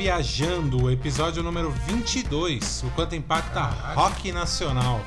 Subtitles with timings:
[0.00, 0.90] viajando.
[0.90, 3.62] Episódio número 22, o quanto impacta
[3.94, 5.00] rock nacional.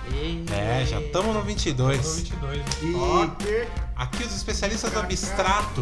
[0.52, 2.20] É, já estamos no 22.
[2.20, 2.62] 22.
[2.82, 5.82] E aqui os especialistas do abstrato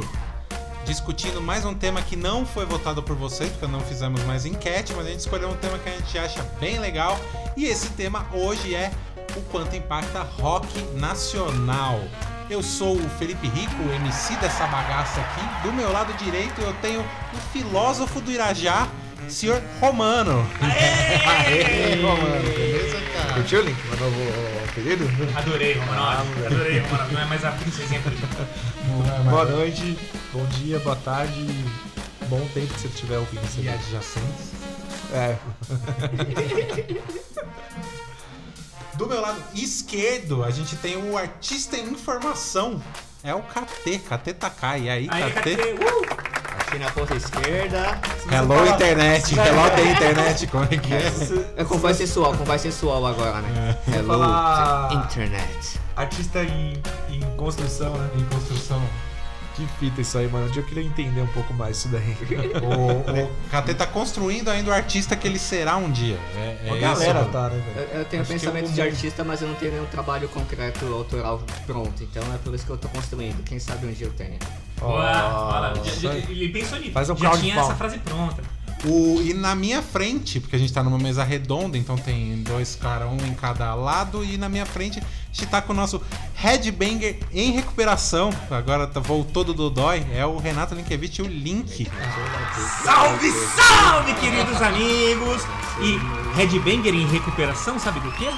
[0.86, 4.94] discutindo mais um tema que não foi votado por vocês, porque não fizemos mais enquete,
[4.96, 7.20] mas a gente escolheu um tema que a gente acha bem legal.
[7.56, 8.92] E esse tema hoje é
[9.36, 12.00] o quanto impacta rock nacional.
[12.50, 15.68] Eu sou o Felipe Rico, MC dessa bagaça aqui.
[15.68, 18.88] Do meu lado direito eu tenho o filósofo do Irajá,
[19.30, 20.46] senhor Romano.
[20.60, 22.71] Aê, Romano, beleza, cara?
[23.34, 23.78] Curtiu, Link?
[23.88, 24.22] Meu novo
[24.70, 25.06] apelido?
[25.38, 26.28] Adorei, Romanov.
[26.46, 27.14] Adorei, Romanov.
[27.14, 28.12] Não é mais a princesinha por
[29.30, 29.98] Boa noite,
[30.34, 31.46] bom dia, boa tarde,
[32.28, 33.78] bom tempo que você estiver ouvindo isso E aqui.
[33.80, 34.52] adjacentes.
[35.14, 35.38] É,
[38.96, 42.82] Do meu lado esquerdo, a gente tem o artista em informação.
[43.24, 44.82] É o KT, KT Takai.
[44.84, 45.56] E aí, Aí, KT?
[45.56, 46.41] KT, uh!
[46.72, 48.00] Aqui na ponta esquerda.
[48.32, 49.38] Hello, internet.
[49.38, 50.48] Hello, the internet.
[50.48, 51.04] Como é que é?
[51.58, 53.78] É com voz sensual, com voz sensual agora, né?
[53.94, 55.78] Hello, falar- internet.
[55.98, 58.10] artista em, em construção, né?
[58.16, 58.82] Em construção.
[59.54, 60.48] Que fita isso aí, mano.
[60.48, 62.16] Um dia eu queria entender um pouco mais isso daí.
[62.64, 66.18] O, o KT tá construindo ainda o artista que ele será um dia.
[66.38, 67.90] É, é A galera tá, né, velho?
[67.92, 70.86] Eu, eu tenho Acho pensamento eu de artista, mas eu não tenho nenhum trabalho concreto
[70.86, 72.02] autoral pronto.
[72.02, 73.44] Então é por isso que eu tô construindo.
[73.44, 74.40] Quem sabe um dia eu tenha.
[74.82, 75.74] Olha,
[76.30, 76.92] ele pensou nisso.
[76.92, 78.42] Faz um Já tinha essa frase pronta.
[78.84, 82.76] O, e na minha frente, porque a gente tá numa mesa redonda, então tem dois
[82.76, 86.02] caras, um em cada lado, e na minha frente a gente tá com o nosso
[86.34, 88.32] headbanger em recuperação.
[88.50, 91.88] Agora tá, voltou do Dodói, é o Renato Linkevich, o Link.
[92.84, 95.44] Salve, salve, queridos amigos!
[95.80, 96.00] E
[96.36, 98.30] Headbanger em recuperação, sabe do quê?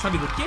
[0.00, 0.46] Sabe do quê?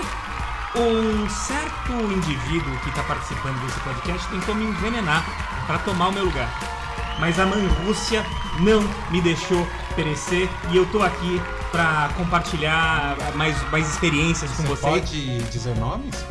[0.78, 5.26] Um certo indivíduo que está participando desse podcast tentou me envenenar
[5.66, 6.50] para tomar o meu lugar.
[7.18, 8.26] Mas a mãe Rússia
[8.60, 11.42] não me deixou perecer e eu tô aqui
[11.72, 15.00] para compartilhar mais, mais experiências com Você vocês.
[15.00, 16.26] pode dizer nomes?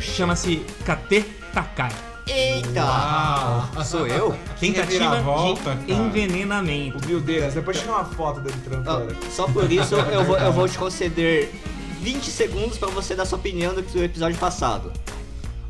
[0.00, 1.92] Chama-se KT Takai.
[2.26, 3.68] Eita!
[3.84, 4.34] Sou eu?
[4.58, 6.00] Tentativa reviravolta, de cara.
[6.00, 7.04] envenenamento.
[7.04, 9.14] Humildeiras, depois tira uma foto dele trampando.
[9.30, 11.52] só por isso eu vou, eu vou te conceder
[12.00, 14.92] 20 segundos pra você dar sua opinião do episódio passado.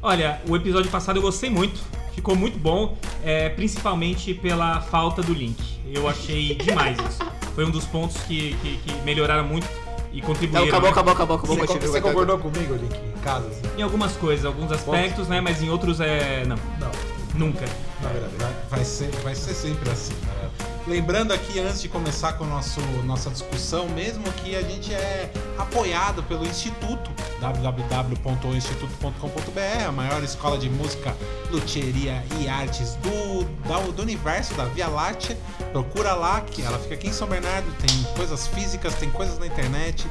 [0.03, 1.81] Olha, o episódio passado eu gostei muito,
[2.15, 5.59] ficou muito bom, é, principalmente pela falta do link.
[5.93, 7.19] Eu achei demais isso.
[7.55, 9.67] Foi um dos pontos que, que, que melhoraram muito
[10.13, 10.67] e Então contribuíram.
[10.69, 10.91] acabou, né?
[10.91, 11.57] acabou, acabou, acabou.
[11.57, 13.47] Você, continua, você concordou comigo, Link, em casa?
[13.49, 13.63] assim?
[13.77, 15.41] Em algumas coisas, alguns aspectos, né?
[15.41, 16.45] Mas em outros é.
[16.47, 16.91] Não, Não,
[17.35, 17.67] nunca.
[18.01, 18.33] na verdade.
[18.39, 20.15] Vai, vai ser, vai ser sempre assim.
[20.15, 20.49] né?
[20.91, 25.31] Lembrando aqui, antes de começar com a nosso, nossa discussão, mesmo que a gente é
[25.57, 31.17] apoiado pelo Instituto, www.instituto.com.br, a maior escola de música,
[31.49, 35.39] luthieria e artes do, da- do universo, da Via Láctea.
[35.71, 39.47] Procura lá, que ela fica aqui em São Bernardo, tem coisas físicas, tem coisas na
[39.47, 40.09] internet,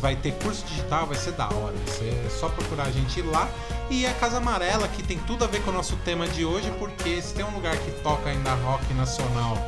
[0.00, 1.74] vai ter curso digital, vai ser da hora.
[2.00, 3.48] É só procurar a gente ir lá.
[3.90, 6.70] E a Casa Amarela, que tem tudo a ver com o nosso tema de hoje,
[6.78, 9.58] porque se tem um lugar que toca ainda rock nacional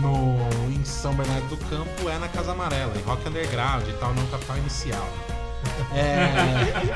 [0.00, 0.36] no,
[0.72, 4.26] em São Bernardo do Campo, é na Casa Amarela, em rock underground e tal, não
[4.26, 5.06] capital inicial.
[5.94, 6.28] É...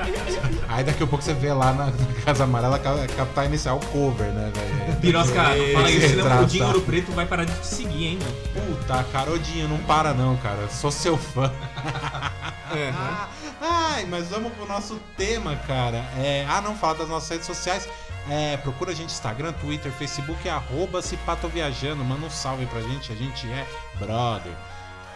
[0.68, 1.92] Aí daqui a pouco você vê lá na na
[2.24, 4.96] Casa Amarela, ca- capital inicial, cover, né, velho?
[5.00, 6.46] Pirosca, não fala isso, senão o.
[6.46, 8.62] Dinho Ouro Preto vai parar de te seguir, hein, meu?
[8.76, 10.68] Puta, cara, Odinho, não para não, cara.
[10.68, 11.50] Sou seu fã.
[12.72, 13.28] Aham.
[13.64, 15.98] Ai, mas vamos pro nosso tema, cara.
[16.18, 17.88] É, ah, não, fala das nossas redes sociais.
[18.28, 22.04] É, procura a gente Instagram, Twitter, Facebook, arroba Cipatoviajando.
[22.04, 23.64] Manda um salve pra gente, a gente é
[24.00, 24.52] brother.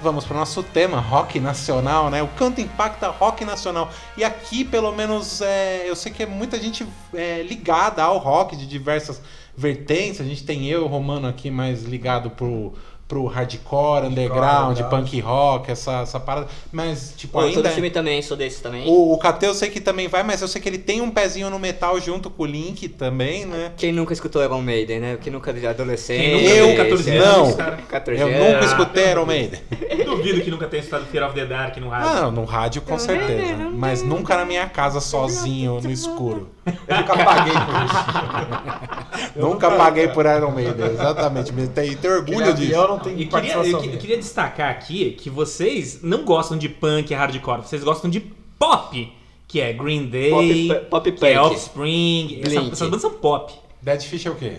[0.00, 2.22] Vamos pro nosso tema, rock nacional, né?
[2.22, 3.90] O canto impacta rock nacional.
[4.16, 8.54] E aqui, pelo menos, é, eu sei que é muita gente é, ligada ao rock
[8.54, 9.20] de diversas
[9.56, 10.20] vertentes.
[10.20, 12.74] A gente tem eu Romano aqui mais ligado pro,
[13.09, 16.49] pro hardcore, underground, punk rock, essa, essa parada.
[16.72, 17.62] Mas, tipo, Pô, ainda...
[17.62, 18.87] no filme também, sou desse também.
[18.87, 21.11] O, o KT eu sei que também vai, mas eu sei que ele tem um
[21.11, 23.73] pezinho no metal junto com o Link também, né?
[23.76, 25.19] Quem nunca escutou Iron Maiden, né?
[25.20, 26.20] Quem nunca de adolescente.
[26.20, 27.44] Quem nunca Eu, teve 14 não.
[27.44, 27.79] anos, cara.
[27.88, 29.61] 14 Eu nunca escutei Iron Maiden.
[30.05, 32.09] Duvido que nunca tenha escutado Fear of the Dark no rádio.
[32.09, 33.55] Ah, no rádio com certeza.
[33.73, 36.50] Mas nunca na minha casa sozinho, no escuro.
[36.88, 39.37] Eu nunca paguei por isso.
[39.37, 41.52] Eu nunca paguei por Iron Maiden, exatamente.
[41.52, 42.88] Me tem, tem orgulho Aquele disso.
[42.88, 47.10] não tem E queria, eu, eu queria destacar aqui que vocês não gostam de punk
[47.10, 48.20] e hardcore, vocês gostam de
[48.58, 49.12] pop,
[49.48, 51.52] que é Green Day, Pop, pop que é punk.
[51.52, 53.52] Offspring, essa, essas bandas são pop.
[53.82, 54.54] Dead Fish é o quê?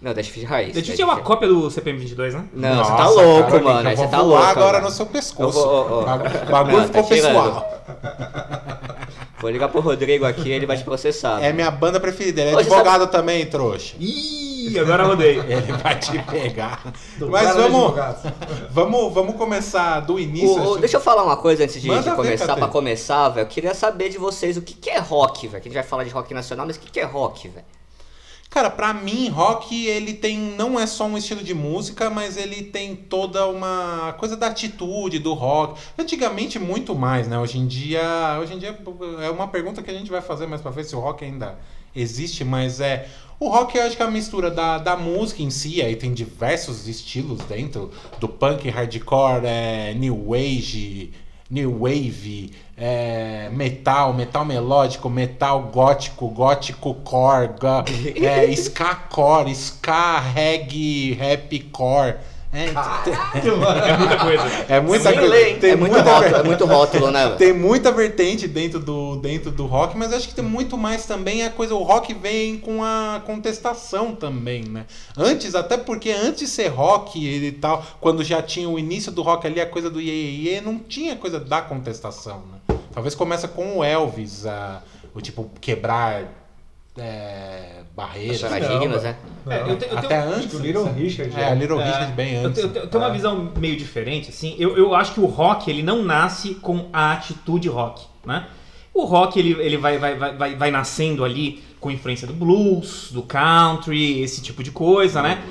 [0.00, 0.74] Não, Dead Fish Raiz.
[0.74, 2.44] Dead Fish é uma Fish- cópia do CPM 22, né?
[2.52, 3.90] Não, Nossa, você tá louco, Carolina, mano.
[3.90, 4.46] Eu você vou tá voar louco.
[4.46, 4.84] agora mano.
[4.90, 5.58] no seu pescoço.
[5.58, 5.64] Eu.
[5.64, 6.04] O
[6.52, 7.82] bagulho- Não, ficou tá pessoal.
[9.40, 11.42] Vou ligar pro Rodrigo aqui, ele vai te processar.
[11.42, 12.40] É minha banda preferida.
[12.42, 13.94] Ele é Ô, advogado também, trouxa.
[13.98, 15.38] Ih, agora rodei.
[15.48, 16.92] Ele vai te pegar.
[17.16, 17.94] Do Mas vamos,
[18.70, 20.50] vamos, vamos começar do início.
[20.60, 22.56] O- acho- deixa eu falar uma coisa antes de, de começar.
[22.56, 25.62] Pra começar, velho, eu queria saber de vocês o que, que é rock, velho.
[25.62, 27.64] Que a gente vai falar de rock nacional, mas o que, que é rock, velho?
[28.50, 30.38] Cara, pra mim, rock, ele tem.
[30.38, 35.18] Não é só um estilo de música, mas ele tem toda uma coisa da atitude
[35.18, 35.78] do rock.
[35.98, 37.38] Antigamente, muito mais, né?
[37.38, 38.38] Hoje em dia.
[38.40, 38.74] Hoje em dia
[39.22, 41.58] é uma pergunta que a gente vai fazer mais pra ver se o rock ainda
[42.00, 43.06] existe, mas é.
[43.40, 46.12] O rock eu acho que é a mistura da, da música em si, aí tem
[46.12, 51.12] diversos estilos dentro do punk, hardcore, é, new age,
[51.48, 57.50] new wave, é, metal, metal melódico, metal gótico, gótico core,
[58.20, 62.16] é, ska core, ska reggae, rap core.
[62.52, 62.66] É,
[63.92, 64.42] É muita coisa.
[64.68, 65.60] é muita coisa.
[65.60, 69.50] Tem é muito muita rótulo, é muito rótulo, né, tem muita vertente dentro do, dentro
[69.50, 71.74] do rock, mas acho que tem muito mais também a coisa.
[71.74, 74.86] O rock vem com a contestação também, né?
[75.16, 79.22] Antes, até porque antes de ser rock e tal, quando já tinha o início do
[79.22, 82.76] rock ali, a coisa do iê, iê, iê, não tinha coisa da contestação, né?
[82.92, 84.82] Talvez começa com o Elvis, a,
[85.14, 86.37] o tipo quebrar
[86.98, 88.42] é, barreiras.
[88.42, 89.16] Né?
[89.48, 90.54] É, eu te- eu Até tenho- antes.
[90.54, 92.60] o Little Richard, É, a Little É, Richard bem Eu, antes.
[92.60, 94.54] te- eu te- eu tenho uma visão meio diferente, assim.
[94.58, 98.46] Eu, eu acho que o rock, ele não nasce com a atitude rock, né?
[98.92, 103.10] O rock, ele, ele vai, vai, vai, vai, vai nascendo ali com influência do blues,
[103.12, 105.42] do country, esse tipo de coisa, né?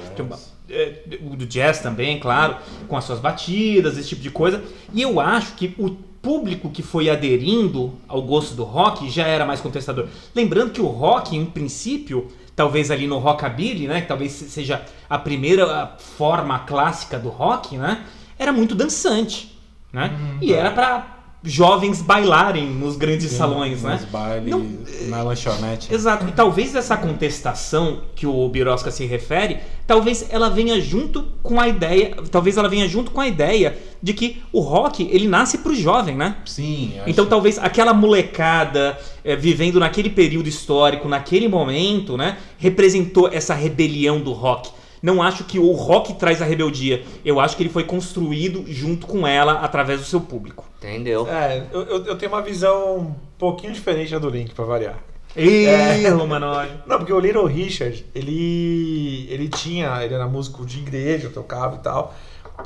[0.70, 2.58] É, do jazz também, claro,
[2.90, 4.62] com as suas batidas, esse tipo de coisa.
[4.94, 9.46] E eu acho que o público que foi aderindo ao gosto do rock já era
[9.46, 10.08] mais contestador.
[10.36, 15.18] Lembrando que o rock, em princípio, talvez ali no rockabilly, né, que talvez seja a
[15.18, 18.06] primeira forma clássica do rock, né,
[18.38, 19.58] era muito dançante,
[19.92, 20.12] né?
[20.42, 23.94] e era para jovens bailarem nos grandes salões, né?
[23.94, 24.66] Nos bailes, Não-
[25.08, 25.94] na lanchonete.
[25.94, 26.28] Exato.
[26.28, 31.68] E talvez essa contestação que o Birosca se refere, talvez ela venha junto com a
[31.68, 35.74] ideia, talvez ela venha junto com a ideia de que o rock, ele nasce pro
[35.76, 36.38] jovem, né?
[36.46, 43.30] Sim, acho Então talvez aquela molecada eh, vivendo naquele período histórico, naquele momento, né, representou
[43.32, 44.70] essa rebelião do rock.
[45.02, 47.04] Não acho que o rock traz a rebeldia.
[47.24, 50.66] Eu acho que ele foi construído junto com ela através do seu público.
[50.78, 51.28] Entendeu?
[51.28, 54.98] É, eu, eu, tenho uma visão um pouquinho diferente da do Link, pra variar.
[55.36, 56.70] Ih, Romanói.
[56.86, 61.80] Não, porque o Little Richard, ele, ele tinha, ele era músico de igreja, tocava e
[61.80, 62.14] tal.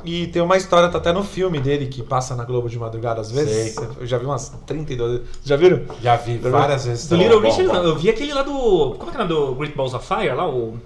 [0.04, 3.20] E tem uma história, tá até no filme dele, que passa na Globo de madrugada
[3.20, 3.76] às vezes.
[4.00, 5.28] Eu já vi umas 32 vezes.
[5.44, 5.82] Já viram?
[6.00, 7.06] Já vi várias vezes.
[7.06, 7.26] Do também.
[7.26, 7.74] Little Bom, Richard, bom.
[7.74, 7.84] não.
[7.90, 8.94] Eu vi aquele lá do.
[8.98, 10.48] Como é que é nome do Great Balls of Fire lá?
[10.48, 10.78] O...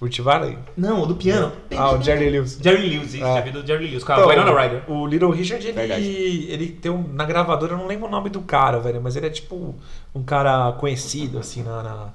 [0.00, 0.58] Rich Valley?
[0.76, 1.52] Não, o do piano.
[1.76, 2.58] Ah, o Jerry Lewis.
[2.62, 3.34] Jerry Lewis, isso, Ah.
[3.34, 4.82] já vi do Jerry Lewis, Então, Winona Ryder.
[4.90, 6.04] O Little Richard, ele, Verdade.
[6.48, 7.02] ele tem um.
[7.12, 9.74] Na gravadora, eu não lembro o nome do cara, velho, mas ele é tipo
[10.14, 12.08] um cara conhecido, assim, na, na,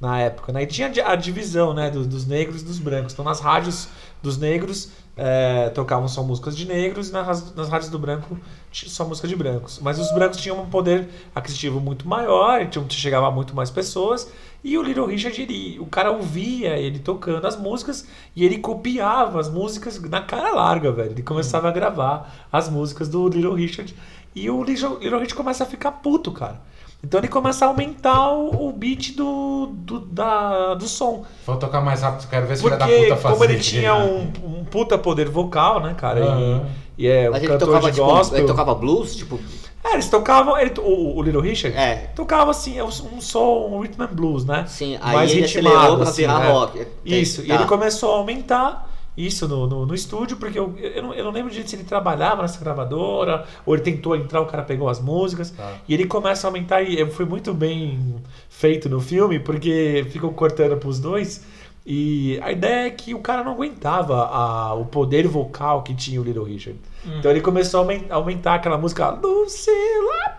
[0.00, 0.62] na época, né?
[0.62, 3.12] E tinha a divisão, né, do- dos negros e dos brancos.
[3.12, 3.88] Então, nas rádios
[4.22, 8.38] dos negros, é, tocavam só músicas de negros e nas, nas rádios do branco
[8.70, 9.80] tinha só música de brancos.
[9.82, 14.30] Mas os brancos tinham um poder aquisitivo muito maior, então chegava a muito mais pessoas.
[14.62, 19.38] E o Little Richard, ele, o cara ouvia ele tocando as músicas e ele copiava
[19.40, 21.12] as músicas na cara larga, velho.
[21.12, 23.94] Ele começava a gravar as músicas do Little Richard.
[24.34, 26.60] E o Little, Little Richard começa a ficar puto, cara.
[27.02, 31.24] Então ele começa a aumentar o, o beat do, do, da, do som.
[31.46, 33.30] Vou tocar mais rápido, quero ver se filha da Porque puta fazia.
[33.30, 36.24] como ele tinha um, um puta poder vocal, né, cara?
[36.24, 36.66] Aham.
[36.98, 38.38] E, e é um ele cantor tocava, de tipo, gospel.
[38.38, 39.38] ele tocava blues, tipo.
[39.90, 40.58] É, eles tocavam.
[40.58, 42.10] Ele, o, o Little Richard É.
[42.14, 44.64] tocava assim, um som, um rhythm and blues, né?
[44.66, 46.50] Sim, aí Mais ele ritmado, acelerou pra assim, virar né?
[46.50, 46.86] rock.
[47.04, 47.54] Isso, e Tá.
[47.54, 51.32] ele começou a aumentar isso no, no, no estúdio, porque eu, eu, não, eu não
[51.32, 55.00] lembro direito se ele trabalhava nessa gravadora, ou ele tentou entrar, o cara pegou as
[55.00, 55.72] músicas, Tá.
[55.88, 58.14] e ele começa a aumentar, e foi muito bem
[58.48, 61.44] feito no filme, porque ficam cortando pros dois,
[61.90, 66.20] e a ideia é que o cara não aguentava a, o poder vocal que tinha
[66.20, 66.78] o Little Richard.
[67.18, 70.38] Então ele começou a aumen- a aumentar aquela música Lucila.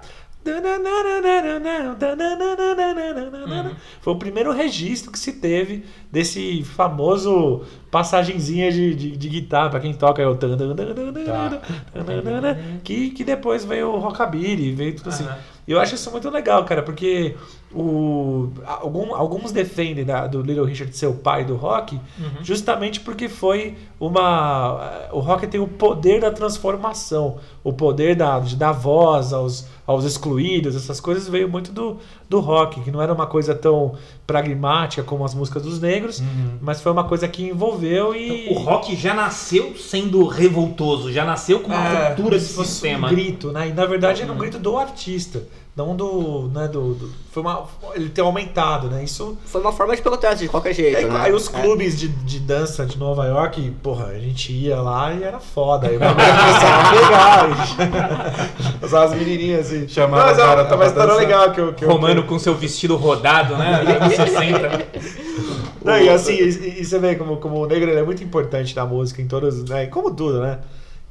[4.01, 9.79] Foi o primeiro registro que se teve desse famoso passagenzinha de, de, de guitarra, pra
[9.79, 11.61] quem toca é o tan, tan, tan, tan, Tá.
[12.83, 15.27] que, que depois veio o rockabilly, veio tudo assim.
[15.67, 17.35] E eu acho isso muito legal, cara, porque
[17.73, 22.43] o, algum- alguns defendem da- do Little Richard ser o pai do rock, Uhum.
[22.43, 25.07] justamente porque foi uma.
[25.11, 30.03] O rock tem o poder da transformação, o poder da, de dar voz aos, aos
[30.03, 31.97] excluídos, essas coisas veio muito do,
[32.27, 33.93] do rock, que não era uma coisa tão
[34.25, 36.21] pragmática como as músicas dos negros,
[36.61, 38.49] mas foi uma coisa que envolveu e.
[38.49, 43.07] O rock já nasceu sendo revoltoso, já nasceu com uma É, ruptura de sistema.
[43.07, 43.69] Um grito, né?
[43.69, 45.43] E na verdade era um grito do artista,
[45.79, 46.49] não do.
[46.53, 49.03] Né, do, do- foi uma, ele ter aumentado, né?
[49.03, 49.37] Isso.
[49.45, 51.19] Foi uma forma de protesto de qualquer jeito, É, né?
[51.21, 51.61] aí os É.
[51.61, 55.87] clubes de, de dança de Nova York, porra, a gente ia lá e era foda.
[55.87, 58.79] Aí o bagulho começava a pegar.
[58.81, 59.87] e- Usava as menininhas assim.
[59.87, 61.17] Chamava Mas o cara é uma história dançar.
[61.27, 61.73] legal que eu.
[61.73, 63.81] Que eu- Romano com seu vestido rodado, né?
[64.01, 64.87] Anos 60.
[65.85, 68.75] Não, e assim, e, e você vê como, como o negro ele é muito importante
[68.75, 69.85] na música, em todas, né?
[69.85, 70.59] Como tudo, né?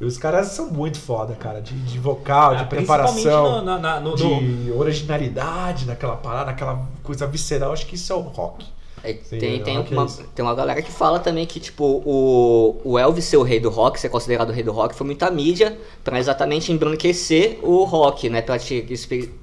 [0.00, 3.78] E os caras são muito foda, cara, de, de vocal, de Ah, preparação, no- na-
[3.78, 7.72] na- no- de originalidade naquela parada, naquela coisa visceral.
[7.72, 8.64] Acho que isso é o rock.
[9.02, 10.22] É, Sim, tem, é, tem, uma, isso.
[10.34, 13.70] tem uma galera que fala também que, tipo, o, o Elvis ser o rei do
[13.70, 18.28] rock, ser considerado o rei do rock, foi muita mídia pra exatamente embranquecer o rock,
[18.28, 18.42] né?
[18.42, 18.84] Pra te,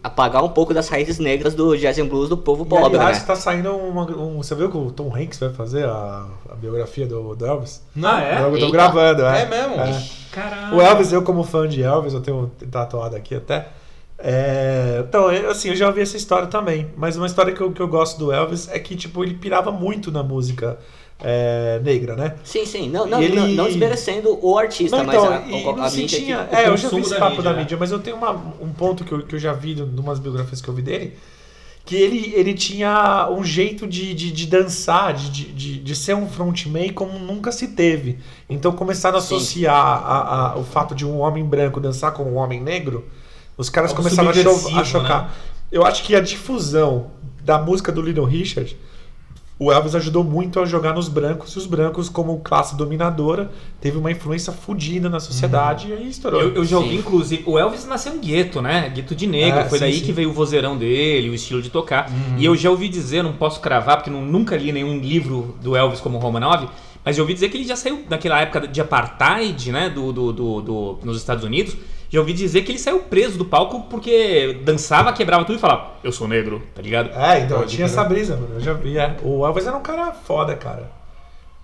[0.03, 3.19] apagar um pouco das raízes negras do jazz and blues do povo E, pobre, aliás,
[3.19, 3.23] né?
[3.25, 4.37] tá saindo uma, um.
[4.37, 7.81] Você viu que o Tom Hanks vai fazer a, a biografia do, do Elvis?
[7.95, 8.41] Não, Ah, é?
[8.43, 8.71] Eu tô Eita.
[8.71, 9.41] gravando, é.
[9.43, 9.75] É mesmo?
[10.31, 10.75] Caralho.
[10.77, 13.69] O Elvis, eu como fã de Elvis, eu tenho tatuado aqui até.
[14.17, 16.87] É, então, eu, assim, eu já ouvi essa história também.
[16.95, 19.71] Mas uma história que eu, que eu gosto do Elvis é que, tipo, ele pirava
[19.71, 20.79] muito na música
[21.23, 22.35] é, negra, né?
[22.43, 22.89] Sim, sim.
[22.89, 25.89] Não, não, ele- não, não desmerecendo o artista, Não, mas então, a, e a, a
[25.89, 27.59] se mídia tinha- É, eu já vi esse da papo mídia, da né?
[27.59, 28.31] mídia, mas eu tenho uma-
[28.61, 31.13] um ponto que eu, que eu já vi em umas biografias que eu vi dele,
[31.85, 36.27] que ele, ele tinha um jeito de, de, de dançar, de, de, de, ser um
[36.27, 38.17] frontman como nunca se teve.
[38.49, 42.35] Então começaram a associar a, a- o fato de um homem branco dançar com um
[42.37, 43.05] homem negro,
[43.57, 45.23] os caras Algo começaram a, a chocar.
[45.23, 45.29] né?
[45.71, 47.07] Eu acho que a difusão
[47.43, 48.75] da música do Little Richard
[49.57, 53.97] o Elvis ajudou muito a jogar nos brancos, e os brancos, como classe dominadora, teve
[53.97, 56.41] uma influência fodida na sociedade e aí estourou.
[56.41, 58.89] Eu, eu já ouvi, inclusive, o Elvis nasceu em gueto, né?
[58.93, 59.59] Gueto de negro.
[59.61, 60.03] É, Foi sim, daí sim.
[60.05, 62.11] que veio o vozeirão dele, o estilo de tocar.
[62.37, 65.73] E eu já ouvi dizer, não posso cravar, porque não- nunca li nenhum livro do
[65.73, 66.67] Elvis como Romanov,
[67.05, 69.89] mas eu ouvi dizer que ele já saiu naquela época de apartheid, né?
[69.89, 71.77] Do, do, do- do- nos Estados Unidos.
[72.15, 75.95] Já ouvi dizer que ele saiu preso do palco porque dançava, quebrava tudo e falava,
[76.01, 77.09] eu sou negro, tá ligado?
[77.13, 78.55] É, então Pode tinha essa brisa, mano.
[78.55, 78.97] Eu já vi.
[78.97, 79.17] é.
[79.21, 80.89] O Elvis era um cara foda, cara.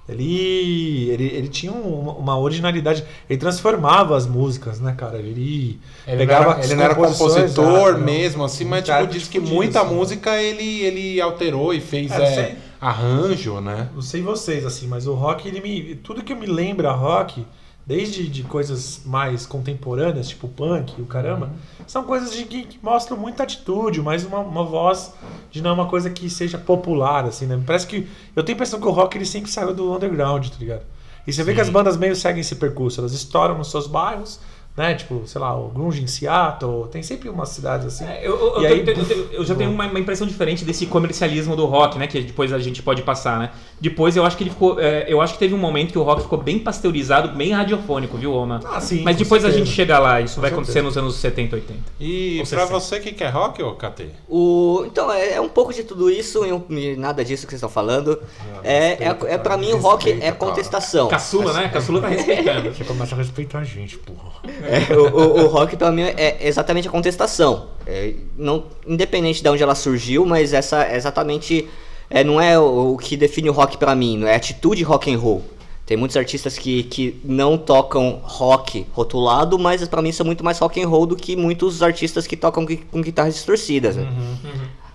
[0.09, 3.01] Ele, ele, ele tinha um- uma, uma originalidade.
[3.29, 5.17] Ele transformava as músicas, né, cara?
[5.19, 7.99] Ele, Ele pegava não era, ele não era compositor ah, não.
[7.99, 9.95] mesmo, assim, mas tipo, diz que muita assim.
[9.95, 13.87] música ele, ele alterou e fez É, é, arranjo, né?
[13.95, 15.95] Não sei vocês, assim, mas o rock, ele me.
[15.95, 17.45] Tudo que me lembra rock,
[17.85, 21.51] desde de coisas mais contemporâneas, tipo punk e o caramba,
[21.87, 25.13] são coisas de que, mostram muita atitude, mas uma, uma voz
[25.49, 27.61] de não é uma coisa que seja popular, assim, né?
[27.65, 28.07] Parece que.
[28.35, 30.83] Eu tenho a impressão que o rock ele sempre saiu do underground, tá ligado?
[31.25, 34.39] E você vê que as bandas meio seguem esse percurso, elas estouram nos seus bairros,
[34.75, 34.93] né?
[34.95, 38.05] Tipo, sei lá, o Grunge em Seattle, tem sempre umas cidades assim.
[38.05, 40.63] É, eu, eu- E aí, tenho- eu tenho- eu já tenho uma, uma impressão diferente
[40.63, 42.07] desse comercialismo do rock, né?
[42.07, 43.51] Que depois a gente pode passar, né?
[43.79, 44.79] Depois eu acho que ele ficou.
[44.79, 48.17] é, eu acho que teve um momento que o rock ficou bem pasteurizado, bem radiofônico,
[48.17, 48.59] viu, Roma?
[48.65, 49.65] Ah, sim, Mas depois a certeza.
[49.65, 50.87] gente chega lá, isso Com vai acontecer certeza.
[50.87, 51.79] nos anos 70, 80.
[51.99, 52.67] E pra 60.
[52.67, 54.07] você que quer rock, ô KT?
[54.29, 57.51] O, então, é, é um pouco de tudo isso e um- e nada disso que
[57.51, 58.21] vocês estão falando.
[58.63, 60.35] É, é, respeita, é, pra mim o rock respeita, é cara.
[60.51, 61.07] contestação.
[61.07, 61.67] Caçula, né?
[61.69, 62.73] Caçula tá respeitando.
[62.73, 64.31] Você começa a respeitar a gente, porra.
[64.63, 67.67] É, o, o- o rock pra mim é exatamente a contestação.
[67.85, 71.67] É, não, independente de onde ela surgiu, mas essa é exatamente
[72.09, 75.11] é, não é o, o que define o rock pra mim, não é atitude rock
[75.13, 75.43] and roll.
[75.85, 80.57] Tem muitos artistas que, que não tocam rock rotulado, mas pra mim são muito mais
[80.59, 83.95] rock and roll do que muitos artistas que tocam com guitarras distorcidas.
[83.97, 84.07] né?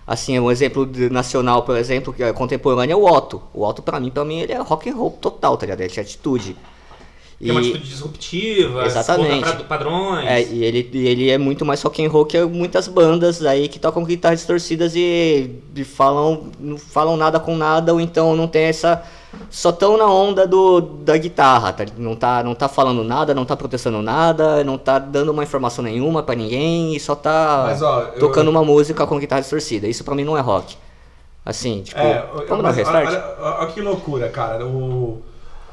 [0.07, 3.43] Assim, um exemplo nacional, por exemplo, que é contemporâneo é o Otto.
[3.53, 5.81] O Otto pra mim, para mim ele é rock and roll total, tá ligado?
[5.81, 6.57] Ele tinha atitude.
[7.38, 9.62] Tem uma atitude disruptiva, Exatamente.
[9.64, 10.26] padrões.
[10.26, 13.69] É, e ele, e ele é muito mais rock and roll que muitas bandas aí
[13.69, 18.49] que tocam guitarras distorcidas e, e falam, não falam nada com nada, ou então não
[18.49, 19.02] tem essa.
[19.50, 21.85] Só tão na onda do, da guitarra, tá?
[21.99, 25.85] Não tá, não tá falando nada, não tá protestando nada, não tá dando uma informação
[25.85, 29.87] nenhuma pra ninguém e só tá Mas, ó, eu- tocando uma música com guitarra distorcida.
[29.87, 30.75] Isso pra mim não é rock.
[31.45, 33.09] Assim, tipo, É, vamos dar um restart?
[33.09, 34.64] olha, olha- olha que loucura, cara.
[34.66, 35.21] O,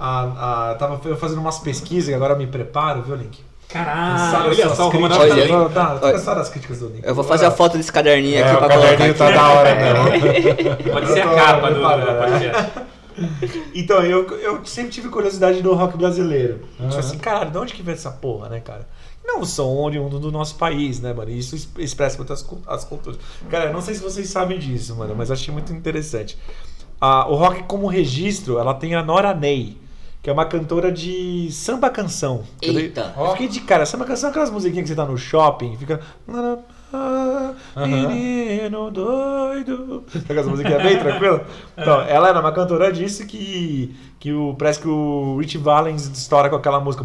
[0.05, 3.39] a, a, tava eu fazendo umas pesquisas e agora me preparo, viu, Link?
[3.69, 5.03] Caralho, olha só, o.
[5.03, 6.13] Olha, Tá, tô olha.
[6.13, 7.03] cansado das críticas do Link.
[7.05, 9.17] Eu vou fazer a foto desse caderninho É, aqui o pra colocar caderninho aqui.
[9.19, 10.91] tá da hora mesmo.
[10.91, 12.93] Pode ser a capa do, podcast.
[13.75, 16.61] Então, eu, eu sempre tive curiosidade do rock brasileiro.
[16.77, 18.87] Tipo assim, caralho, de onde que vem essa porra, né, cara?
[19.23, 21.29] Não o som oriundo do nosso país, né, mano?
[21.29, 23.19] Isso es- expressa muitas as culturas.
[23.49, 26.37] Cara, eu não sei se vocês sabem disso, mano, mas achei muito interessante.
[26.99, 29.77] Ah, o rock como registro, ela tem a Nora Ney,
[30.23, 32.43] que é uma cantora de samba canção.
[32.61, 33.13] Eita.
[33.17, 35.99] Eu fiquei de cara, samba canção é aquelas musiquinhas que você tá no shopping, fica.
[37.75, 40.05] Menino doido.
[40.07, 41.41] Sabe aquelas musiquinhas bem tranquilas?
[41.77, 46.49] Então, ela era uma cantora disso que, que o, parece que o Rich Valens estoura
[46.49, 47.03] com aquela música.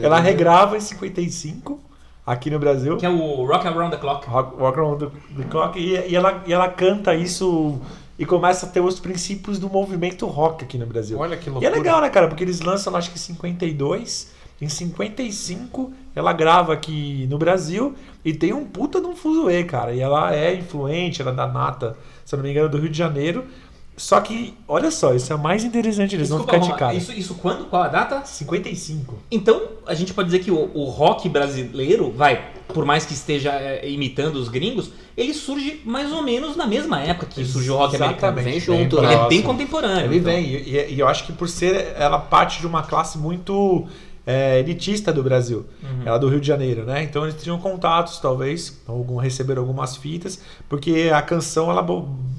[0.00, 1.80] Ela regrava em 55
[2.24, 2.96] aqui no Brasil.
[2.96, 4.28] Que é o Rock Around the Clock.
[4.28, 5.78] Rock, Rock Around the, the Clock.
[5.80, 7.80] E, e ela, e ela canta isso
[8.18, 11.18] e começa a ter os princípios do movimento rock aqui no Brasil.
[11.18, 11.76] Olha que E é loucura.
[11.76, 12.28] legal, né, cara?
[12.28, 14.36] Porque eles lançam, acho que em 52.
[14.60, 17.94] Em 55, ela grava aqui no Brasil
[18.24, 19.94] e tem um puta de um fuzuê, cara.
[19.94, 22.90] E ela é influente, ela é da nata, se eu não me engano, do Rio
[22.90, 23.44] de Janeiro.
[23.98, 26.94] Só que, olha só, isso é o mais interessante, eles vão Desculpa, ficar de cara.
[26.94, 27.66] Isso, isso quando?
[27.66, 28.24] Qual a data?
[28.24, 29.18] 55.
[29.30, 33.50] Então, a gente pode dizer que o, o rock brasileiro, vai, por mais que esteja
[33.52, 37.76] é, imitando os gringos, ele surge mais ou menos na mesma época que surgiu o
[37.78, 38.38] rock americano.
[38.38, 38.44] Exatamente.
[38.44, 39.12] Vem junto, Ele né?
[39.14, 39.42] é bem Próximo.
[39.44, 40.04] contemporâneo.
[40.06, 40.32] Ele então.
[40.32, 43.84] vem, e, e- eu acho que por ser ela parte de uma classe muito
[44.24, 45.66] é, elitista do Brasil,
[46.04, 47.02] ela é do Rio de Janeiro, né?
[47.02, 50.38] Então eles tinham contatos, talvez, algum, receberam algumas fitas,
[50.68, 51.82] porque a canção ela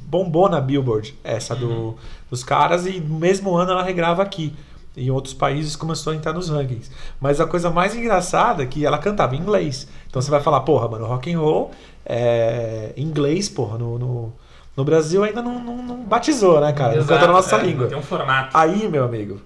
[0.10, 1.96] bombou na Billboard, essa do,
[2.30, 4.54] dos caras, e no mesmo ano ela regrava aqui.
[4.98, 6.90] Em outros países começou a entrar nos rankings.
[7.22, 9.88] Mas a coisa mais engraçada é que ela cantava em inglês.
[10.10, 11.72] Então você vai falar, porra, mano, rock and roll
[12.06, 14.34] é inglês, porra, no, no,
[14.76, 16.94] no Brasil ainda não, não- não batizou, né, cara?
[16.94, 17.88] Não Exato, canta na nossa é, língua.
[17.88, 18.58] Tem um formato.
[18.58, 19.40] Aí, meu amigo,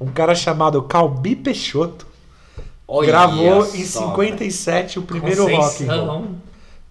[0.00, 2.06] um cara chamado Calbi Peixoto
[2.86, 6.06] Olha gravou só, em 57 o primeiro rock and Conceição.
[6.06, 6.24] roll.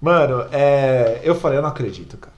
[0.02, 2.33] Mano, é, eu falei, eu não acredito, cara.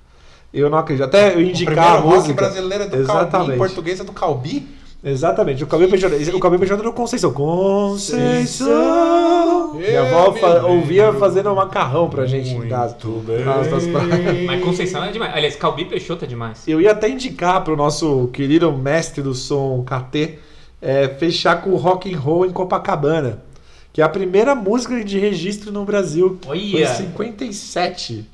[0.56, 1.04] Eu não acredito.
[1.06, 2.34] Até eu O indicar a música.
[2.34, 3.58] brasileiro é do Calbi, em Exatamente.
[3.58, 4.68] português é do Calbi.
[5.04, 5.64] Exatamente.
[5.64, 7.32] O Calbi Peixoto, o Calbi Peixoto do Conceição.
[8.46, 9.74] Conceição.
[9.76, 12.96] Minha avó fa- ouvia fazendo macarrão pra gente em casa.
[13.26, 13.44] bem.
[13.44, 14.02] Nas- nas pra-
[14.48, 15.34] Mas Conceição é demais.
[15.36, 16.64] Aliás, Calbi Peixoto é demais.
[16.68, 20.40] Eu ia até indicar pro nosso querido mestre do som KT
[20.82, 23.44] é, fechar com o rock and roll em Copacabana,
[23.94, 26.38] que é a primeira música de registro no Brasil.
[26.46, 26.88] Foi em Olha.
[26.96, 28.26] 57.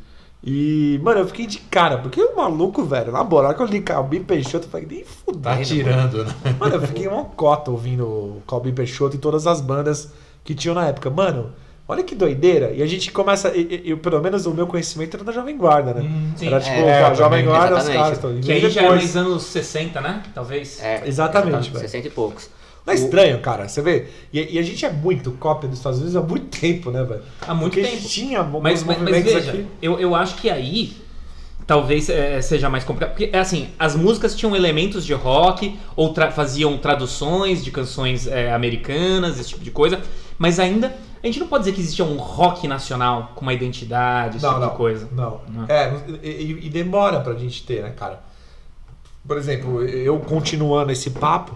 [0.43, 3.79] E, mano, eu fiquei de cara, porque o maluco, velho, na moral, que eu li
[3.79, 5.43] Calbi Peixoto, eu falei, nem fudendo.
[5.43, 6.33] Tá tirando, né?
[6.59, 10.11] Mano, eu fiquei uma cota ouvindo o Calbi Peixoto e todas as bandas
[10.43, 11.11] que tinham na época.
[11.11, 11.51] Mano,
[11.87, 12.71] olha que doideira.
[12.71, 15.55] E a gente começa, e- e- eu, pelo menos o meu conhecimento era da Jovem
[15.55, 16.09] Guarda, né?
[16.35, 16.47] Sim.
[16.47, 17.45] Era tipo, É, a eu Jovem.
[17.45, 18.01] Guarda, os Exatamente.
[18.03, 20.23] caras estão Que aí já é mais anos 60, né?
[20.33, 20.81] Talvez.
[20.81, 21.81] É, Exatamente, velho.
[21.81, 22.49] 60 e poucos.
[22.91, 23.67] É estranho, cara.
[23.67, 24.07] Você vê?
[24.33, 27.21] E, e a gente é muito cópia dos Estados Unidos há muito tempo, né, velho?
[27.47, 28.07] Há muito Porque tempo.
[28.07, 29.65] tinha alguns Mas, mas, mas veja, aqui.
[29.81, 30.97] eu, eu acho que aí
[31.67, 33.15] talvez é, seja mais complicado.
[33.15, 38.51] Porque, assim, as músicas tinham elementos de rock, ou tra- faziam traduções de canções é,
[38.51, 39.99] americanas, esse tipo de coisa,
[40.37, 44.37] mas ainda a gente não pode dizer que existia um rock nacional com uma identidade,
[44.37, 44.71] esse Não, tipo não.
[44.71, 45.07] de coisa.
[45.13, 45.41] Não.
[45.47, 45.65] Não.
[45.69, 48.19] É, e- e demora pra gente ter, né, cara?
[49.25, 51.55] Por exemplo, eu continuando esse papo,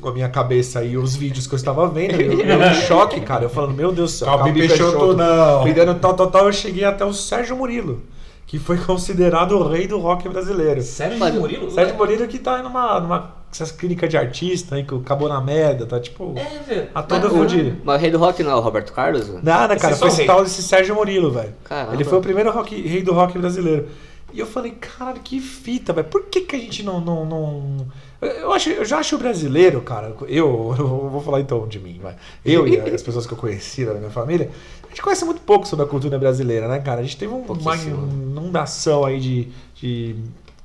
[0.00, 3.20] com a minha cabeça e os vídeos que eu estava vendo, eu, eu em choque,
[3.20, 3.44] cara.
[3.44, 5.64] Eu falando, meu Deus do céu, Calbi Peixoto, não.
[5.64, 8.02] Me dando tal, tal, tal, eu cheguei até o Sérgio Murilo,
[8.46, 10.82] que foi considerado o rei do rock brasileiro.
[10.82, 11.70] Sérgio Mas- Murilo?
[11.70, 15.84] Sérgio Murilo que tá numa, numa essas clínicas de artista, hein, que acabou na merda,
[15.84, 16.32] tá tipo.
[16.36, 16.88] É, velho.
[16.94, 17.76] A toda Mas- fodida.
[17.84, 19.28] Mas o rei do rock não é o Roberto Carlos?
[19.42, 20.26] Nada, cara, Esse foi só esse rei.
[20.26, 21.52] tal desse Sérgio Murilo, velho.
[21.92, 23.88] Ele foi o primeiro rock- rei do rock brasileiro.
[24.32, 26.06] E eu falei, cara, que fita, velho.
[26.08, 26.98] Por que, que a gente não.
[26.98, 27.86] não, não...
[28.22, 30.14] Eu, acho, eu já acho o brasileiro, cara.
[30.28, 32.14] Eu, eu vou falar então de mim, vai.
[32.44, 34.50] Eu e as pessoas que eu conheci da minha família,
[34.84, 37.00] a gente conhece muito pouco sobre a cultura brasileira, né, cara?
[37.00, 40.14] A gente teve um- uma inundação aí de, de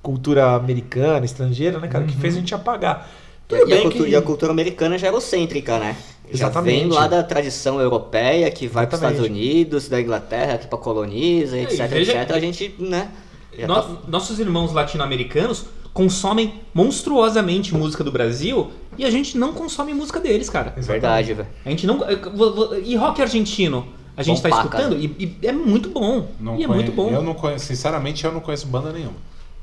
[0.01, 3.09] cultura americana, estrangeira, né, cara, que fez a gente apagar.
[3.47, 5.95] Tudo E a, bem cultu- que- e a cultura americana já é egocêntrica, né?
[6.31, 6.79] Já Exatamente.
[6.81, 9.01] vem lá da tradição europeia, que vai para os.
[9.01, 12.31] Estados Unidos, da Inglaterra, que para coloniza, É, etc, etc.
[12.31, 13.09] A gente, né?
[13.57, 15.65] já No- tá- Nossos irmãos latino-americanos
[15.97, 20.71] consomem monstruosamente música do Brasil e a gente não consome música deles, cara.
[20.77, 21.49] Verdade, velho.
[21.65, 22.03] A gente não.
[22.07, 22.15] eh,
[22.83, 23.87] E rock argentino?
[24.15, 26.27] A gente Bom tá escutando e, e é muito bom.
[26.39, 27.09] Não e é conhe- muito bom.
[27.09, 29.15] Eu não conheço, sinceramente, eu não conheço banda nenhuma.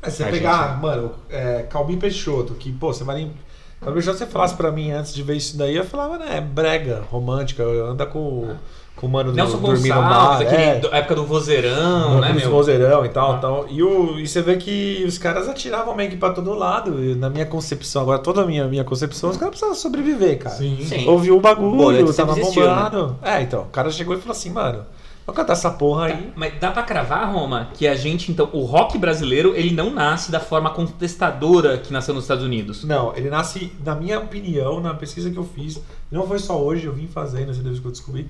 [0.02, 0.50] É, você Argentina.
[0.52, 3.32] pegar, mano, é, Calbi Peixoto, que, pô, você vai nem.
[3.80, 6.36] Calbi Peixoto, se você falasse pra mim antes de ver isso daí, eu falava, né,
[6.38, 8.54] é brega, romântica, anda com,
[8.96, 12.32] com o mano do Nelson dormir no Gonçalves, mar, aquele é, época do vozeirão, né,
[12.32, 12.50] meu?
[12.50, 13.66] vozeirão e tal, tal.
[13.68, 17.02] E, o, e você vê que os caras atiravam meio que pra todo lado.
[17.04, 20.56] E na minha concepção, agora toda a minha, minha concepção, os caras precisavam sobreviver, cara.
[20.56, 21.06] Sim.
[21.08, 22.68] Ouviu o bagulho, Boleto tava existiu, né?
[22.68, 23.18] bombado.
[23.22, 24.84] É, então, o cara chegou e falou assim, mano,
[25.26, 26.32] Vamos cantar essa porra aí.
[26.36, 30.30] Mas dá pra cravar, Roma, que a gente, então, o rock brasileiro, ele não nasce
[30.30, 32.84] da forma contestadora que nasceu nos Estados Unidos.
[32.84, 35.80] Não, ele nasce, na minha opinião, na pesquisa que eu fiz,
[36.10, 38.28] não foi só hoje, eu vim fazendo, assim, desde que eu descobri.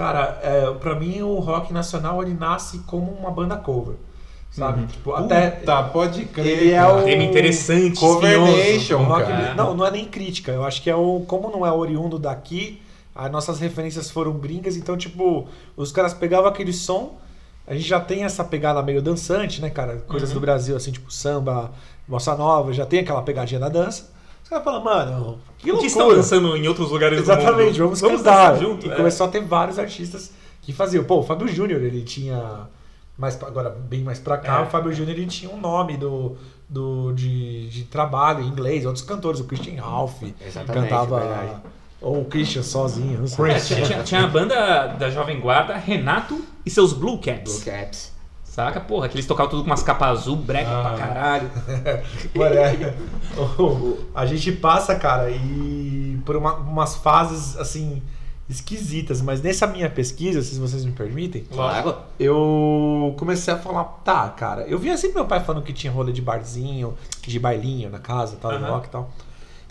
[0.00, 3.96] Cara, é, pra mim o rock nacional ele nasce como uma banda cover.
[4.50, 4.86] Sabe?
[4.86, 5.50] Tipo, até.
[5.50, 6.46] Puta, pode crer.
[6.46, 8.40] Ele é o- Tema interessante, Cover.
[8.40, 9.54] Nation, o rock- cara.
[9.54, 10.50] não, não é nem crítica.
[10.52, 11.20] Eu acho que é o.
[11.28, 12.80] Como não é oriundo daqui,
[13.14, 17.18] as nossas referências foram gringas, então, tipo, os caras pegavam aquele som.
[17.66, 19.98] A gente já tem essa pegada meio dançante, né, cara?
[20.08, 21.70] Coisas do Brasil, assim, tipo samba,
[22.08, 24.10] bossa nova, já tem aquela pegadinha da dança.
[24.50, 26.22] Os caras falam, mano, que O que estão loucura.
[26.22, 27.94] dançando em outros lugares Exatamente, do mundo?
[27.96, 28.52] vamos, cantar.
[28.52, 28.84] dançar junto.
[28.86, 28.96] e é.
[28.96, 31.04] começou a ter vários artistas que faziam.
[31.04, 32.66] Pô, o Fábio Júnior, ele tinha.
[33.16, 34.62] Mais, pra- agora, bem mais pra cá, É.
[34.62, 36.36] o Fábio Júnior ele tinha um nome do,
[36.68, 41.20] do, de, de trabalho em inglês, outros cantores, o Christian Ralph Exatamente, cantava.
[41.20, 41.52] verdade.
[42.00, 43.50] Ou o Christian sozinho, não sei.
[43.50, 47.62] É, tinha, tinha- tinha a banda da Jovem Guarda, Renato e seus Blue Caps.
[47.62, 48.12] Blue Caps.
[48.50, 48.80] Saca?
[48.80, 50.82] Porra, que eles tocavam tudo com umas capas azul, brega Ah.
[50.82, 51.50] pra caralho.
[52.34, 52.94] Mano, é,
[54.14, 58.02] a gente passa, cara, e por uma- umas fases assim
[58.48, 61.96] esquisitas, mas nessa minha pesquisa, se vocês me permitem, Claro.
[62.18, 66.10] eu comecei a falar, tá, cara, eu via sempre meu pai falando que tinha rolê
[66.12, 68.68] de barzinho, de bailinho na casa, tal, Aham.
[68.70, 69.10] rock e tal.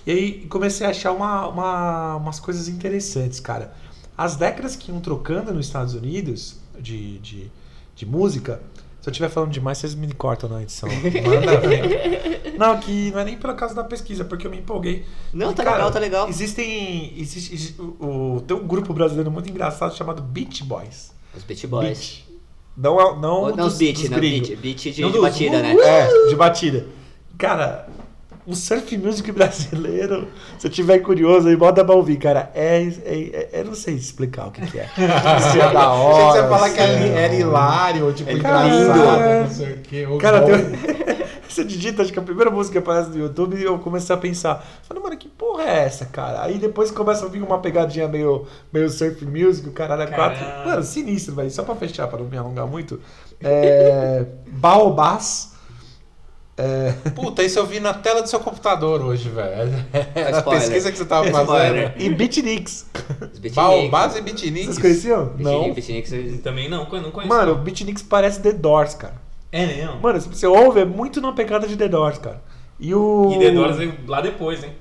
[0.07, 3.73] E aí comecei a achar uma, uma- umas coisas interessantes, cara.
[4.17, 7.51] As décadas que iam trocando nos Estados Unidos de, de,
[7.99, 8.61] de música,
[9.01, 10.87] se eu estiver falando demais, vocês me cortam na edição.
[10.89, 12.53] Manda ver.
[12.57, 15.05] Não, que não é nem pela causa da pesquisa, porque eu me empolguei.
[15.33, 16.27] Não, E, tá legal, tá legal.
[16.27, 17.13] Existem.
[17.17, 21.13] Existe, existe- o, tem um grupo brasileiro muito engraçado chamado Beach Boys.
[21.33, 21.87] Os Beach Boys.
[21.87, 22.23] Beat.
[22.75, 24.49] Não, é, não, Não, dos, os beat, dos gringos.
[24.49, 25.73] Beat, beat de, Não de batida, né?
[25.73, 26.85] É, de batida.
[27.37, 27.87] Cara,
[28.49, 32.51] o surf music brasileiro, se eu tiver curioso aí, bota pra ouvir, cara.
[32.55, 34.89] É, é, é- eu não sei explicar o que, que é.
[35.37, 36.31] Isso é da hora.
[36.33, 37.23] você ia falar que era, é.
[37.25, 39.43] era hilário, ou tipo, É engraçado, lindo.
[39.43, 40.07] não sei o quê.
[40.19, 40.55] Cara, tem...
[41.47, 44.17] você digita, acho que a primeira música que aparece no YouTube e eu comecei a
[44.17, 46.43] pensar, falei, mano, que porra é essa, cara?
[46.43, 50.43] Aí depois começa a vir uma pegadinha meio, meio surf music, o caralho é quatro.
[50.65, 51.49] Mano, sinistro, velho.
[51.51, 52.99] Só pra fechar, pra não me alongar muito.
[53.41, 54.25] É...
[54.47, 55.48] Baobás.
[56.61, 56.91] É...
[57.11, 59.71] Puta, isso eu vi na tela do seu computador hoje, velho.
[60.13, 61.91] É a pesquisa que você tava Spoiler.
[61.91, 62.01] fazendo.
[62.03, 62.85] E Beatniks.
[63.19, 63.53] Beatniks.
[63.53, 64.65] Baobás e Bitniks.
[64.65, 65.25] Vocês conheciam?
[65.27, 65.73] Beatniks, Não.
[65.73, 67.27] Beatniks, Também não, não conheço.
[67.33, 69.15] Mano, o Beatniks parece The Doors, cara.
[69.51, 69.99] É mesmo?
[70.01, 72.41] Mano, se você ouve, é muito na pegada de The Doors, cara.
[72.79, 73.31] E o...
[73.33, 74.71] E The Doors veio lá depois, hein?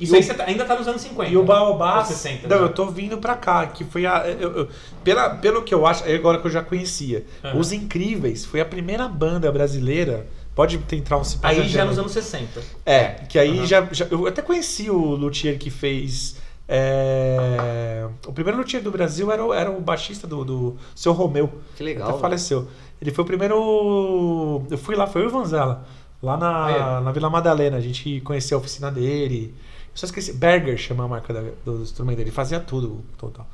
[0.00, 1.30] Isso E aí o- você tá- ainda tá nos anos 50.
[1.30, 2.04] E o Baobá.
[2.04, 2.62] 60, não, já.
[2.64, 4.24] eu tô vindo pra cá, que foi a.
[4.28, 4.68] eu- eu-
[5.04, 7.24] pela, pelo que eu acho, agora que eu já conhecia.
[7.44, 7.58] Aham.
[7.58, 10.26] Os Incríveis foi a primeira banda brasileira.
[10.54, 12.62] Pode tentar um cipá Aí já nos anos 60.
[12.86, 13.66] É, que aí Aham.
[13.66, 16.36] já, já- Eu até conheci o luthier que fez.
[16.68, 21.50] é, o primeiro luthier do Brasil era, o- era o baixista do, do seu Romeu.
[21.76, 22.08] Que legal.
[22.10, 22.68] Até faleceu.
[23.00, 24.62] Ele foi o primeiro.
[24.70, 25.84] Eu fui lá, foi eu e o Vanzella.
[26.22, 27.76] Lá na, Ah, na Vila Madalena.
[27.76, 29.54] A gente conheceu a oficina dele.
[29.92, 30.32] Eu só esqueci.
[30.32, 32.28] Berger chama a marca da- do instrumento dele.
[32.30, 33.46] Ele fazia tudo total.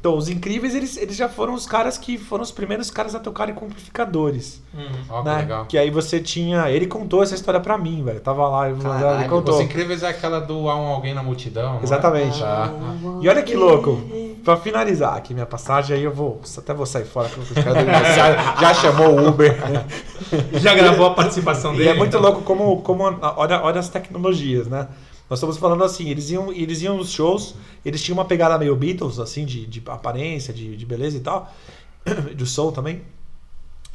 [0.00, 3.20] Então, os incríveis, eles, eles já foram os caras que foram os primeiros caras a
[3.20, 4.62] tocarem com amplificadores.
[5.10, 5.36] Ó, que né?
[5.36, 5.66] legal.
[5.66, 6.70] Que aí você tinha.
[6.70, 8.16] Ele contou essa história pra mim, velho.
[8.16, 9.54] Eu Tava lá e Caralho, ele contou.
[9.56, 11.78] Os Incríveis é aquela do Há um Alguém na Multidão.
[11.80, 11.82] é?
[11.84, 12.40] Exatamente.
[12.40, 12.72] Tá.
[13.20, 14.00] E olha que louco.
[14.42, 16.40] Pra finalizar aqui minha passagem, aí eu vou.
[16.56, 19.54] Até vou sair fora que os caras do aniversário já chamou o Uber.
[20.54, 21.88] Já gravou a participação E dele?
[21.90, 22.20] é muito então?
[22.22, 23.02] louco como, como
[23.36, 24.86] olha, olha as tecnologias, né?
[25.30, 28.74] Nós estamos falando assim, eles iam, eles iam nos shows, eles tinham uma pegada meio
[28.74, 31.48] Beatles, assim, de, de aparência, de, de beleza e tal,
[32.34, 33.02] de som também.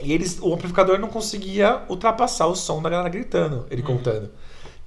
[0.02, 4.30] E eles, o amplificador não conseguia ultrapassar o som da galera gritando, ele contando.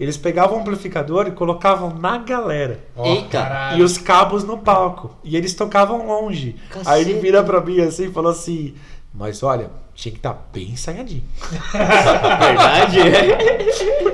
[0.01, 2.81] Eles pegavam o amplificador e colocavam na galera.
[2.97, 3.29] Ó, Eita.
[3.29, 3.81] caralho.
[3.81, 5.17] E os cabos no palco.
[5.25, 6.57] E eles tocavam longe.
[6.71, 6.89] Cacete.
[6.89, 8.75] Aí ele vira pra mim assim e falou assim:
[9.13, 11.25] Mas olha, tinha que estar bem ensaiadinho.
[11.73, 13.01] Verdade?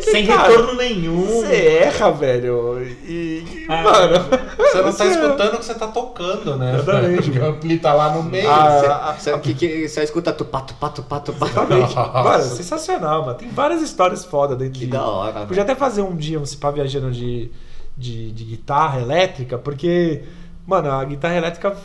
[0.01, 1.27] Sem Cara, retorno nenhum.
[1.27, 2.81] Você erra, velho.
[3.07, 3.66] E.
[3.68, 4.25] Ah, mano.
[4.57, 6.79] Você não tá você- escutando o que você tá tocando, né?
[6.79, 8.51] Exatamente, Porque o ampli tá lá no meio.
[8.51, 11.47] Ah, Sabe o que, que só escuta tupá, tupá, tupá, tupá.
[11.49, 11.94] Exatamente.
[12.25, 13.35] Mano, sensacional, mano.
[13.38, 14.92] Tem várias histórias foda dentro Que de.
[14.92, 15.44] da hora.
[15.47, 17.51] Podia até fazer um dia um cipá viajando de,
[17.94, 20.23] de, de guitarra elétrica, porque,
[20.66, 21.77] mano, a guitarra elétrica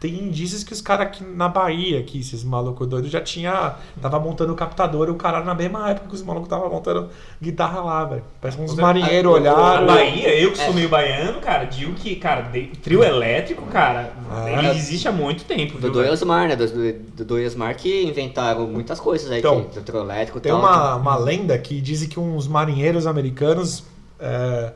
[0.00, 3.74] tem indícios que os caras aqui na Bahia, aqui, esses malucos doidos, já tinha.
[4.00, 7.10] Tava montando o captador e o cara na mesma época que os malucos tava montando
[7.40, 8.24] guitarra lá, velho.
[8.40, 9.86] Parece que uns marinheiros olharam.
[9.86, 14.50] Bahia, eu que sou meio baiano, cara, digo que, cara, de- trio elétrico, cara, Ah.
[14.50, 15.74] ele existe há muito tempo.
[15.74, 16.12] Do viu, do velho?
[16.14, 16.56] Osmar, né?
[16.56, 19.40] Do, do, do, do Osmar que inventaram muitas coisas aí.
[19.40, 20.60] Então, que, do trio elétrico e Tem tal.
[20.60, 23.84] uma, uma lenda que dizem que uns marinheiros americanos
[24.18, 24.72] é,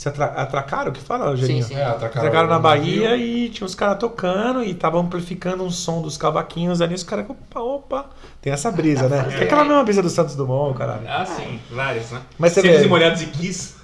[0.00, 1.62] se atra atracaram, que fala, Eugênio?
[1.62, 1.74] sim.
[1.74, 6.00] É, atracaram, Atracaram na Bahia e tinha os caras tocando e tava amplificando um som
[6.00, 6.94] dos cavaquinhos ali.
[6.94, 8.06] Os caras, opa, opa.
[8.40, 9.26] Tem essa brisa, né?
[9.38, 11.02] É aquela mesma brisa do Santos Dumont, caralho.
[11.06, 12.22] Ah, sim, vários, né?
[12.38, 13.74] Mas você Secos vê- e molhados e Kiss.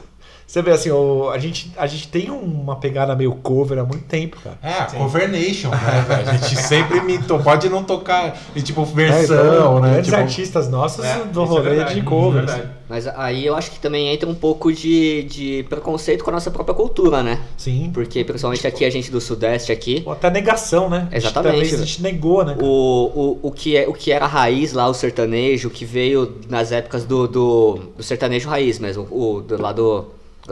[0.46, 4.04] Você vê assim, o- a, gente, a gente tem uma pegada meio cover há muito
[4.04, 4.56] tempo, cara.
[4.62, 6.28] É, a Cover Nation, né, velho?
[6.30, 7.40] A gente sempre imitou.
[7.40, 9.90] Pode não tocar em tipo versão, É, então, né?
[9.90, 12.46] Grandes Tipo, artistas nossos É, do é rolê verdade, de é covers.
[12.46, 12.76] verdade.
[12.88, 16.52] Mas aí eu acho que também entra um pouco de, de preconceito com a nossa
[16.52, 17.40] própria cultura, né?
[17.56, 17.90] Sim.
[17.92, 21.08] Porque principalmente aqui, a gente do Sudeste aqui, Ou até negação, né?
[21.10, 21.52] A gente Exatamente.
[21.54, 22.54] Talvez a gente negou, né?
[22.54, 22.64] cara?
[22.64, 26.70] o, o, o, que é, o que era raiz lá, o sertanejo, que veio nas
[26.70, 30.04] épocas do, do, do sertanejo raiz mesmo, o, do, lá do,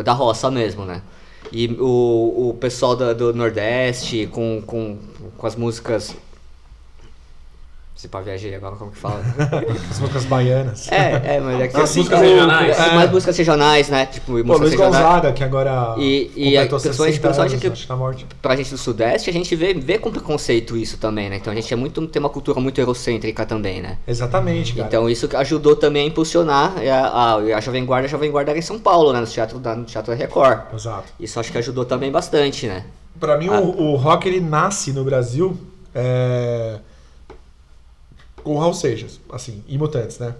[0.02, 1.02] da roça mesmo, né?
[1.52, 4.98] E o, o pessoal da- do Nordeste, com, com,
[5.36, 6.16] com as músicas.
[8.04, 9.22] Se pá, viajei agora, como que fala?
[9.90, 10.92] As músicas baianas.
[10.92, 12.78] É, é, mas é que As assim, músicas regionais.
[12.78, 14.04] é, mais músicas regionais, né?
[14.04, 15.04] Tipo, Pô, músicas Luiz regionais.
[15.06, 18.26] Gonzaga, que agora E- e a- 60 principalmente- principalmente anos, que- morte.
[18.42, 21.36] pra gente do Sudeste, a gente vê, vê com preconceito isso também, né?
[21.36, 23.96] Então a gente é muito, tem uma cultura muito eurocêntrica também, né?
[24.06, 24.86] Exatamente, cara.
[24.86, 28.58] Então isso ajudou também a impulsionar a, a, a Jovem Guarda, a Jovem Guarda era
[28.58, 29.20] em São Paulo, né?
[29.20, 30.60] No Teatro da, no Teatro da Record.
[30.74, 31.04] Exato.
[31.18, 32.84] Isso acho que ajudou também bastante, né?
[33.18, 33.60] Pra mim, Ah.
[33.60, 35.56] o, o rock ele nasce no Brasil
[35.94, 36.80] é...
[38.44, 40.34] com o Raul Seixas, assim, e Mutantes, né?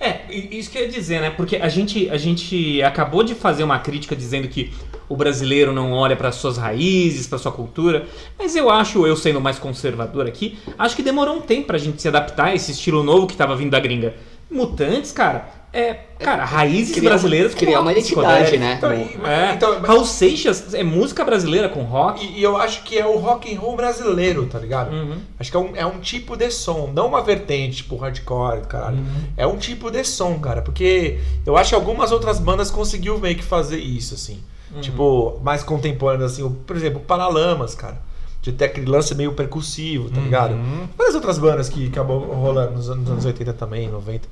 [0.00, 1.30] É, isso que eu ia dizer, né?
[1.30, 4.72] Porque a gente, a gente acabou de fazer uma crítica dizendo que
[5.08, 9.40] o brasileiro não olha para suas raízes, para sua cultura, mas eu acho, eu sendo
[9.40, 13.04] mais conservador aqui, acho que demorou um tempo pra gente se adaptar a esse estilo
[13.04, 14.14] novo que tava vindo da gringa.
[14.50, 18.74] Mutantes, cara, é, cara, raízes Criar- brasileiras com criar uma identidade, né?
[18.76, 22.24] Então, É, então, Raul Seixas é música brasileira com rock.
[22.26, 24.92] E, e eu acho que é o rock and roll brasileiro, tá ligado?
[24.92, 25.16] Uhum.
[25.40, 28.98] Acho que é um, é um tipo de som, não uma vertente, tipo hardcore, caralho.
[28.98, 29.22] Uhum.
[29.36, 30.60] É um tipo de som, cara.
[30.62, 34.42] Porque eu acho que algumas outras bandas conseguiu meio que fazer isso, assim.
[34.74, 34.80] Uhum.
[34.80, 36.46] Tipo, mais contemporâneo, assim.
[36.66, 37.98] Por exemplo, o Paralamas, cara.
[38.42, 40.54] De ter aquele lance meio percussivo, tá ligado?
[40.54, 40.88] Uhum.
[40.98, 44.26] Várias outras bandas que acabou rolando nos anos, nos anos 80 também, 90.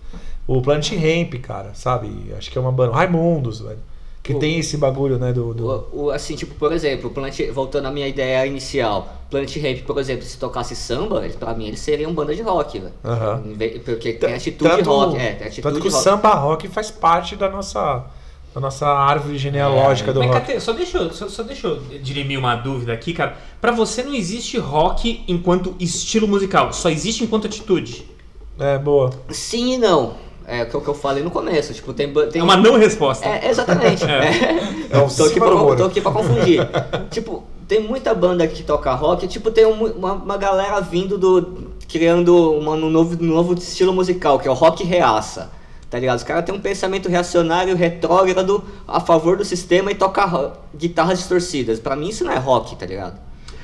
[0.52, 2.32] O Planet Ramp, cara, sabe?
[2.36, 2.92] Acho que é uma banda.
[2.92, 3.78] Raimundos, velho.
[4.22, 5.32] Que O- tem esse bagulho, né?
[5.32, 5.66] Do, do...
[5.92, 9.86] O, o- assim, tipo, por exemplo, o Planet, voltando à minha ideia inicial, Planet Ramp,
[9.86, 12.92] por exemplo, se tocasse samba, eles, pra mim eles seriam banda de rock, velho.
[13.84, 16.02] Porque tem atitude rock, é, tem atitude tanto que o rock.
[16.02, 18.04] samba rock faz parte da nossa,
[18.52, 20.46] da nossa árvore genealógica do Mas, rock.
[20.48, 23.36] Cate, só deixa, eu- só, só deixa eu dirimir uma dúvida aqui, cara.
[23.60, 28.04] Pra você não existe rock enquanto estilo musical, só existe enquanto atitude.
[28.58, 29.10] É, boa.
[29.30, 30.28] Sim e não.
[30.50, 31.72] É o que eu- falei no começo.
[31.72, 33.26] Tipo, tem, tem É uma não resposta.
[33.28, 34.04] É, exatamente.
[34.10, 34.96] É.
[34.96, 36.60] É um tô, aqui pra, tô aqui pra confundir.
[37.10, 41.70] tipo, tem muita banda que toca rock, tipo, tem um- uma, uma galera vindo do.
[41.88, 45.50] criando uma- um novo, um novo estilo musical, que é o rock reaça.
[45.88, 46.18] Tá ligado?
[46.18, 51.80] Os caras têm um pensamento reacionário, retrógrado, a favor do sistema e toca guitarras distorcidas.
[51.80, 53.18] Pra mim isso não é rock, tá ligado?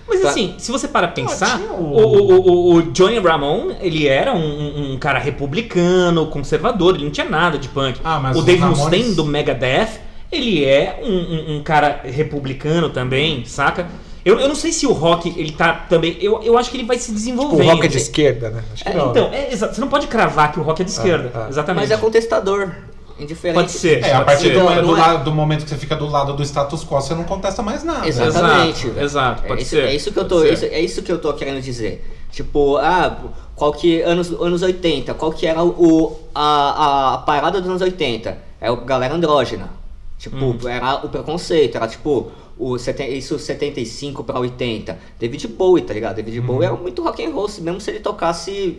[0.09, 0.29] Mas Tá.
[0.31, 4.93] assim, se você para pensar, o, o- o, o, o Johnny Ramone, ele era um,
[4.95, 8.01] um- cara republicano, conservador, ele não tinha nada de punk.
[8.05, 12.89] Ah, mas o Dave Ramones- Mustaine, do Megadeth, ele é um, um- um cara republicano
[12.91, 13.87] também, saca?
[14.25, 16.17] Eu, eu não sei se o rock, ele tá também...
[16.21, 17.69] Eu, eu acho que ele vai se O desenvolvendo.
[17.71, 18.65] rock é de esquerda, né?
[18.73, 19.11] Acho que É, não.
[19.11, 19.47] então, né?
[19.49, 21.31] é, exato, você não pode cravar que o rock é de esquerda.
[21.47, 21.49] é.
[21.49, 21.83] Exatamente.
[21.83, 22.71] Mas é contestador.
[23.19, 23.55] Indiferente.
[23.61, 24.03] Pode ser.
[24.05, 24.53] É, a pode partir ser.
[24.55, 27.01] do, Não, do é- lado- do momento que você fica do lado do status quo,
[27.01, 28.07] você não contesta mais nada.
[28.07, 28.29] Exato.
[28.29, 29.05] Exato, Exatamente, velho.
[29.07, 29.85] exato, pode é isso, ser.
[29.85, 32.05] É isso que eu tô, isso- é isso que eu tô querendo dizer.
[32.31, 33.17] Tipo, ah,
[33.55, 38.37] qual que anos anos 80, qual que era o a, a parada dos anos 80?
[38.61, 39.71] É o galera andrógena.
[40.19, 40.59] Tipo, Hum.
[40.67, 44.99] era o preconceito, era tipo o seten- isso 75 pra 80.
[45.19, 46.17] David Bowie, tá ligado?
[46.17, 46.47] David Hum.
[46.47, 48.79] Bowie era muito rock and roll, mesmo se ele tocasse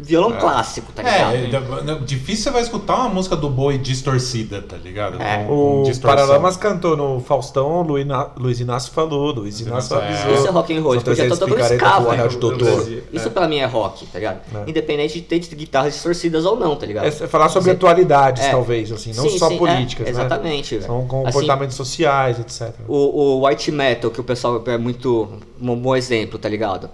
[0.00, 1.34] violão clássico, tá ligado?
[1.34, 5.20] É, é, difícil você vai escutar uma música do Boi distorcida, tá ligado?
[5.20, 5.44] É.
[5.44, 6.00] Com- com O.
[6.00, 8.06] Paralamas cantou no Faustão, Luiz,
[8.36, 10.06] Luiz Inácio falou, Luiz Inácio é.
[10.08, 10.34] avisou.
[10.34, 12.88] Isso é rock and roll, São tipo, já tô 300 tocando doutor.
[13.12, 14.40] Isso pra mim é rock, tá ligado?
[14.54, 14.70] É.
[14.70, 17.06] Independente de ter guitarras distorcidas ou não, tá ligado?
[17.06, 18.50] É falar sobre Você- atualidades, É.
[18.50, 20.10] talvez, assim, não Sim, só sim, é, políticas, né?
[20.12, 20.80] exatamente.
[20.82, 22.74] São Assim, comportamentos sociais, etc.
[22.86, 25.28] O, o white metal, que o pessoal é muito
[25.60, 26.88] um bom exemplo, tá ligado?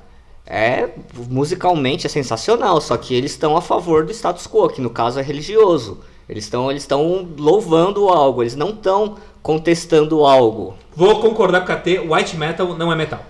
[0.46, 0.88] É
[1.30, 5.18] musicalmente é sensacional, só que eles estão a favor do status quo, que no caso
[5.18, 6.00] é religioso.
[6.28, 10.74] Eles estão eles estão louvando algo, eles não estão contestando algo.
[10.94, 13.20] Vou concordar com o KT, white metal não é metal.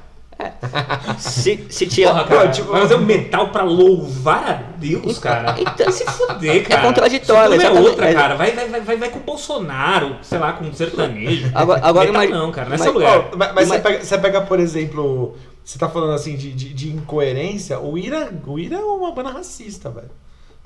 [1.18, 5.54] Se, se tira, Porra, cara, tipo- vai fazer um metal pra louvar a Deus, cara.
[5.58, 6.82] Então- se fuder, cara.
[6.82, 8.34] contraditório, Isso é outra, cara.
[8.34, 11.50] Vai, vai, vai, vai, vai com o Bolsonaro, sei lá, com o sertanejo.
[11.54, 13.18] Agora- agora metal imagina- não, cara, não é mas- lugar.
[13.32, 16.52] Ó, mas mas Ima- você, pega, você pega, por exemplo, você tá falando assim de,
[16.52, 20.10] de, de incoerência, o Ira, o Ira é uma banda racista, velho.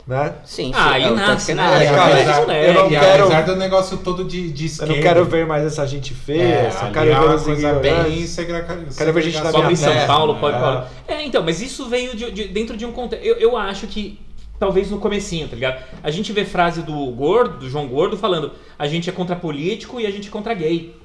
[0.06, 0.34] né?
[0.44, 0.72] Sim, sim.
[0.74, 1.84] Ah, aí é tanto nasce, né?
[1.84, 4.94] E cara, apesar, eu não e quero- apesar do negócio todo de, de Eu esquerda.
[4.94, 8.12] não quero ver mais essa gente feia, é, só quero é ver os coisa ignorantes.
[8.14, 10.06] bem segrega- Quero ver gente na Só minha em São.
[10.06, 10.56] Paulo pode.
[10.56, 10.60] É.
[10.60, 10.86] pode.
[11.06, 13.24] É, então, mas isso veio de- de- dentro de um contexto.
[13.24, 14.18] Eu, eu acho que.
[14.58, 15.84] Talvez no comecinho, tá ligado?
[16.02, 20.00] A gente vê frase do Gordo, do João Gordo, falando a gente é contra político
[20.00, 20.96] e a gente é contra gay.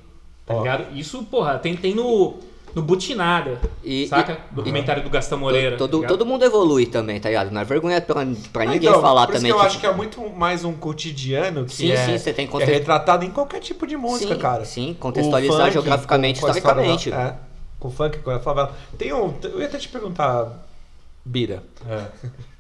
[0.43, 0.60] Tá Ó.
[0.63, 0.86] ligado?
[0.97, 2.38] Isso, porra, tem, tem no.
[2.75, 3.59] No Butinada.
[3.83, 4.33] E- saca?
[4.51, 5.77] e- Documentário do Gastão Moreira.
[5.77, 7.51] Todo, tá todo mundo evolui também, tá ligado?
[7.51, 8.15] Não é vergonha pra,
[8.51, 9.51] pra ninguém Então, falar por isso também.
[9.51, 12.33] que eu que- acho que é muito mais um cotidiano que Sim, é, sim, você
[12.33, 14.65] tem que é retratado em qualquer tipo de música, Sim, cara.
[14.65, 17.12] sim, contextualizar funk, geograficamente, com- com historicamente.
[17.12, 17.36] da- É,
[17.79, 18.73] com o funk, com a favela.
[18.97, 19.33] Tem um.
[19.43, 20.65] Eu ia até te perguntar,
[21.23, 21.62] Bira.
[21.88, 22.05] É.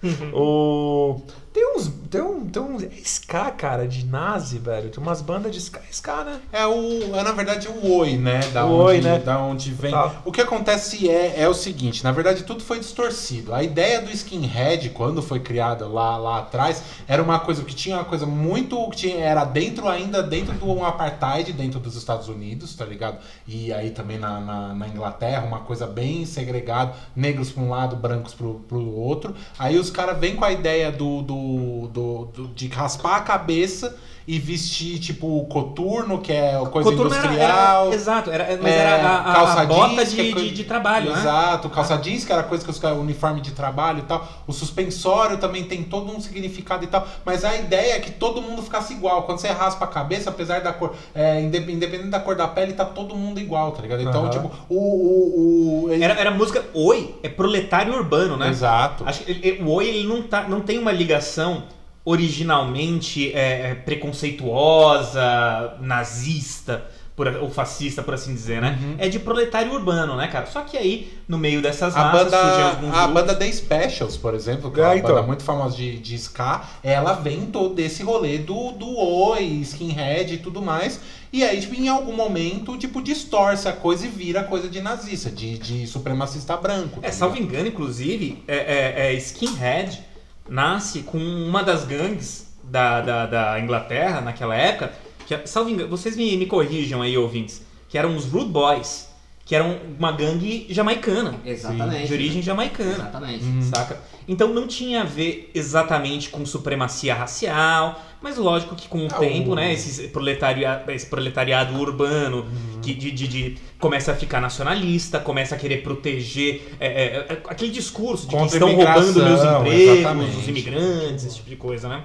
[0.33, 1.21] O.
[1.53, 1.87] Tem uns.
[2.09, 2.47] Tem um.
[2.47, 2.77] Tem um.
[2.81, 4.89] É ska, cara, de nazi, velho.
[4.89, 6.39] Tem umas bandas de ska, ska, né?
[6.51, 8.39] É o, é na verdade o oi, né?
[8.51, 9.19] Da O onde, oi, né?
[9.19, 9.91] Da onde vem.
[9.91, 10.21] Tá.
[10.25, 13.53] O que acontece é, é o seguinte, na verdade tudo foi distorcido.
[13.53, 17.97] A ideia do skinhead quando foi criada lá lá atrás era uma coisa que tinha
[17.97, 22.75] uma coisa muito que tinha, era dentro ainda dentro do apartheid dentro dos Estados Unidos,
[22.75, 23.19] tá ligado?
[23.47, 27.95] E aí também na, na, na Inglaterra uma coisa bem segregada, negros para um lado,
[27.95, 29.35] brancos pro, pro outro.
[29.59, 31.42] Aí os caras vêm com a ideia do, do,
[31.91, 37.25] do, do- de raspar a cabeça e vestir tipo coturno, que é coisa Coturno era-
[37.25, 37.85] industrial.
[37.87, 40.47] Era, exato, era, mas É, era a, a- calça a bota jeans, de, é coisa-
[40.47, 41.19] de, de trabalho, né?
[41.19, 44.27] Exato, calça jeans, que era coisa que os uniforme de trabalho e tal.
[44.47, 47.05] O suspensório também tem todo um significado e tal.
[47.25, 49.23] Mas a ideia é que todo mundo ficasse igual.
[49.23, 52.73] Quando você raspa a cabeça, apesar da cor, é, inde- independente da cor da pele,
[52.73, 54.01] tá todo mundo igual, tá ligado?
[54.01, 54.29] Então, Aham.
[54.29, 54.75] tipo, o.
[54.77, 58.49] o, o ele- Era, era música Oi, é proletário urbano, né?
[58.49, 59.03] Exato.
[59.05, 61.63] Acho que ele- o Oi ele não, tá, não tem uma ligação
[62.05, 66.85] originalmente é, é, preconceituosa, nazista,
[67.15, 68.77] por, ou fascista, por assim dizer, né?
[68.97, 70.47] É de proletário urbano, né, cara?
[70.47, 73.13] Só que aí, no meio dessas A massas, surgem banda, alguns a grupos.
[73.13, 75.09] banda The Specials, por exemplo, que é uma então.
[75.13, 80.33] banda muito famosa de, de ska, ela vem todo desse rolê do, do oi, skinhead
[80.33, 80.99] e tudo mais.
[81.31, 85.29] E aí, tipo, em algum momento, tipo, distorce a coisa e vira coisa de nazista,
[85.29, 86.99] de, de supremacista branco.
[86.99, 90.01] tá É, salvo engano, inclusive, é, é- é Skinhead
[90.47, 94.93] nasce com uma das gangues da, da, da Inglaterra naquela época,
[95.25, 99.09] que, salvo engano, vocês me, me corrijam aí, ouvintes, que eram os Rude Boys,
[99.45, 102.07] que eram uma gangue jamaicana, Exatamente.
[102.07, 103.65] de origem jamaicana, Exatamente.
[103.65, 103.99] saca?
[104.27, 109.15] Então não tinha a ver exatamente com supremacia racial, mas lógico que com o Ah,
[109.19, 112.45] tempo, o- né, esse proletariado, esse proletariado urbano
[112.81, 117.37] que de, de- de- começa a ficar nacionalista, começa a querer proteger é, é, é,
[117.49, 120.37] aquele discurso de que Contra a estão roubando meus empregos, exatamente.
[120.37, 122.01] os imigrantes, esse tipo de coisa, né?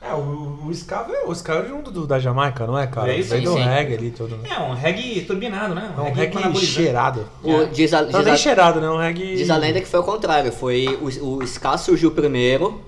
[0.00, 3.06] É, o, o ska veio, o ska veio junto do, da Jamaica, não é, cara?
[3.08, 3.62] Veio sim, do sim.
[3.64, 4.48] reggae ali todo, né?
[4.56, 5.90] É um reggae turbinado, né?
[5.96, 7.26] É um reggae reggae cheirado.
[7.42, 8.88] O- diz, a, Não, diz, nem a, cheirado, né?
[8.88, 9.34] Um reggae...
[9.36, 10.52] diz a lenda que foi o contrário.
[10.52, 12.80] Foi o, o ska surgiu primeiro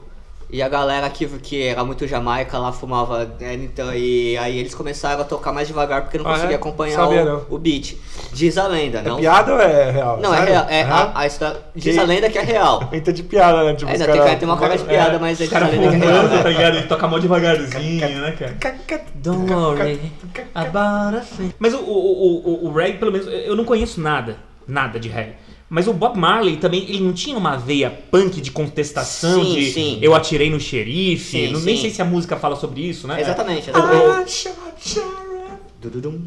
[0.51, 3.25] e a galera que, que era muito jamaica lá fumava.
[3.39, 6.35] né, Então, e aí eles começaram a tocar mais devagar porque não Ah, é?
[6.35, 7.97] conseguia acompanhar Sabia, o, o beat.
[8.33, 9.19] Diz a lenda, É não.
[9.19, 10.19] piada ou é real?
[10.21, 10.67] Não, é real.
[10.69, 12.89] É, a, a história, diz Que- a lenda que é real.
[12.93, 13.75] Entra de piada, né?
[13.75, 15.19] Tipo, Ainda os tem, cara- tem uma cara de piada, É.
[15.19, 16.23] mas diz Os caras a lenda que é real.
[16.25, 16.43] né?
[16.43, 16.77] tá ligado?
[16.77, 18.57] Ele toca mó devagarzinho, né, cara?
[19.17, 20.01] Don't worry
[20.55, 21.53] about a thing.
[21.59, 25.09] Mas o, o, o, o, o reggae, pelo menos, eu não conheço nada, nada de
[25.09, 25.35] reggae.
[25.71, 29.73] Mas o Bob Marley também, ele não tinha uma veia punk de contestação, Sim, de
[29.73, 29.99] sim.
[30.01, 31.47] eu atirei no xerife.
[31.47, 33.21] Sim, não, nem sei se a música fala sobre isso, né?
[33.21, 33.71] Exatamente.
[35.81, 36.21] Dududum.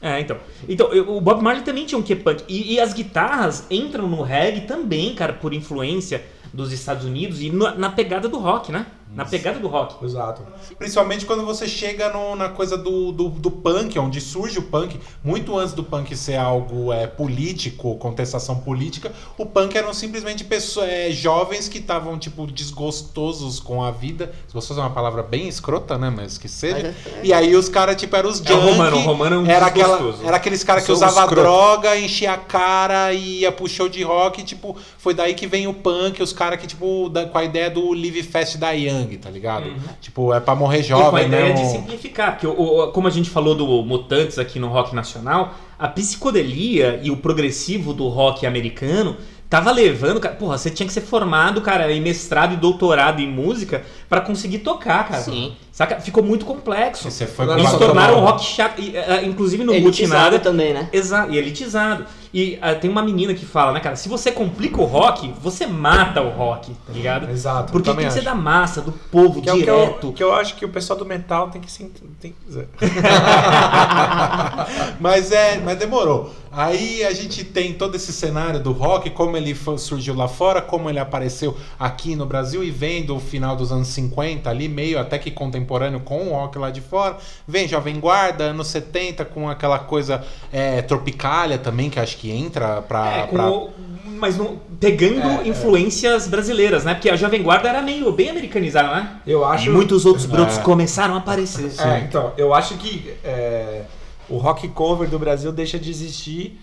[0.00, 0.36] É, então.
[0.68, 2.44] Então, eu- o Bob Marley também tinha um que punk.
[2.48, 6.22] E, e as guitarras entram no reggae também, cara, por influência
[6.52, 8.86] dos Estados Unidos e na, na pegada do rock, né?
[9.14, 10.04] Na pegada do rock.
[10.04, 10.42] Exato.
[10.78, 15.00] Principalmente quando você chega no- na coisa do, do, do punk, onde surge o punk,
[15.24, 20.88] muito antes do punk ser algo é, político, contestação política, o punk eram simplesmente pessoas,
[20.88, 24.32] é, jovens que estavam, tipo, desgostosos com a vida.
[24.44, 26.10] Desgostoso é uma palavra bem escrota, né?
[26.14, 26.88] Mas que seja.
[26.88, 26.94] É-
[27.26, 29.46] E aí os caras, tipo, eram os É o junk, romano, o romano é um
[29.46, 30.26] era, aquela, desgostoso.
[30.26, 31.34] era aqueles caras que escroto.
[31.34, 35.66] droga, enchia a cara e ia pro show de rock, tipo, foi daí que vem
[35.66, 39.05] o punk, os caras que, tipo, da- com a ideia do Live Fast da Young,
[39.16, 39.70] tá ligado?
[40.00, 40.82] Tipo, é pra morrer Uhum.
[40.84, 41.52] E com a jovem, ideia né?
[41.54, 45.86] de simplificar, porque o- como a gente falou do Mutantes aqui no rock nacional, a
[45.88, 49.16] psicodelia e o progressivo do rock americano
[49.48, 53.28] tava levando, cara, porra, você tinha que ser formado, cara, em mestrado e doutorado em
[53.30, 55.22] música pra conseguir tocar, cara.
[55.22, 55.54] Sim.
[55.70, 56.00] Saca?
[56.00, 57.08] Ficou muito complexo.
[57.10, 58.80] Você foi Eles tornaram um rock chato,
[59.24, 60.38] inclusive no Elitizado Mutinada.
[60.40, 60.88] também, né?
[60.92, 62.06] Exato, e elitizado.
[62.38, 63.96] E ah, tem uma menina que fala, né, cara?
[63.96, 67.30] Se você complica o rock, você mata o rock, tá ligado?
[67.30, 70.12] Exato, Porque tem que ser da massa, do povo, Que é o que eu, direto.
[70.12, 71.90] que eu acho que o pessoal do metal tem que se.
[72.20, 72.36] Tem que
[75.00, 76.30] mas é, mas demorou.
[76.56, 80.88] Aí a gente tem todo esse cenário do rock, como ele surgiu lá fora, como
[80.88, 85.18] ele apareceu aqui no Brasil e vem do final dos anos 50 ali, meio até
[85.18, 87.18] que contemporâneo com o rock lá de fora.
[87.46, 92.80] Vem Jovem Guarda, anos 70, com aquela coisa é, tropicália também, que acho que entra
[92.80, 93.12] pra.
[93.12, 93.70] É, pra- o-
[94.18, 96.94] mas não- pegando influências brasileiras, né?
[96.94, 99.16] Porque a Jovem Guarda era meio bem americanizada, né?
[99.26, 99.68] Eu acho.
[99.68, 101.70] E muitos outros brotos começaram a aparecer.
[101.78, 103.82] É, então, eu acho que é,
[104.28, 106.60] o rock cover do Brasil deixa de existir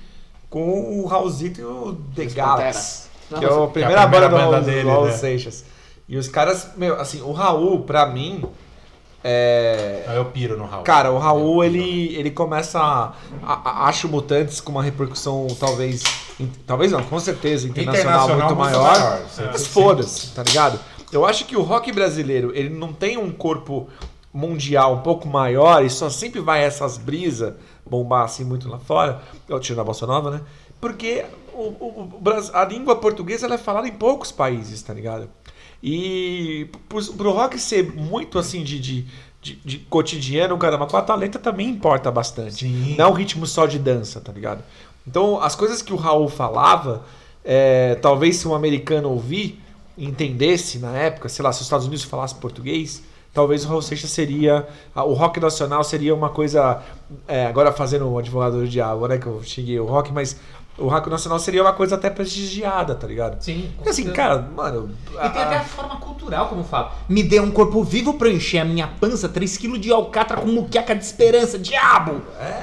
[0.49, 3.53] com o Raulzito e o The Galaxy, Panteras.
[3.53, 5.11] que é a primeira, a primeira banda, do banda Raul, dele, do Raul né?
[5.13, 5.65] Seixas.
[6.07, 8.43] E os caras, meu, assim, o Raul, pra mim,
[9.23, 10.83] é, eu piro no Raul.
[10.83, 16.03] Cara, o Raul, ele, ele começa a, a- a- Acho Mutantes com uma repercussão talvez...
[16.39, 19.21] in- talvez não, com certeza, internacional, muito, maior.
[19.29, 20.79] sim, Mas foda-se, tá ligado?
[21.11, 23.87] Eu acho que o rock brasileiro, ele não tem um corpo
[24.33, 27.53] mundial um pouco maior e só sempre vai essas brisas
[27.85, 30.41] bombar assim muito lá fora, eu tiro na Bossa Nova, né?
[30.81, 31.23] Porque
[31.53, 32.19] o, o-
[32.53, 35.29] a língua portuguesa ela é falada em poucos países, tá ligado?
[35.81, 39.05] E pro, pro rock ser muito assim de, de,
[39.41, 42.55] de, de cotidiano, caramba, com a letra também importa bastante.
[42.65, 42.95] Sim.
[42.97, 44.63] Não é um ritmo só de dança, tá ligado?
[45.05, 47.03] Então, as coisas que o Raul falava,
[47.43, 49.61] é, talvez se um americano ouvir,
[49.97, 53.03] entendesse na época, sei lá, se os Estados Unidos falassem português,
[53.33, 54.67] talvez o Raul Seixas seria.
[54.95, 56.81] O rock nacional seria uma coisa.
[57.27, 59.17] é, agora fazendo o advogado do diabo, né?
[59.17, 60.37] Que eu xinguei o rock, mas
[60.77, 63.39] o rock nacional seria uma coisa até prestigiada, tá ligado?
[63.43, 63.69] Sim.
[63.75, 64.89] Porque assim, cara, mano.
[65.11, 66.93] E tem até a forma cultural, como fala.
[67.07, 70.47] Me dê um corpo vivo pra eu encher a minha pança, 3kg de alcatra com
[70.47, 72.21] muqueca de esperança, diabo!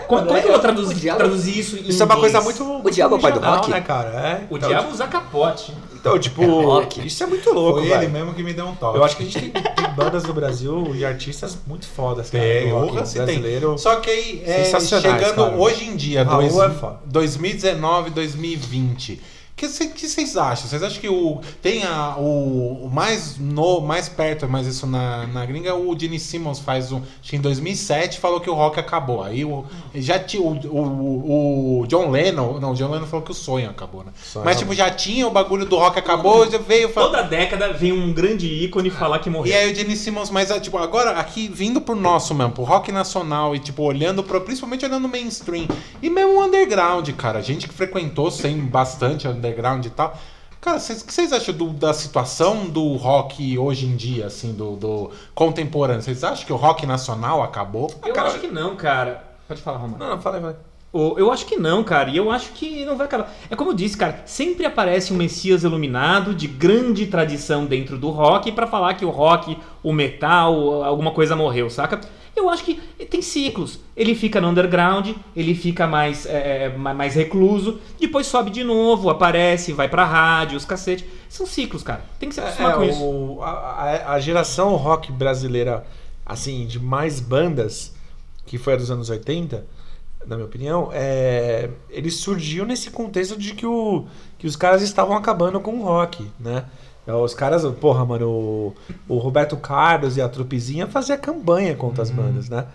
[0.09, 2.33] como, como é que eu vou traduzir, traduzir isso em Isso é uma inglês?
[2.33, 2.89] coisa muito.
[2.89, 3.71] O diabo é o pai do rock?
[3.71, 4.09] né, cara?
[4.09, 4.47] É.
[4.51, 5.73] O Então, diabo usa capote.
[6.01, 7.07] Então, tipo, rock.
[7.07, 8.97] isso é muito louco, Foi ele mesmo que me deu um toque.
[8.97, 12.43] Eu acho que a gente tem, tem bandas no Brasil e artistas muito fodas, cara.
[12.43, 13.25] Tem, do rock se tem.
[13.27, 13.79] brasileiro.
[13.79, 15.57] Só que aí, é, chegando cara.
[15.57, 17.01] hoje em dia, dois, é foda.
[17.05, 19.21] 2019, 2020.
[19.61, 20.67] O que cê- que vocês acham?
[20.67, 25.27] Vocês acham que o tem a, o, o mais no mais perto, mas isso na,
[25.27, 28.81] na gringa, o Gene Simmons faz um, acho que em 2007 falou que o rock
[28.81, 29.23] acabou.
[29.23, 33.33] Aí o já tinha o, o, o John Lennon, não, o John Lennon falou que
[33.33, 34.13] o sonho acabou, né?
[34.23, 37.93] Sonho mas tipo já tinha o bagulho do rock acabou, já veio Toda década vem
[37.93, 39.53] um grande ícone falar que morreu.
[39.53, 42.91] e aí o Gene Simmons, mas tipo, agora aqui vindo pro nosso mesmo, pro rock
[42.91, 45.69] nacional e tipo, olhando pro, principalmente olhando o mainstream
[46.01, 49.50] e mesmo o underground, cara, gente que frequentou sem bastante underground
[49.87, 50.17] e tal.
[50.61, 54.53] Cara, vocês- o que vocês acham do- da situação do rock hoje em dia, assim,
[54.53, 56.03] do, do contemporâneo?
[56.03, 57.91] Vocês acham que o rock nacional acabou?
[58.05, 59.25] Eu Cara, acho que não, cara.
[59.49, 59.99] Pode falar, Romano.
[59.99, 60.55] Não, não, fala aí, vai.
[60.93, 62.11] Eu acho que não, cara.
[62.11, 63.33] E eu acho que não vai acabar.
[63.49, 64.23] É como eu disse, cara.
[64.27, 69.11] Sempre aparece um Messias iluminado de grande tradição dentro do rock pra falar que o
[69.11, 72.01] rock, o metal, alguma coisa morreu, saca?
[72.41, 72.75] Eu acho que
[73.07, 73.79] tem ciclos.
[73.97, 79.11] Ele fica no underground, ele fica mais, é, ma- mais recluso, depois sobe de novo,
[79.11, 81.05] aparece, vai pra rádio, os cacete.
[81.29, 82.03] São ciclos, cara.
[82.19, 83.03] Tem que se acostumar É, com isso.
[83.05, 85.85] o- a, a- a geração rock brasileira,
[86.25, 87.95] assim, de mais bandas,
[88.47, 89.65] que foi a dos anos 80,
[90.27, 94.07] na minha opinião, é, ele surgiu nesse contexto de que, o,
[94.39, 96.65] que os caras estavam acabando com o rock, né?
[97.07, 98.75] É, Os caras, porra, mano, o,
[99.09, 102.67] o Roberto Carlos e a Trupezinha fazia campanha contra as bandas, né?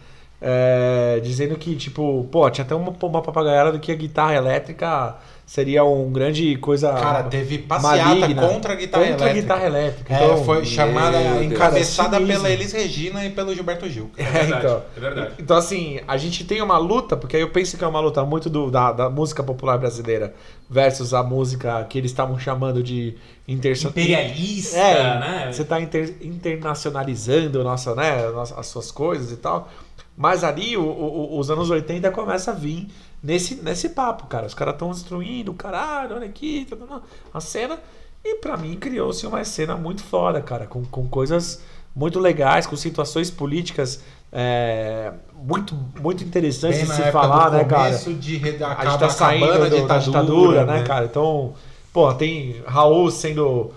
[0.41, 5.15] É, dizendo que, tipo, pô, tinha até uma, uma papagaiada do que a guitarra elétrica
[5.45, 6.91] seria um grande coisa.
[6.93, 8.47] Cara, teve passeata maligna.
[8.47, 9.41] contra a guitarra Contra a elétrica.
[9.41, 10.13] guitarra elétrica.
[10.13, 11.41] É, Então, foi chamada, Deus.
[11.43, 12.49] encabeçada Cara, é pela.
[12.49, 14.09] Elis Regina e pelo Gilberto Gil.
[14.17, 14.81] É, verdade, então.
[14.95, 15.31] é verdade.
[15.39, 18.23] Então, assim, a gente tem uma luta, porque aí eu penso que é uma luta
[18.25, 20.33] muito do- da, da música popular brasileira
[20.69, 23.15] versus a música que eles estavam chamando de
[23.47, 23.77] inter...
[23.85, 25.49] Imperialista, É, né?
[25.51, 28.13] você está internacionalizando nossa, né,
[28.57, 29.69] as suas coisas e tal.
[30.17, 32.87] Mas ali, o- o- os anos 80 começa a vir
[33.25, 34.45] nesse, nesse papo, cara.
[34.45, 37.01] Os caras estão destruindo, caralho, olha aqui, tá, tá, tá,
[37.33, 37.79] a cena.
[38.23, 41.61] E pra mim criou-se uma cena muito foda, cara, com, com coisas
[41.95, 44.01] muito legais, com situações políticas
[44.31, 47.91] é, muito, muito interessantes de se falar, né, cara?
[47.97, 50.83] de a gente tá saindo do- da ditadura, né, né?
[50.83, 51.05] cara?
[51.05, 51.53] Então,
[51.93, 53.71] pô, tem Raul sendo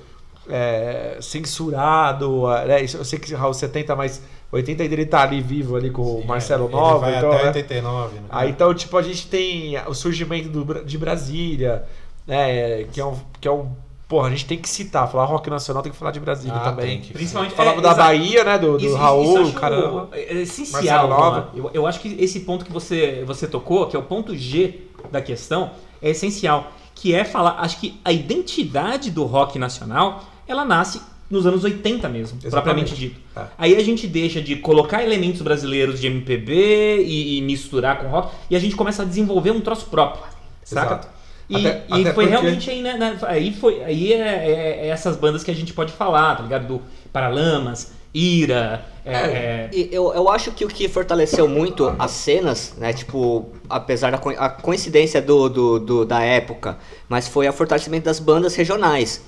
[0.49, 2.83] é, censurado, né?
[2.83, 4.21] Eu sei que Raul 70, mas
[4.51, 7.43] 80 ele tá ali vivo ali com o Sim, Marcelo ele Nova, vai então, até
[7.43, 7.49] né?
[7.49, 8.23] 89, né?
[8.31, 11.85] Aí, então, tipo, a gente tem o surgimento do de Brasília,
[12.27, 13.71] né, que é um, que é um
[14.09, 16.61] Porra, a gente tem que citar, falar rock nacional, tem que falar de Brasília Ah,
[16.71, 16.99] também.
[16.99, 17.13] que.
[17.13, 18.03] Principalmente Falamos é, da exato.
[18.09, 20.09] Bahia, né, do, do Isso- Raul, isso eu acho caramba.
[20.13, 20.83] é essencial.
[21.09, 21.51] Marcelo Nova.
[21.55, 24.81] Eu, eu acho que esse ponto que você, você tocou, que é o ponto G
[25.13, 26.73] da questão, é essencial.
[26.95, 32.09] Que é falar, acho que a identidade do rock nacional, ela nasce nos anos 80
[32.09, 32.51] mesmo, Exatamente.
[32.51, 33.21] propriamente dito.
[33.37, 33.43] É.
[33.59, 38.35] Aí a gente deixa de colocar elementos brasileiros de MPB e, e misturar com rock,
[38.51, 40.25] e a gente começa a desenvolver um troço próprio.
[40.65, 40.87] saca?
[40.95, 41.09] Exato.
[41.51, 44.87] E, Até- e até foi porque- realmente aí, né, né, aí foi aí é, é-
[44.87, 46.67] é essas bandas que a gente pode falar, tá ligado?
[46.67, 52.11] Do Paralamas, Ira, é, é, E eu, eu acho que o que fortaleceu muito as
[52.11, 52.93] cenas, né?
[52.93, 58.05] Tipo, apesar da co- a coincidência do, do, do- da época, mas foi o fortalecimento
[58.07, 59.23] das bandas regionais.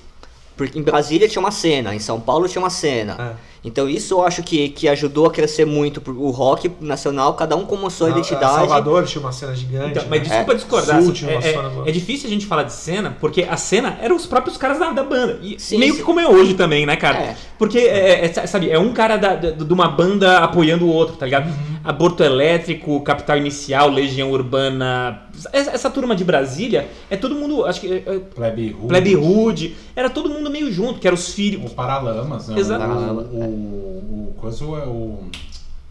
[0.55, 3.37] Porque em Brasília tinha uma cena, em São Paulo tinha uma cena.
[3.60, 3.60] É.
[3.63, 7.63] Então isso eu acho que, que ajudou a crescer muito o rock nacional, cada um
[7.63, 8.55] com a sua Na- identidade.
[8.55, 9.91] Salvador tinha uma cena gigante.
[9.91, 10.07] Então, né?
[10.09, 10.55] mas desculpa É.
[10.55, 11.01] discordar.
[11.03, 11.33] Sul assim, é,
[11.85, 14.79] é- é difícil a gente falar de cena, porque a cena eram os próprios caras
[14.79, 15.39] da, da banda.
[15.43, 15.99] E Sim, meio sim.
[15.99, 17.19] que como é hoje também, né, cara?
[17.19, 17.35] É.
[17.59, 21.15] Porque, é, é, sabe, é um cara da- da- de uma banda apoiando o outro,
[21.15, 21.45] tá ligado?
[21.47, 21.71] Uhum.
[21.83, 25.23] Aborto Elétrico, Capital Inicial, Legião Urbana.
[25.51, 27.65] Essa, essa turma de Brasília é todo mundo.
[27.65, 28.03] Acho que.
[28.05, 28.87] É, Plebe Rude.
[28.87, 29.75] Plebe Rude.
[29.95, 31.73] Era todo mundo meio junto, que eram os O filhos.
[31.73, 32.59] Paralamas, né?
[32.59, 32.85] Exato.
[32.85, 35.19] O, o, o, coisa é o...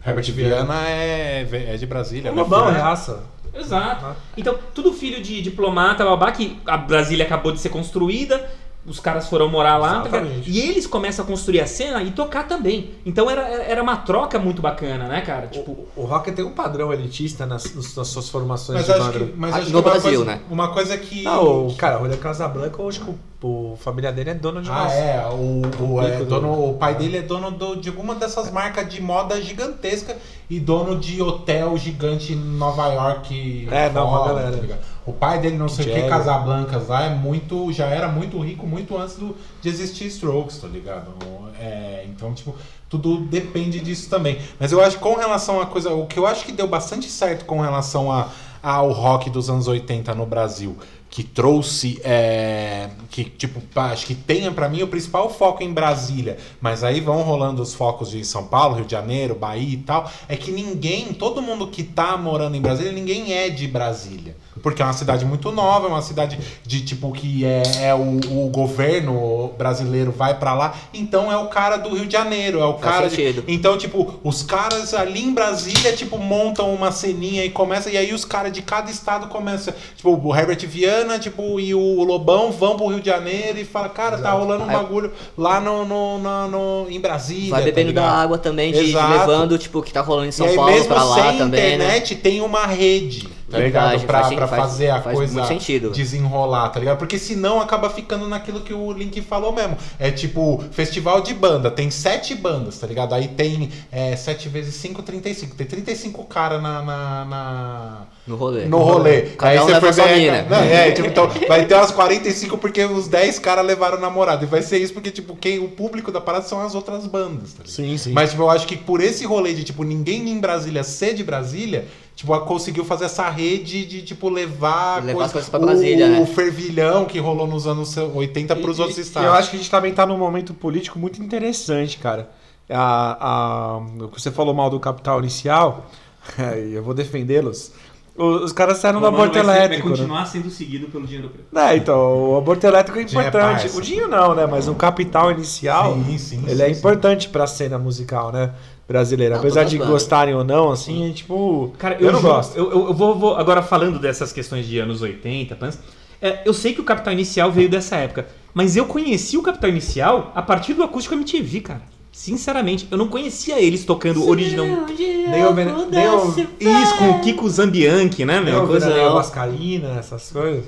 [0.07, 2.33] Herbert Viana é, é de Brasília.
[2.33, 2.43] O né?
[2.43, 3.23] Lobão, Filho- é raça.
[3.55, 4.17] Exato.
[4.37, 8.49] Então, tudo filho de diplomata, babá, que a Brasília acabou de ser construída,
[8.87, 10.09] os caras foram morar lá, tá?
[10.09, 10.51] Exatamente.
[10.51, 12.93] e eles começam a construir a cena e tocar também.
[13.05, 15.49] Então era, era uma troca muito bacana, né, cara?
[15.49, 19.35] Tipo, O rock tem um padrão elitista nas, nas suas formações Mas de acho que,
[19.37, 20.41] mas Ah, acho no que uma Brasil, coisa, né?
[20.49, 21.23] Uma coisa que.
[21.25, 24.61] Não, o cara, o Julian Casablanca, eu acho que o, o família dele é dono
[24.63, 25.27] de Ah, é.
[25.29, 25.63] O,
[25.95, 29.01] o, é Pico dono, o pai dele é dono do- de alguma dessas marcas de
[29.01, 30.17] moda gigantesca
[30.49, 33.69] e dono de hotel gigante em Nova York.
[33.71, 34.57] É, não, uma galera.
[34.59, 34.75] tá
[35.07, 36.09] o pai dele, não sei o que.
[36.09, 37.73] Casablancas lá, é muito.
[37.73, 41.11] Já era muito rico muito antes do, de existir Strokes, tá ligado?
[41.59, 42.55] É, então, tipo,
[42.89, 44.39] tudo depende disso também.
[44.59, 45.93] Mas eu acho que com relação a coisa.
[45.95, 48.29] O que eu acho que deu bastante certo com relação a,
[48.63, 50.77] ao rock dos anos 80 no Brasil.
[51.11, 56.39] Que trouxe, é, que tipo, acho que tenha pra mim o principal foco em Brasília,
[56.61, 60.11] mas aí vão rolando os focos de São Paulo, Rio de Janeiro, Bahia e tal.
[60.29, 64.37] É que ninguém, todo mundo que tá morando em Brasília, ninguém é de Brasília.
[64.63, 68.17] Porque é uma cidade muito nova, é uma cidade de tipo que é, é o,
[68.45, 72.65] o governo brasileiro vai pra lá, então é o cara do Rio de Janeiro, é
[72.67, 73.09] o Faz cara.
[73.09, 77.97] de- então, tipo, os caras ali em Brasília, tipo, montam uma ceninha e começa, e
[77.97, 79.73] aí os caras de cada estado começam.
[79.97, 83.89] Tipo, o Herbert Viana, tipo, e o Lobão vão pro Rio de Janeiro e fala,
[83.89, 87.51] cara, tá rolando um bagulho lá no, no, no- no- em Brasília.
[87.51, 88.21] Vai tá bebendo da ligado?
[88.23, 89.13] água também, de, de Exato.
[89.19, 91.39] levando, tipo, o que tá rolando em São e aí, Paulo mesmo pra lá sem
[91.39, 91.75] também, né?
[91.75, 94.01] internet, tem uma rede, tá ligado?
[94.07, 95.43] Pra, faz- pra faz- fazer a faz coisa
[95.91, 96.99] desenrolar, tá ligado?
[96.99, 99.77] Porque senão acaba ficando naquilo que o Link falou mesmo.
[99.99, 103.15] É tipo, festival de banda, tem sete bandas, tá ligado?
[103.15, 105.55] Aí tem é, sete vezes cinco, 35.
[105.57, 107.97] Tem 35 caras na, na, na-
[108.27, 108.65] No rolê.
[108.67, 109.23] no rolê.
[109.23, 110.43] Cada aí um você ver, mina.
[110.49, 114.45] Não, é, tipo, então vai ter umas 45 porque os 10 caras levaram namorado.
[114.45, 117.53] E vai ser isso porque, tipo, quem, o público da parada são as outras bandas,
[117.53, 117.71] tá ligado?
[117.71, 118.13] Sim, sim.
[118.13, 121.25] Mas, tipo, eu acho que por esse rolê de, tipo, ninguém em Brasília ser de
[121.25, 126.07] Brasília, tipo, conseguiu fazer essa rede de, tipo, levar, Levar as coisa- coisas pra Brasília,
[126.07, 126.21] o, né?
[126.21, 129.29] o fervilhão que rolou nos anos 80 pros E- outros e- estados.
[129.29, 132.31] Eu acho que a gente também tá num momento político muito interessante, cara.
[132.69, 135.87] A, a, o que você falou mal do capital inicial,
[136.39, 137.73] e eu vou defendê-los.
[138.17, 139.89] Os, os caras saíram do aborto elétrico.
[139.89, 140.25] né?
[140.27, 141.57] sendo seguido pelo dinheiro preto.
[141.59, 143.63] É, então, o aborto elétrico é é importante.
[143.63, 143.79] parça.
[143.79, 144.47] o Dinho não, né?
[144.47, 146.79] Mas o capital inicial, Sim, sim, ele sim, é sim.
[146.79, 148.53] importante pra cena musical, né?
[148.91, 149.35] Brasileira.
[149.37, 151.73] Não, Apesar de gostarem ou não, assim, é tipo.
[151.79, 152.57] Cara, eu, eu, não gosto.
[152.59, 155.79] Eu, eu- eu vou, vou- agora falando dessas questões de anos 80, pans,
[156.21, 159.71] é, eu sei que o Capital Inicial veio dessa época, mas eu conheci o Capital
[159.71, 161.83] Inicial a partir do acústico MTV, cara.
[162.13, 164.67] Sinceramente, eu não conhecia eles tocando original.
[164.67, 168.67] Nem o, Vene- nem o, Isso, com o Kiko Zambianchi, né, meu?
[168.67, 170.65] Coisa- Veraneio Mascarina, essas coisas.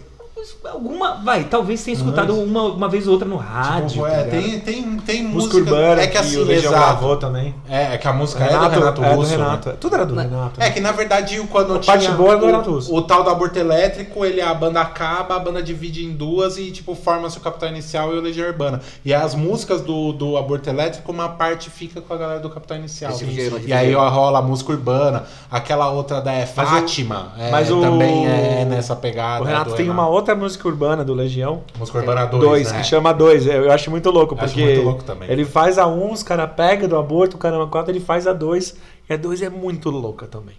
[0.64, 1.14] Alguma.
[1.22, 3.88] Vai, talvez tenha escutado uma, uma vez ou outra no rádio.
[3.90, 5.74] Tipo, tá é, tem, tem, tem Música música.
[5.74, 7.54] urbana, é que assim, o Legião gravou também.
[7.68, 9.30] É, é que a música Renato, é do Renato é do Russo.
[9.30, 9.36] né?
[9.36, 9.68] Renato.
[9.70, 9.72] é.
[9.72, 10.60] Tudo era do Renato.
[10.62, 12.94] É que na verdade quando A tinha parte boa é do o, Renato Russo.
[12.94, 16.70] o tal do aborto elétrico, ele a banda acaba, a banda divide em duas e
[16.70, 18.80] tipo forma-se o Capital Inicial e o Legião Urbana.
[19.04, 22.78] E as músicas do, do aborto elétrico, uma parte fica com a galera do Capital
[22.78, 23.12] Inicial.
[23.12, 27.32] Esse E aí ó, rola a música urbana, aquela outra da é, Mas o- Fátima,
[27.38, 29.42] é, mas o- também é nessa pegada.
[29.42, 31.62] O Renato do tem uma outra música urbana do Legião.
[31.78, 32.80] música urbana 2, Dois, né?
[32.80, 33.46] que chama dois.
[33.46, 35.30] Eu acho muito louco, Acho porque muito louco também.
[35.30, 38.32] ele faz a um, os caras pegam do aborto, o caramba quatro, ele faz a
[38.32, 38.76] dois.
[39.08, 40.54] E a dois é muito louca também.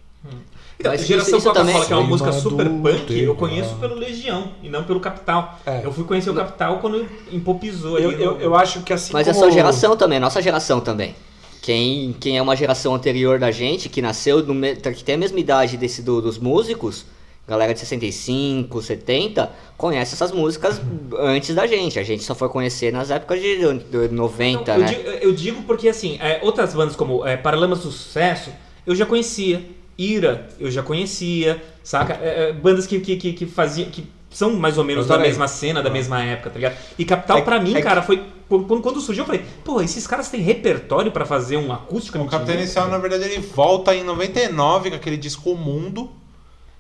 [0.80, 3.74] Então, Mas Geração isso- isso também- que é uma música super punk, eu tempo, conheço
[3.76, 3.78] né?
[3.80, 5.60] pelo Legião e não pelo Capital.
[5.66, 5.82] É.
[5.84, 8.06] Eu fui conhecer o Capital quando empopizou ali.
[8.06, 9.44] Eu, eu, eu acho que assim Mas é como...
[9.46, 11.16] sua geração também, nossa geração também.
[11.62, 14.54] Quem, quem é uma geração anterior da gente, que nasceu, no,
[14.94, 17.06] que tem a mesma idade desse do- dos músicos,
[17.48, 20.82] galera de 65, 70, conhece essas músicas
[21.20, 22.00] antes da gente.
[22.00, 24.88] A gente só foi conhecer nas épocas de, de 90, Não, eu, né?
[24.88, 28.50] digo, eu digo porque, assim, é, outras bandas como é, Paralamas do Sucesso,
[28.86, 29.64] eu já conhecia.
[29.98, 32.14] Ira, eu já conhecia, saca?
[32.14, 33.90] É, é, bandas que, que, que, que faziam.
[33.92, 36.76] Que são mais ou menos Eu da mesma cena, da mesma época, tá ligado?
[36.98, 38.24] E Capital, É- pra mim, é cara, foi.
[38.50, 42.22] Quando, quando surgiu, eu falei, pô, esses caras têm repertório pra fazer um acústico O
[42.26, 42.62] Capitão MTV?
[42.64, 46.10] Inicial, na verdade, ele volta em 99 com aquele disco O Mundo.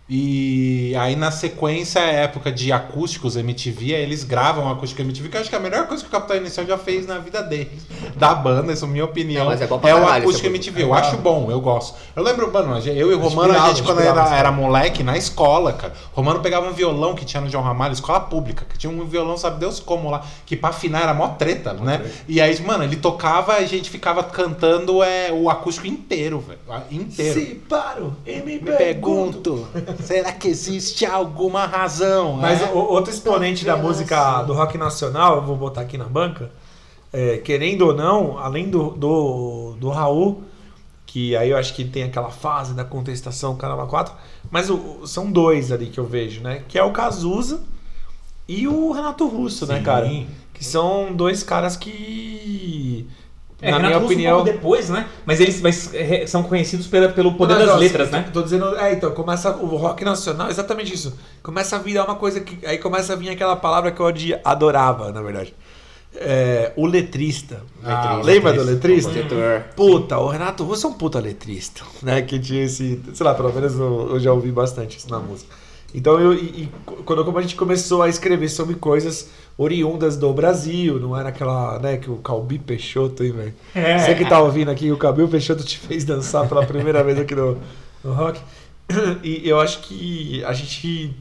[0.10, 5.38] E aí na sequência, a época de acústicos MTV, aí eles gravam acústico MTV, que
[5.38, 7.42] eu acho que é a melhor coisa que o Capitão Inicial já fez na vida
[7.42, 7.84] deles.
[8.16, 9.46] Da banda, isso é a minha opinião.
[9.46, 11.96] Não, mas é é o acústico MTV, eu acho bom, eu gosto.
[12.16, 15.72] Eu lembro, mano, eu e o Romano, a gente quando era, era moleque, na escola,
[15.72, 15.94] cara.
[16.14, 19.06] O Romano pegava um violão que tinha no João Ramalho, escola pública, que tinha um
[19.06, 22.02] violão, sabe Deus como lá, que pra afinar era mó treta, né?
[22.28, 26.60] E aí, mano, ele tocava e a gente ficava cantando é, o acústico inteiro, velho.
[26.92, 27.40] Inteiro.
[27.40, 29.68] Se paro e me Me pergunto.
[29.74, 32.34] pergunto, será que existe alguma razão?
[32.34, 32.66] Mas é?
[32.72, 36.52] o- outro exponente da música do rock nacional, eu vou botar aqui na banca,
[37.12, 40.44] é, querendo ou não, além do, do, do Raul,
[41.06, 44.14] que aí eu acho que tem aquela fase da contestação Caramba 4,
[44.50, 46.64] mas o- são dois ali que eu vejo, né?
[46.68, 47.62] Que é o Cazuza
[48.48, 49.84] e o Renato Russo, né, Sim.
[49.84, 50.08] cara?
[50.54, 53.08] Que são dois caras que,
[53.64, 54.34] É, na Renato minha Russo opinião...
[54.34, 55.08] um pouco depois, né?
[55.26, 58.30] Mas eles mas, é, são conhecidos pela, pelo poder Mas, das ó, letras, né?
[58.34, 61.18] Tô dizendo, é, então, começa o rock nacional, exatamente isso.
[61.42, 62.66] Começa a virar uma coisa que.
[62.66, 65.56] Aí começa a vir aquela palavra que eu adorava, na verdade.
[66.16, 67.62] É, o letrista.
[67.84, 69.10] Ah, o Lembra letrista.
[69.10, 69.68] do letrista?
[69.76, 72.22] Puta, o Renato Russo é um puta letrista, né?
[72.22, 73.02] Que tinha esse.
[73.14, 75.56] Sei lá, pelo menos eu, eu já ouvi bastante isso na música.
[75.96, 76.72] Então, eu, e, e
[77.06, 81.98] quando a gente começou a escrever sobre coisas oriundas do Brasil, não era aquela, né,
[81.98, 83.54] que o Calbi Peixoto, hein, velho?
[83.76, 84.00] É.
[84.00, 87.36] Você que tá ouvindo aqui, o Calbi Peixoto te fez dançar pela primeira vez aqui
[87.36, 87.58] no,
[88.04, 88.40] no rock.
[89.24, 91.16] E eu acho que a gente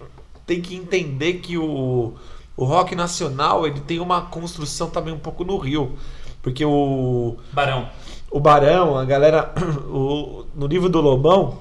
[0.46, 2.14] tem que entender que o,
[2.56, 5.96] o rock nacional ele tem uma construção também um pouco no Rio.
[6.42, 7.88] Porque o, Barão.
[8.30, 9.52] o Barão, a galera.
[9.88, 11.58] O, no livro do Lobão.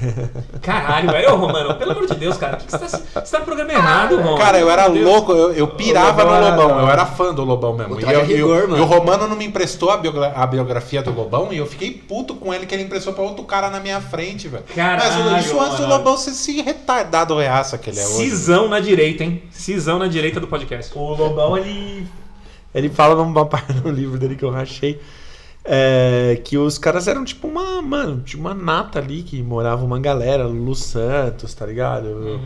[0.62, 1.32] Caralho, velho.
[1.32, 2.56] Ô, Romano, pelo amor de Deus, cara.
[2.56, 4.38] que que você, tá, você tá no programa errado, Romano.
[4.38, 7.44] Cara, eu era louco, eu, eu pirava Lobão no era- Lobão, eu era fã do
[7.44, 7.94] Lobão mesmo.
[7.96, 8.76] O E, eu- rigor, e o- mano.
[8.78, 11.90] e o Romano não me emprestou a, biogra- a biografia do Lobão e eu fiquei
[11.92, 14.64] puto com ele que ele emprestou pra outro cara na minha frente, velho.
[14.74, 15.86] Caralho, Mas isso antes do.
[15.86, 18.30] Lobão ser esse retardado reaça que ele é hoje.
[18.30, 19.42] Cisão na direita, hein?
[19.50, 20.92] Cisão na direita do podcast.
[20.96, 22.06] O Lobão, ele.
[22.74, 25.00] Ele fala numa parte no livro dele que eu rachei.
[25.64, 27.80] É, que os caras eram tipo uma.
[27.82, 32.40] Mano, tinha uma nata ali que morava uma galera, Lulu Santos, tá ligado?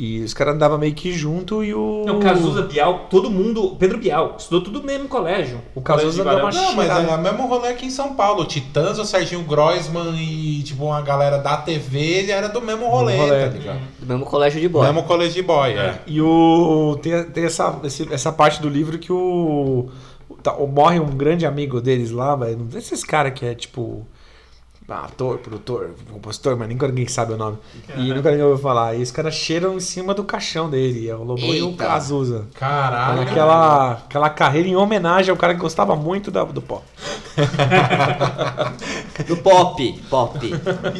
[0.00, 2.04] E os caras andavam meio que junto e o.
[2.06, 3.74] Não, Cazuza, Bial, todo mundo.
[3.80, 5.60] Pedro Bial, estudou tudo no mesmo colégio.
[5.74, 6.50] O Cazuza de deu uma.
[6.52, 8.42] Não, mas é o mesmo rolê aqui em São Paulo.
[8.42, 12.86] O Titãs, o Serginho Groisman e, tipo, uma galera da TV, ele era do mesmo
[12.88, 13.40] rolê, rolê.
[13.40, 13.80] tá ligado?
[13.98, 14.86] Do mesmo colégio de boy.
[14.86, 15.98] Mesmo colégio de boy, é.
[16.06, 16.96] E o.
[17.02, 19.88] Tem, tem essa, esse- essa parte do livro que o.
[20.42, 22.68] tá, morre um grande amigo deles lá, velho.
[22.74, 24.06] Esse cara que é tipo.
[24.90, 27.58] Ah, Ator, produtor, compositor, mas nunca ninguém sabe o nome.
[27.94, 28.94] E nunca ninguém ouviu falar.
[28.94, 31.10] E os caras cheiram em cima do caixão dele.
[31.10, 31.84] É o Lobão e o Eita.
[31.84, 32.46] Cazuza.
[32.54, 33.20] Caralho.
[33.20, 36.82] Aquela, aquela carreira em homenagem ao cara que gostava muito da, do pop.
[39.26, 40.02] Do pop.
[40.08, 40.38] Pop.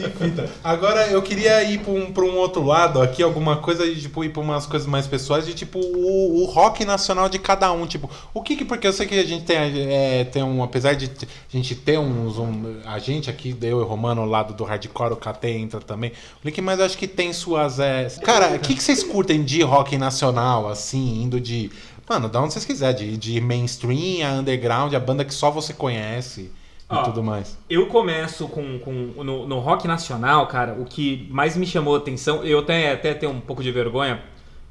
[0.63, 4.23] Agora eu queria ir pra um, pra um outro lado aqui, alguma coisa de tipo,
[4.23, 7.87] ir pra umas coisas mais pessoais, de tipo o, o rock nacional de cada um.
[7.87, 8.65] Tipo, o que que.
[8.65, 10.63] Porque eu sei que a gente tem, é, tem um.
[10.63, 12.39] Apesar de a gente ter uns.
[12.39, 15.81] Um, a gente aqui, eu e o Romano, ao lado do hardcore, o KT entra
[15.81, 16.11] também.
[16.43, 17.79] O Link, mas eu acho que tem suas.
[17.79, 18.09] É...
[18.23, 21.71] Cara, o que, que vocês curtem de rock nacional, assim, indo de.
[22.09, 25.75] Mano, da onde vocês quiserem, de, de mainstream a underground, a banda que só você
[25.75, 26.51] conhece
[26.91, 27.59] e Ó, tudo mais.
[27.69, 31.99] Eu começo com, com no, no rock nacional, cara, o que mais me chamou a
[31.99, 34.23] atenção, eu até, até tenho um pouco de vergonha,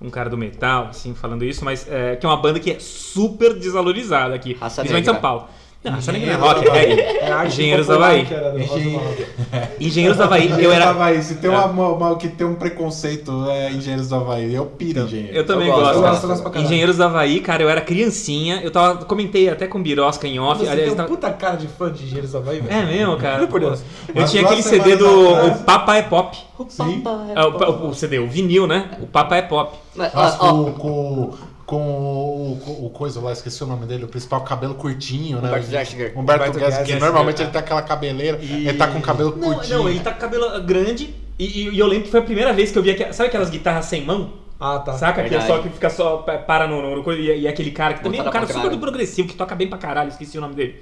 [0.02, 2.80] um cara do metal, assim, falando isso, mas é, que é uma banda que é
[2.80, 5.14] super desvalorizada aqui, Raça principalmente em.
[5.14, 5.48] São Paulo.
[5.84, 7.30] Não, Negra não é Engenheiros rock, é.
[7.44, 8.28] É Engenheiros popular Havaí.
[9.80, 10.90] Engenheiros do Havaí, eu era...
[10.90, 11.54] Havaí, se tem É.
[11.54, 14.54] uma, uma- uma que tem um preconceito, é Engenheiros do Havaí.
[14.54, 15.34] Eu piro engenheiro.
[15.36, 16.58] Eu também Eu gosto, gosto.
[16.60, 20.40] Engenheiros do Havaí, cara, eu era criancinha, eu tava, comentei até com o Birosca em
[20.40, 22.76] off, Você aliás, tem tava- puta cara de fã de Engenheiros do Havaí, velho.
[22.82, 23.36] É mesmo, cara?
[23.40, 23.82] Juro por Deus.
[24.14, 26.38] Eu tinha aquele CD do o Papa é Pop.
[26.70, 27.04] Sim.
[27.36, 27.50] É, o,
[27.86, 28.90] o- o CD, o vinil, né?
[29.02, 29.78] O Papa é Pop.
[29.96, 31.34] Mas, com,
[31.68, 35.50] com, o, o coisa lá, esqueci o nome dele, o principal cabelo curtinho, né?
[35.50, 36.14] Humberto Gessinger.
[36.18, 36.80] Humberto Humberto Gessinger.
[36.86, 37.02] Gessinger.
[37.04, 39.78] Normalmente ele tem aquela cabeleira, ele tá com o cabelo Não, curtinho.
[39.80, 42.54] não, ele tá com cabelo grande e, e- e eu lembro que foi a primeira
[42.54, 44.34] vez que eu vi aquela, sabe aquelas guitarras sem mão?
[44.60, 44.94] Ah, tá.
[44.94, 45.24] Saca?
[45.24, 48.02] Que é só que fica só pa- para no, no, e, e aquele cara que
[48.04, 50.82] também é um cara super progressivo, que toca bem pra caralho, esqueci o nome dele.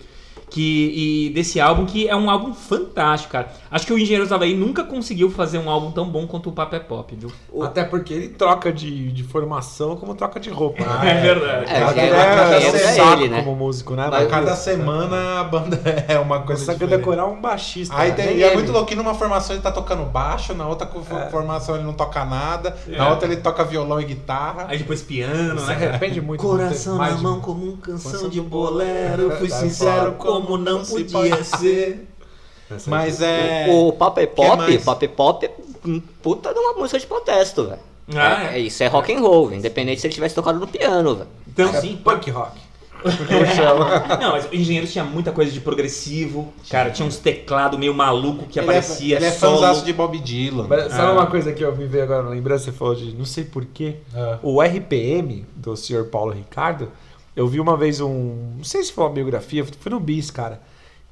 [0.49, 3.47] Que, e desse álbum, que é um álbum fantástico, cara.
[3.69, 6.51] Acho que o Engenheiros do Havaí nunca conseguiu fazer um álbum tão bom quanto o
[6.53, 7.31] Papo é Pop, viu?
[7.63, 10.83] Até porque ele troca de, de formação como troca de roupa.
[10.85, 11.11] né?
[11.19, 11.65] É verdade.
[11.71, 13.41] É, Ele é, é, é, é saco ele, né?
[13.43, 14.07] como músico, né?
[14.09, 16.99] Mas- Cada semana a banda é uma coisa consegue diferente.
[16.99, 17.95] decorar um baixista.
[17.97, 18.15] Aí né?
[18.15, 21.01] tem, e é muito louco que numa formação ele tá tocando baixo, na outra co-
[21.31, 23.09] formação ele não toca nada, na É.
[23.09, 24.67] outra ele toca violão e guitarra.
[24.69, 25.73] Aí depois piano, né?
[25.73, 26.39] arrepende muito.
[26.41, 29.31] Coração na mão como um canção de bolero.
[29.37, 30.11] Fui sincero fora
[30.41, 32.07] como não podia pode ser.
[32.87, 33.67] Mas é.
[33.69, 34.83] O Pop é que Pop, mais?
[34.83, 35.51] Pop é Pop é
[35.87, 37.79] um puta de uma música de protesto, velho.
[38.15, 38.57] Ah, é, é.
[38.57, 41.29] é isso, é rock and roll, independente se ele tivesse tocado no piano, velho.
[41.47, 41.95] Então É sim.
[42.03, 42.65] punk rock.
[44.19, 46.51] Não, mas o Engenheiros tinha muita coisa de progressivo.
[46.69, 50.17] Cara, tinha uns teclados meio maluco que ele aparecia é, ele é fãzaço de Bob
[50.17, 50.65] Dylan.
[50.67, 51.13] Mas sabe Ah.
[51.13, 52.65] uma coisa que eu me veio agora na lembrança?
[52.65, 53.97] Você falou de não sei porquê.
[54.15, 54.39] Ah.
[54.41, 56.89] O RPM do senhor Paulo Ricardo,
[57.35, 58.53] eu vi uma vez um.
[58.57, 60.61] Não sei se foi uma biografia, foi no Bis, cara.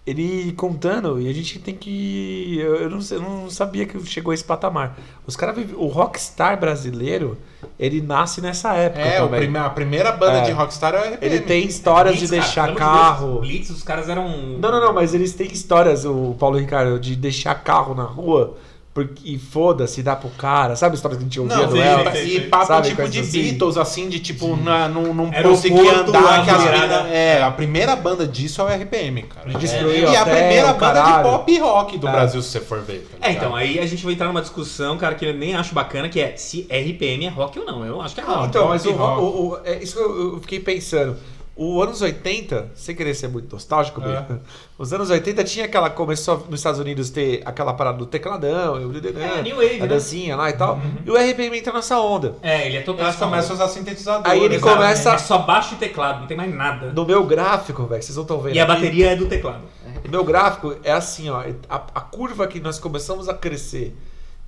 [0.05, 2.57] Ele contando, e a gente tem que.
[2.59, 4.97] Eu eu não, sei- eu não sabia que chegou a esse patamar.
[5.26, 5.55] Os caras.
[5.78, 7.38] O rockstar brasileiro,
[7.80, 9.39] ele nasce nessa época É, também.
[9.39, 10.41] prime- a primeira banda É.
[10.41, 11.17] de rockstar é o RPM.
[11.21, 13.39] Ele tem histórias Blitz, de cara, deixar pelo amor de carro.
[13.39, 14.28] Blitz, os caras eram.
[14.59, 18.57] Não, não, não, mas eles têm histórias, o Paulo Ricardo, de deixar carro na rua
[18.93, 20.75] porque, e foda-se, dá pro cara.
[20.75, 22.19] Sabe a história que a gente ouvia Não, do e, Elvis?
[22.19, 22.49] sim, e sim.
[22.49, 23.41] papo Sabe, tipo de assim?
[23.41, 27.95] Beatles, assim, de tipo, na, não, não conseguia andar, que as mina- É, a primeira
[27.95, 29.49] banda disso é o RPM, cara.
[29.49, 31.17] Ele destruiu e a primeira banda caralho.
[31.17, 32.11] de pop rock do É.
[32.11, 33.07] Brasil, se você for ver.
[33.19, 35.73] tá É, então, aí a gente vai entrar numa discussão, cara, que eu nem acho
[35.73, 37.83] bacana, que é se RPM é rock ou não.
[37.83, 38.47] Eu acho que é Não, rock.
[38.49, 39.21] Então, mas o, rock.
[39.21, 41.17] o- o- é isso que eu, eu fiquei pensando.
[41.55, 44.05] O anos 80, sem querer ser muito nostálgico, É.
[44.05, 44.41] Bia,
[44.75, 45.87] os anos 80 tinha aquela.
[45.89, 49.87] Começou nos Estados Unidos ter aquela parada do tecladão, o É, New Wave, a né?
[49.87, 50.81] dancinha lá e tal.
[51.05, 52.35] E o RPM entra nessa onda.
[52.41, 53.05] É, ele é total.
[53.05, 54.31] Elas começam a usar sintetizadores.
[54.31, 56.91] Aí ele Exato, começa- É só baixo e teclado, não tem mais nada.
[56.91, 58.55] No meu gráfico, velho, vocês não estão vendo.
[58.55, 59.61] E a aqui, bateria é do teclado.
[60.03, 61.43] O meu gráfico é assim, ó.
[61.69, 63.95] A, a curva que nós começamos a crescer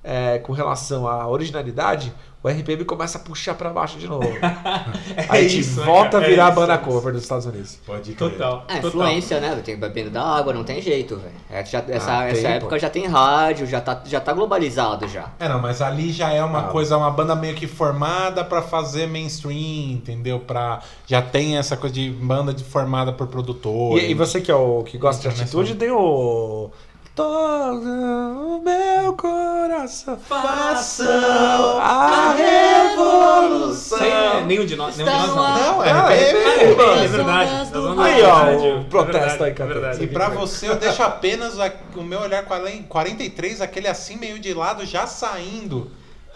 [0.02, 2.12] é, com relação à originalidade,
[2.46, 4.26] o RPM começa a puxar pra baixo de novo.
[5.28, 7.22] Aí a gente isso, né, volta a virar É a banda isso, é cover dos
[7.22, 7.78] Estados Unidos.
[7.84, 8.30] Pode crer.
[8.30, 8.64] Total.
[8.68, 8.88] É, total.
[8.88, 9.60] influência, né?
[9.64, 11.34] Tem bebendo da água, não tem jeito, velho.
[11.50, 12.78] É, já- essa Ah, essa tem, época pô.
[12.78, 15.30] já tem rádio, já tá, já tá globalizado já.
[15.40, 16.68] É, não, mas ali já é uma Ah.
[16.68, 20.38] coisa, uma banda meio que formada pra fazer mainstream, entendeu?
[20.38, 23.98] Pra, já tem essa coisa de banda de, formada por produtor.
[23.98, 26.70] E, e você que é o que gosta de atitude, tem o.
[27.16, 30.18] Toca o meu coração.
[30.28, 33.98] Façam a revolução.
[33.98, 35.56] Sem- nenhum de nós, nenhum de nós não.
[35.76, 36.32] Não, é Ah, é,
[36.76, 36.92] mano.
[37.02, 37.70] é verdade.
[37.72, 39.70] Vamos Aí, ó, o protesto É verdade, aí, cara.
[39.70, 40.04] é verdade.
[40.04, 41.54] E pra você, eu deixo apenas
[41.96, 45.90] o meu olhar 43, aquele assim meio de lado, já saindo.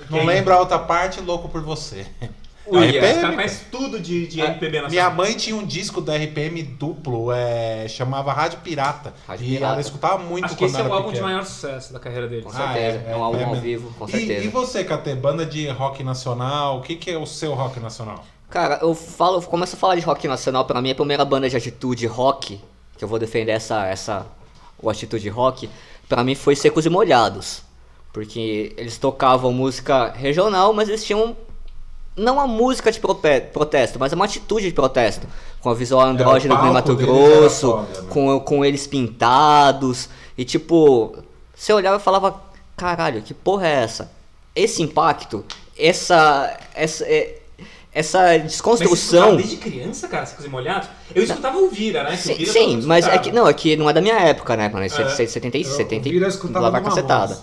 [0.09, 2.07] Não lembro a outra parte, louco por você.
[2.78, 4.90] Esse RPM, faz tudo de, de MPB nacional.
[4.90, 9.12] Minha mãe tinha um disco da RPM duplo, é, chamava Rádio Pirata.
[9.26, 9.72] Rádio e Pirata.
[9.72, 12.42] ela escutava muito Acho que esse é o álbum de maior sucesso da carreira dele.
[12.42, 13.04] Com Ah, certeza.
[13.06, 14.44] é, É, um álbum é ao vivo, com E, certeza.
[14.44, 18.24] e você, KT, banda de rock nacional, o que, que é o seu rock nacional?
[18.48, 21.48] Cara, eu falo, eu começo a falar de rock nacional, pra mim a primeira banda
[21.48, 22.60] de atitude rock,
[22.98, 24.26] que eu vou defender essa, essa
[24.82, 25.68] o atitude rock,
[26.08, 27.62] pra mim foi Secos e Molhados.
[28.12, 31.36] Porque eles tocavam música regional, mas eles tinham
[32.20, 35.26] não a música de protesto, mas uma atitude de protesto.
[35.60, 38.06] Com a visual andrógeno do palco Mato Grosso, foda, né?
[38.08, 40.08] com, com eles pintados.
[40.38, 41.14] E tipo,
[41.54, 42.40] você olhava e falava,
[42.76, 44.10] caralho, que porra é essa?
[44.56, 45.44] Esse impacto,
[45.78, 46.56] essa.
[46.74, 47.36] essa é-
[47.92, 49.34] essa Mas você desconstrução.
[49.36, 50.88] desde criança, cara, Secos e Molhados?
[51.12, 52.16] Eu escutava o Vira, né?
[52.16, 54.68] Sim, Vira sim, mas é que, não, é que não é da minha época, né,
[54.68, 54.84] mano?
[54.84, 55.02] É É.
[55.24, 57.36] de 70 e Eu- 70 o Vira eu escutava lavar do cacetada.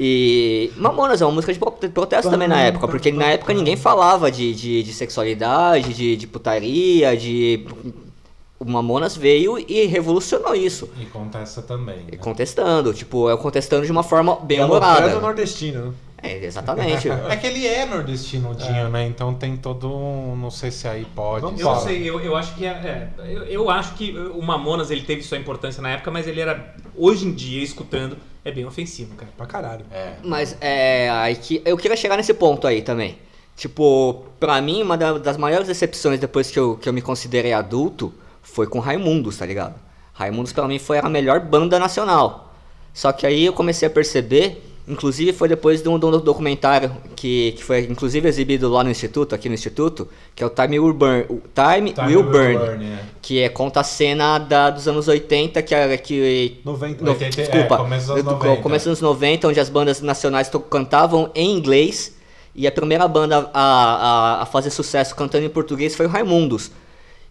[0.00, 3.76] E Mamonas é uma música de pro- protesto também na época, porque na época ninguém
[3.76, 7.66] falava de, de, de sexualidade, de, de putaria, de.
[8.60, 10.88] O Mamonas veio e revolucionou isso.
[11.00, 12.04] E contesta também.
[12.08, 12.18] E Né?
[12.18, 15.18] Contestando, tipo, é contestando de uma forma bem É o humorada.
[15.20, 15.92] nordestino, né?
[16.22, 17.08] É, exatamente.
[17.28, 19.04] É que ele é nordestino, Dinho, né?
[19.06, 20.36] Então tem todo um.
[20.36, 21.42] Não sei se aí pode.
[21.42, 24.42] Vamos Eu não sei, eu, eu acho que é, é, eu, eu acho que o
[24.42, 28.16] Mamonas ele teve sua importância na época, mas ele era hoje em dia escutando
[28.48, 29.30] é bem ofensivo, cara.
[29.36, 29.84] Pra caralho.
[29.90, 30.14] É.
[30.22, 31.08] Mas é.
[31.10, 33.18] Aí que eu queria chegar nesse ponto aí também.
[33.56, 37.52] Tipo, pra mim, uma da- das maiores decepções depois que eu, que eu me considerei
[37.52, 39.74] adulto foi com Raimundos, tá ligado?
[40.12, 42.54] Raimundos pra mim foi a melhor banda nacional.
[42.94, 46.90] Só que aí eu comecei a perceber, inclusive foi depois de um, de um documentário
[47.14, 50.78] que, que foi inclusive exibido lá no Instituto, aqui no Instituto, que é o Time
[50.80, 51.24] Will Burn.
[51.28, 52.58] o Time, Time Will Will Burn.
[52.58, 52.98] Burn, é.
[53.20, 57.04] Que é, conta a cena da, dos anos 80, que, é- que 90.
[57.04, 58.62] no- 80, é, desculpa, começo dos anos do- 90.
[58.62, 62.16] começo dos anos 90, onde as bandas nacionais cantavam em inglês
[62.54, 66.70] e a primeira banda a, a, a fazer sucesso cantando em português foi o Raimundos.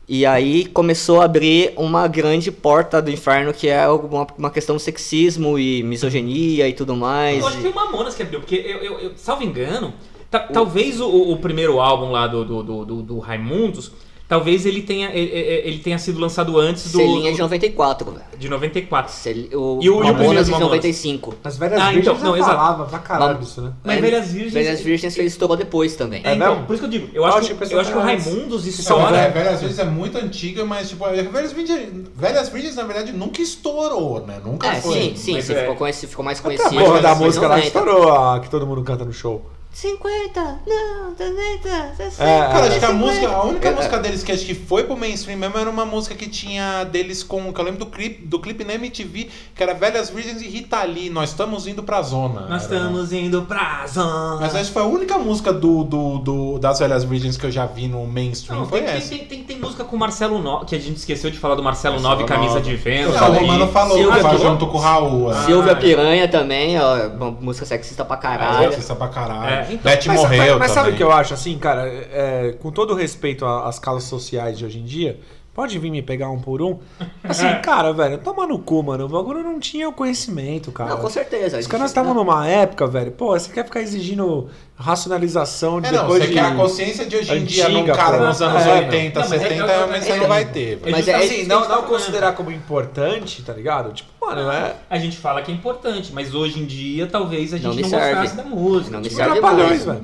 [0.09, 4.77] E aí começou a abrir uma grande porta do inferno, que é uma, uma questão
[4.77, 7.39] de sexismo e misoginia e tudo mais.
[7.39, 9.93] Eu acho que foi o Mamonas que abriu, porque eu, eu, eu- salvo engano,
[10.31, 13.91] ta- talvez o, o primeiro álbum lá do, do, do, do- do Raimundos,
[14.27, 16.97] talvez ele tenha, ele, tenha sido lançado antes do.
[16.97, 18.23] Selinha de 94, velho.
[18.37, 19.11] de 94.
[19.11, 20.59] Cel- O, E o- o Mamonas de Mamonas?
[20.69, 21.33] 95.
[21.43, 22.51] As velhas Ah, virgens então, não, exato.
[22.55, 23.73] falava pra caralho Mam- disso, né?
[23.83, 24.53] Mas É, Velhas Virgens.
[24.53, 26.21] Velhas Virgens ele estourou depois também.
[26.23, 26.65] É, É então, mesmo?
[26.67, 28.01] por isso que eu digo, eu Eu acho, que, eu acho que o.
[28.01, 29.11] Raimundos Não, estoura.
[29.11, 33.41] velho, Velhas Virgens é muito antiga, mas tipo, Velhas Virgens, Velhas Virgens na verdade nunca
[33.41, 34.39] estourou, né?
[34.43, 34.93] Nunca É, foi.
[34.99, 35.41] sim, sim, é.
[35.41, 36.75] ficou, mais A conhecido.
[36.83, 37.67] porra da música lá 90.
[37.79, 39.43] estourou, a que todo mundo canta no show.
[39.81, 42.23] 50, não, 60, 60.
[42.23, 42.93] É, Cara, acho que a 50.
[42.93, 45.85] música, a única É, música deles que acho que foi pro mainstream mesmo era uma
[45.85, 49.61] música que tinha deles com, que eu lembro do clipe, do clipe na MTV, que
[49.61, 52.47] era Velhas Virgens e Rita Lee, nós estamos indo pra zona.
[52.47, 54.37] Nós Era- estamos indo pra zona.
[54.41, 57.51] Mas acho que foi a única música do, do, do- das Velhas Virgens que eu
[57.51, 59.09] já vi no mainstream, Não, foi tem, tem, essa.
[59.09, 61.61] tem, tem, tem música com o Marcelo Nove, que a gente esqueceu de falar do
[61.61, 63.11] Marcelo Marcelo Nove, camisa de vento.
[63.11, 63.33] Não, o.
[63.33, 64.37] Romano falou, Silvia Piranha.
[64.39, 65.29] junto com o Raul.
[65.29, 65.75] Ah, Ah, Silvia é.
[65.75, 68.69] Piranha também, ó, uma música sexista pra caralho.
[68.71, 69.53] Sexista pra caralho.
[69.53, 71.87] É, então- Beth Mas, morreu mas, mas sabe o que eu acho, assim, cara?
[71.87, 75.19] É, com todo respeito às causas sociais de hoje em dia,
[75.57, 76.77] pode vir me pegar um por um.
[77.23, 79.05] Assim, cara, velho, toma no cu, mano.
[79.05, 80.91] O bagulho não tinha o conhecimento, cara.
[80.91, 81.57] Não, com certeza.
[81.57, 83.11] Os caras estavam numa época, velho.
[83.11, 86.33] Pô, você quer ficar exigindo racionalização de É, não, depois você de.
[86.35, 88.25] quer a consciência de hoje em dia antiga, num cara pô.
[88.25, 90.75] nos anos É, 80, não, mas é- 70, é- realmente você é- não vai ter.
[90.77, 90.91] velho.
[90.91, 93.91] Mas é Assim, não, não considerar como importante, tá ligado?
[93.93, 94.75] Tipo, mano, é.
[94.87, 97.81] A gente fala que é importante, mas hoje em dia talvez a gente Não não,
[97.89, 98.91] gostasse da música.
[98.91, 100.01] Não me Tipo, serve velho.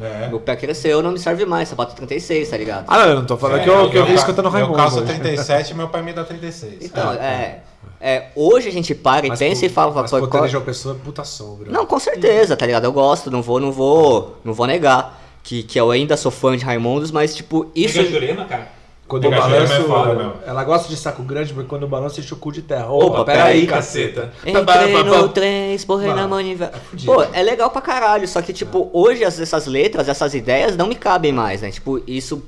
[0.00, 0.28] É.
[0.28, 1.68] Meu pé cresceu, não me serve mais.
[1.68, 2.84] Sapato 36, tá ligado?
[2.88, 4.74] Ah, não, eu não tô falando É, que eu, que eu vi escutando Raimundo.
[4.74, 5.14] Eu calço né?
[5.14, 6.84] 37 e meu pai me dá 36.
[6.84, 7.60] Então, é,
[8.00, 9.92] é, Hoje a gente para e Mas, pensa pô, e fala.
[10.02, 11.70] Mas pô, qual- João Pessoa é puta sombra.
[11.70, 12.84] Não, com certeza, tá ligado?
[12.84, 16.56] Eu gosto, não vou, não vou, não vou negar que, que eu ainda sou fã
[16.56, 18.68] de Raimundos, mas tipo, isso Nega Jurema, cara.
[19.10, 19.72] Quando eu balanço.
[19.72, 20.32] é foda, meu.
[20.46, 22.88] ela gosta de saco grande, porque quando eu balanço enche o cu de terra.
[22.90, 24.32] Opa, peraí, caceta.
[24.46, 26.72] Entrei no trem, esporrei na manivela.
[26.88, 27.12] fudido.
[27.12, 30.86] Pô, é legal pra caralho, só que, tipo, hoje as- essas letras, essas ideias não
[30.86, 31.70] me cabem mais, né?
[31.70, 32.42] Tipo, isso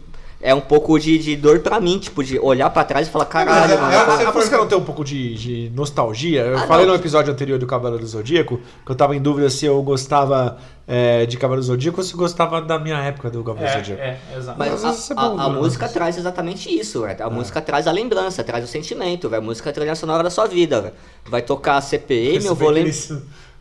[0.44, 3.26] é um pouco de, de dor pra mim, tipo, de olhar pra trás e falar,
[3.26, 3.92] caralho, é- mano.
[3.92, 6.42] é tá- você A música não tem um pouco de, de nostalgia?
[6.42, 6.94] Eu Ah, falei não.
[6.94, 10.58] no episódio anterior do Cavaleiro do Zodíaco que eu tava em dúvida se eu gostava
[10.86, 14.02] é, de Cavaleiro Zodíaco ou se gostava da minha época do Cavaleiro do É, Zodíaco.
[14.02, 14.58] é, exato.
[14.58, 15.58] Mas Às a, é a- bom, a né?
[15.60, 17.24] música traz exatamente isso, velho.
[17.24, 19.42] A música traz a lembrança, traz o sentimento, velho.
[19.42, 20.94] A música é a trilha sonora da sua vida, velho.
[21.26, 22.88] Vai tocar CPM, eu vou lembrar.
[22.88, 23.12] Eles,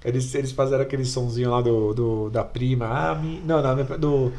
[0.04, 2.86] eles, eles fizeram aquele sonzinho lá do, do- da prima.
[2.88, 4.32] Ah, mi- não, não, do.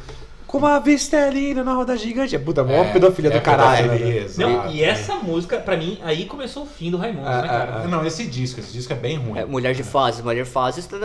[0.53, 2.35] Como a vista é linda na roda gigante.
[2.35, 3.87] É puta, mó pedofilia é do caralho.
[3.87, 4.49] né, pedofilia, exato.
[4.51, 7.81] Não, e essa música, pra mim, aí começou o fim do Raimundo, É, né, cara?
[7.83, 9.39] é, Não, esse disco, esse disco é bem ruim.
[9.39, 10.95] É, mulher de fases, mulher de fases tá,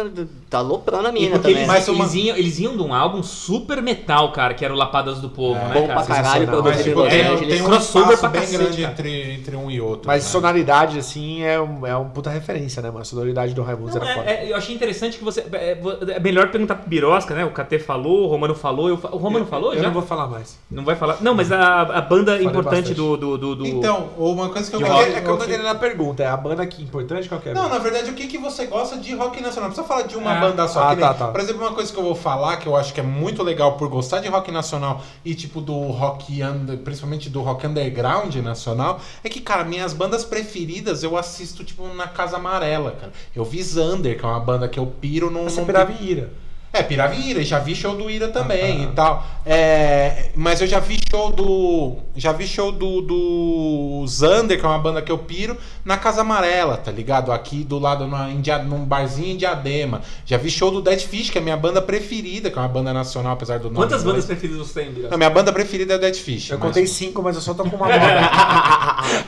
[0.51, 1.53] tá aloprando a mina também.
[1.53, 1.67] eles, né?
[1.67, 4.77] Mas uma- eles, iam, eles iam de um álbum super metal, cara, que era o
[4.77, 6.03] Lapadas do Povo, né, Bom cara?
[6.05, 6.47] pra caralho.
[6.47, 7.55] Mas produzido tipo, tem, Angeles.
[7.55, 8.93] tem um crossover pra bem cacete, grande cara.
[8.93, 10.09] entre, entre um e outro.
[10.09, 10.31] Mas né?
[10.31, 13.01] sonoridade, assim, é um, é um puta referência, né, mano?
[13.01, 14.31] A sonoridade do Raimundo era foda.
[14.31, 15.43] é, é, eu achei interessante que você.
[15.53, 15.79] É,
[16.17, 17.47] é melhor perguntar pro Birosca, né?
[17.47, 18.91] O KT falou, o Romano falou.
[18.91, 19.87] eu o Romano falou eu já?
[19.87, 20.59] não vou falar mais.
[20.71, 21.19] Não vai falar.
[21.21, 24.77] Não, mas a, a banda Falei importante do, do, do, do- Então, uma coisa que
[24.77, 26.23] eu De É que- eu não que- entendi na pergunta.
[26.23, 27.29] É a banda que importante?
[27.29, 27.55] Qual que é?
[27.55, 29.69] Não, na verdade, o que, que você gosta de rock nacional?
[29.69, 30.41] Não precisa falar de uma É.
[30.41, 30.81] banda só.
[30.91, 31.29] Ah, tá, tá.
[31.29, 33.77] Por exemplo, uma coisa que eu vou falar, que eu acho que é muito legal
[33.77, 39.01] por gostar de rock nacional e, tipo, do rock, under, principalmente do rock underground nacional,
[39.25, 43.13] é que, cara, minhas bandas preferidas eu assisto, tipo, na Casa Amarela, cara.
[43.35, 45.45] Eu vi Zander, que é uma banda que eu piro num...
[45.45, 46.31] Você num- pirava em ira.
[46.71, 48.85] É, pirava em Ira, já vi show do Ira também Ah.
[48.85, 49.27] e tal.
[49.47, 51.97] É, mas eu já vi show do.
[52.15, 56.21] Já vi show do, do Zander, que é uma banda que eu piro, na Casa
[56.21, 57.33] Amarela, tá ligado?
[57.33, 60.03] Aqui do lado, na, em num barzinho em Diadema.
[60.27, 62.69] Já vi show do Dead Fish, que é a minha banda preferida, que é uma
[62.69, 63.77] banda nacional, apesar do nome.
[63.77, 65.11] Quantas bandas preferidas você tem, Birosca?
[65.11, 66.51] Não, minha banda preferida é o Dead Fish.
[66.51, 67.99] Eu mas- contei cinco, mas eu só tô com uma bola.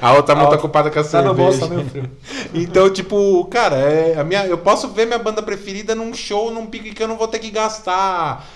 [0.02, 1.34] A outra não A tá ocupada com a Tá no cerveja.
[1.34, 2.10] bolso, tá meio frio.
[2.52, 6.66] Então, tipo, cara, é, a minha, eu posso ver minha banda preferida num show, num
[6.66, 8.46] pique que eu não vou ter que gastar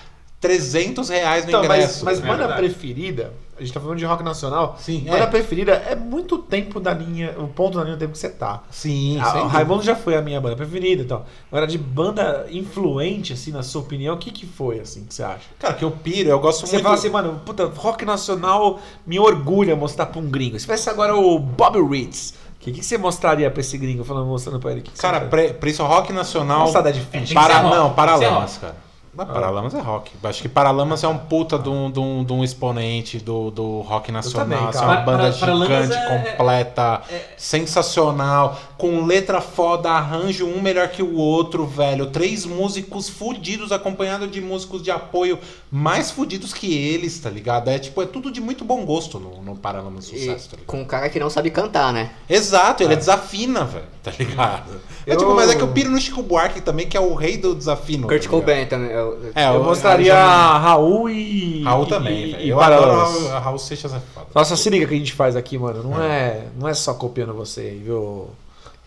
[0.40, 2.04] 300 reais no Então, mas, ingresso.
[2.04, 2.60] mas É banda verdade.
[2.60, 4.76] preferida, a gente tá falando de rock nacional.
[4.78, 5.26] Sim, Banda é.
[5.26, 8.62] preferida é muito tempo da linha, o ponto da linha do tempo que você tá.
[8.70, 9.46] Sim, A- sem o.
[9.46, 11.24] Raimundo já foi a minha banda preferida e tal.
[11.50, 15.22] Agora, de banda influente, assim, na sua opinião, o que que foi, assim, que você
[15.22, 15.44] acha?
[15.58, 16.82] Cara, que eu piro, eu gosto Você muito.
[16.82, 20.58] fala assim, mano, puta, rock nacional me orgulha mostrar pra um gringo.
[20.58, 22.34] Se tivesse agora o Bobby Reeds,
[22.70, 24.80] o que, que você mostraria pra esse gringo, falando, mostrando pra ele?
[24.82, 26.60] Que que Cara, pre, pre, isso é rock nacional.
[26.60, 27.10] Nossa, Dead Fish.
[27.10, 28.83] Tem que Para, rock, não, Paralamas, cara.
[29.16, 30.10] Mas Paralamas é rock.
[30.24, 33.80] Acho que Paralamas é um puta de um, de um, de um exponente do, do
[33.82, 34.46] rock nacional.
[34.48, 34.86] também, cara.
[34.86, 37.02] uma banda Para- gigante, é- completa,
[37.36, 42.06] sensacional, com letra foda, arranjo um melhor que o outro, velho.
[42.06, 45.38] Três músicos fudidos, acompanhados de músicos de apoio
[45.70, 47.68] mais fudidos que eles, tá ligado?
[47.68, 50.66] É tipo, é tudo de muito bom gosto no, no Paralamas Sucesso, tá ligado?
[50.66, 52.10] com um cara que não sabe cantar, né?
[52.28, 54.80] Exato, ele desafina, velho, tá ligado?
[55.06, 57.14] É Eu- tipo, mas é que eu piro no Chico Buarque também, que é o
[57.14, 58.06] rei do desafino.
[58.06, 58.28] Kurt tá?
[58.30, 58.90] Cobain também.
[59.12, 61.62] Eu- É, Eu o- mostraria a- Raul e.
[61.62, 62.44] Raul também, e, velho.
[62.44, 63.28] e Eu adoro Paralamas.
[63.28, 64.26] Raul, Raul Seixas é foda.
[64.34, 65.82] Nossa, se liga que a gente faz aqui, mano.
[65.82, 68.28] Não é, não é só copiando você, aí, viu?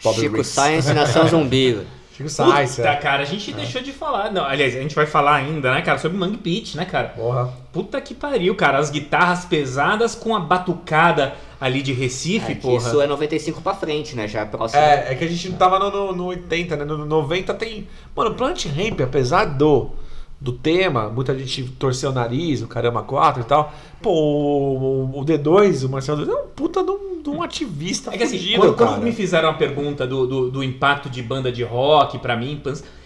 [0.04, 0.50] Bob Chico Riggs.
[0.52, 1.74] Science Nação Zumbi.
[1.74, 1.88] velho.
[2.16, 2.96] Chico Science, Puta, é.
[2.96, 4.32] cara, a gente deixou de falar.
[4.32, 7.10] Não, aliás, a gente vai falar ainda, né, cara, sobre Mangue Beach, né, cara?
[7.10, 7.54] Porra.
[7.72, 8.80] Puta que pariu, cara.
[8.80, 12.78] As guitarras pesadas com a batucada ali de Recife, É, porra.
[12.78, 14.28] isso é 95 pra frente, né?
[14.28, 14.82] Já é próximo.
[14.82, 16.86] É, é que a gente não tava no, no, no 80, né?
[16.86, 17.88] No 90 tem.
[18.16, 19.92] Mano, Plant Ramp, apesar do,
[20.40, 23.74] do tema, muita gente torceu o nariz, o Caramba 4 e tal.
[24.02, 28.14] Pô, o, o D2, o Marcelo D2, é um puta de um, de um ativista
[28.14, 31.52] É que assim, quando, quando me fizeram a pergunta do, do, do impacto de banda
[31.52, 32.62] de rock pra mim,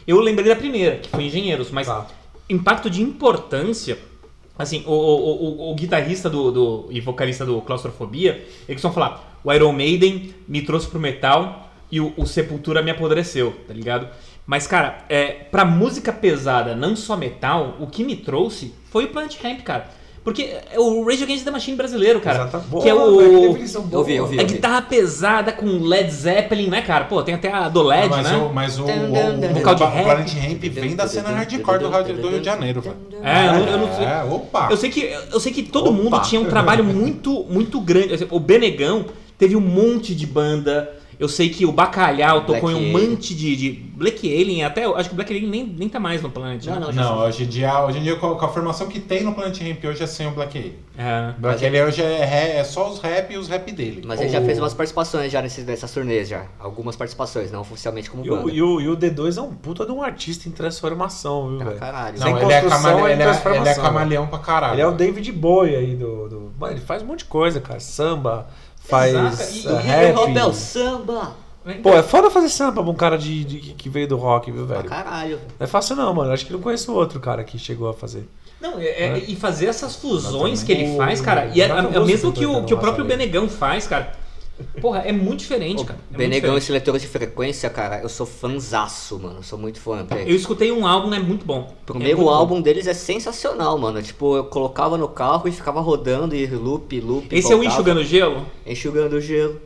[0.05, 2.05] eu lembrei da primeira, que foi Engenheiros, mas Tá.
[2.49, 3.97] impacto de importância,
[4.59, 9.39] assim, o, o, o, o guitarrista do, do- e vocalista do Claustrofobia, eles vão falar,
[9.43, 14.07] o Iron Maiden me trouxe pro metal e o, o Sepultura me apodreceu, tá ligado?
[14.45, 19.07] Mas, cara, é, pra música pesada, não só metal, o que me trouxe foi o
[19.09, 19.87] Plant Ramp, cara.
[20.23, 22.43] Porque é o Rage Against the Machine brasileiro, cara.
[22.43, 23.49] Exata- que é Boa, velho, que o...
[23.53, 24.35] definição Eu vi, eu boa.
[24.35, 24.39] vi.
[24.39, 27.05] É guitarra pesada com Led Zeppelin, né, cara?
[27.05, 28.37] Pô, tem até a do LED, mas né?
[28.37, 29.87] o, mas o, o, o, Vocal de o.
[29.89, 32.97] Planet Ramp vem da cena hardcore do, Rio- do Rio de Janeiro, velho.
[33.23, 34.05] É, eu, não- eu não sei.
[34.05, 34.67] É, opa.
[34.69, 36.03] Eu sei que, eu sei que todo Opa.
[36.03, 38.27] mundo tinha um trabalho muito, muito grande.
[38.29, 39.05] O Benegão
[39.39, 40.87] teve um monte de banda.
[41.21, 43.71] Eu sei que o Bacalhau tocou Black em um monte de, de.
[43.71, 44.83] Black Alien, até.
[44.85, 46.65] Acho que o Black Alien nem, nem tá mais no Planet.
[46.65, 46.87] Não, né?
[46.87, 49.23] não, Não, hoje em dia, hoje em dia com a, com a formação que tem
[49.23, 50.73] no Planet Ramp hoje é sem o Black Alien.
[50.97, 51.33] É.
[51.37, 54.01] O Black Alien hoje é, ré- é só os rap e os rap dele.
[54.03, 56.45] Mas ele já fez umas participações já nesses, nessas turnês já.
[56.59, 58.51] Algumas participações, não oficialmente como E o, banda.
[58.51, 61.67] e, o, e o D2 é um puta de um artista em transformação, viu, Pra
[61.67, 61.79] velho?
[61.79, 62.19] caralho.
[62.19, 64.73] Não, ele é, camale- é ele, é, ele é camaleão pra caralho.
[64.73, 64.91] Ele é o.
[64.91, 66.51] David Bowie aí do, do.
[66.59, 67.79] Mano, ele faz um monte de coisa, cara.
[67.79, 68.47] Samba,
[68.83, 70.15] faz Exato, e- uh, e rap.
[70.17, 71.41] Hotel Samba!
[71.83, 74.65] Pô, é foda fazer samba pra um cara de, de- que veio do rock, viu,
[74.65, 74.89] Pra velho?
[74.89, 75.39] caralho.
[75.59, 76.31] Não é fácil não, mano.
[76.31, 78.27] Acho que não conheço outro cara que chegou a fazer.
[78.59, 79.23] Não, é- é- É.
[79.27, 82.53] e fazer essas fusões que ele faz, cara, e é, é eu mesmo que o,
[82.53, 84.11] muito que o próprio Benegão faz, cara.
[84.81, 85.99] Porra, é muito diferente, cara.
[86.13, 86.61] É Benegão e.
[86.61, 89.37] Seletores de Frequência, cara, eu sou fanzaço, mano.
[89.39, 90.31] Eu sou muito fã dele.
[90.31, 91.61] Eu escutei um álbum, é muito bom.
[91.61, 92.29] O É primeiro bom.
[92.29, 94.01] álbum deles é sensacional, mano.
[94.01, 97.27] Tipo, eu colocava no carro e ficava rodando e loop, loop.
[97.35, 97.75] Esse é o voltava.
[97.75, 98.45] Enxugando Gelo?
[98.65, 99.61] Enxugando gelo.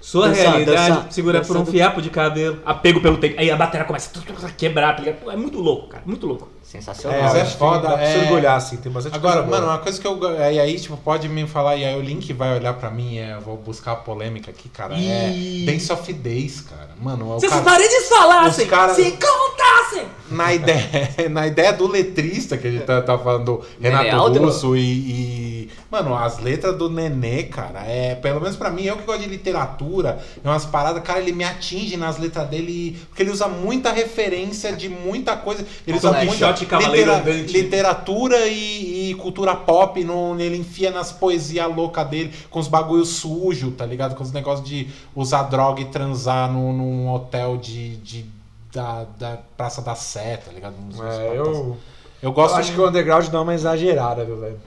[0.00, 1.70] Sua Dançar, realidade dançar, segura por um dançando.
[1.70, 2.58] fiapo de cabelo.
[2.64, 3.36] Apego pelo tempo.
[3.38, 4.10] Aí a bateria começa
[4.44, 5.30] a quebrar, tá ligado?
[5.30, 6.02] É muito louco, cara.
[6.04, 6.48] Muito louco.
[6.72, 7.22] Sensacional.
[7.22, 8.76] Mas é acho que foda, Dá pra se é- orgulhar, assim.
[8.78, 9.60] Tem bastante Agora, coisa boa.
[9.60, 10.18] mano, uma coisa que eu.
[10.52, 13.34] E aí, tipo, pode me falar, e aí o Link vai olhar pra mim, é,
[13.34, 14.94] eu vou buscar a polêmica aqui, cara.
[14.94, 15.64] Ih.
[15.68, 16.90] É Dance of Days, cara.
[17.00, 20.06] Mano, é o Se cara, os paredes falassem, os cara- se contassem.
[20.32, 20.88] Na, ideia,
[21.30, 24.44] na ideia do letrista que a gente tá, tá falando, do Nenê Renato Aldro?
[24.44, 25.52] Russo e, e-
[25.90, 28.14] Mano, as letras do Nenê, cara, é.
[28.14, 31.44] Pelo menos pra mim, eu que gosto de literatura, é umas paradas, cara, ele me
[31.44, 35.64] atinge nas letras dele, porque ele usa muita referência de muita coisa.
[35.86, 37.52] Ele usa Don muita Andante.
[37.52, 43.04] literatura e, e cultura pop, no, ele enfia nas poesias loucas dele, com os bagulho
[43.04, 44.14] sujo, tá ligado?
[44.14, 47.96] Com os negócios de usar droga e transar num, num hotel de.
[47.96, 48.24] de
[48.72, 50.74] da, da Praça da Sé, tá ligado?
[51.02, 51.76] É, eu,
[52.22, 54.60] eu gosto eu acho de- que o underground dá uma exagerada, viu, velho?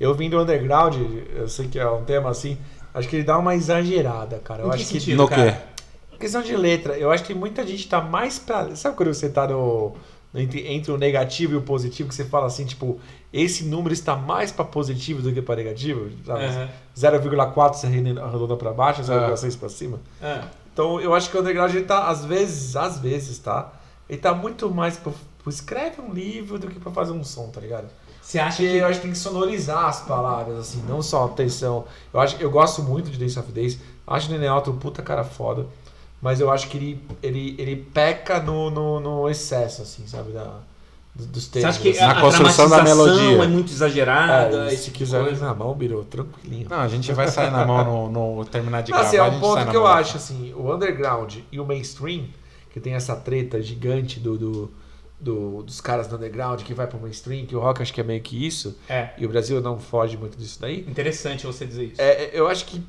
[0.00, 0.96] Eu vim do underground,
[1.34, 2.58] eu sei que é um tema assim,
[2.92, 4.62] acho que ele dá uma exagerada, cara.
[4.62, 5.00] Eu Em que acho que.
[5.00, 5.52] sentido, No cara?
[5.52, 6.16] quê?
[6.18, 8.74] Questão de letra, eu acho que muita gente tá mais pra.
[8.76, 9.92] Sabe quando você tá no.
[10.36, 12.98] Entre, entre o negativo e o positivo, que você fala assim, tipo,
[13.32, 16.08] esse número está mais pra positivo do que pra negativo?
[16.28, 16.68] Aham.
[16.96, 20.00] 0,4 você arredonda pra baixo, 0,6 pra cima.
[20.20, 20.40] É.
[20.74, 23.72] Então eu acho que o underground ele tá, às vezes, às vezes, tá?
[24.08, 27.48] Ele tá muito mais pro, pro escreve um livro do que pra fazer um som,
[27.48, 27.86] tá ligado?
[28.20, 28.78] Você acha Porque que.
[28.78, 31.84] eu acho que tem que sonorizar as palavras, assim, não só a tensão.
[32.12, 35.00] Eu, acho, eu gosto muito de Dance of Days, acho o Nenê Alto um puta
[35.00, 35.66] cara foda,
[36.20, 40.58] mas eu acho que ele, ele, ele peca no, no, no excesso, assim, sabe, da,
[41.14, 41.70] do- dos Você termos.
[41.76, 42.00] acha que assim.
[42.00, 43.42] a, Na a construção da melodia.
[43.42, 44.66] é muito exagerada?
[44.66, 45.46] É, se tipo quiser coisa?
[45.46, 46.66] na mão, virou tranquilinho.
[46.68, 49.08] Não, a gente vai sair na mão no, no terminar de Não, gravar.
[49.08, 49.92] assim, é um ponto que eu mão.
[49.92, 52.24] acho, assim, o underground e o mainstream,
[52.70, 54.70] que tem essa treta gigante do, do,
[55.20, 58.04] do- dos caras do underground que vai pro mainstream, que o rock acho que é
[58.04, 59.10] meio que isso, É.
[59.16, 60.80] e o Brasil não foge muito disso daí.
[60.80, 62.00] Interessante você dizer isso.
[62.00, 62.82] É, é, eu acho que,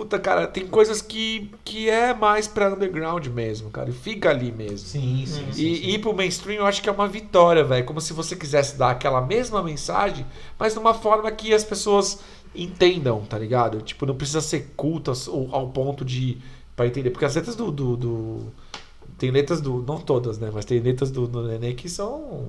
[0.00, 3.90] puta, cara, tem coisas que, que é mais pra underground mesmo, cara.
[3.90, 4.78] E fica ali mesmo.
[4.88, 5.62] Sim, sim, sim.
[5.62, 7.84] E ir pro mainstream eu acho que é uma vitória, velho.
[7.84, 10.24] Como se você quisesse dar aquela mesma mensagem,
[10.58, 12.20] mas de uma forma que as pessoas
[12.54, 13.82] entendam, tá ligado?
[13.82, 16.38] Tipo, não precisa ser culta ao ao ponto de.
[16.74, 17.10] pra entender.
[17.10, 17.70] Porque as letras do.
[17.70, 18.52] do, do-
[19.18, 19.82] tem letras do.
[19.86, 20.50] Não todas, né?
[20.52, 22.48] Mas tem letras do, do Nenê que são.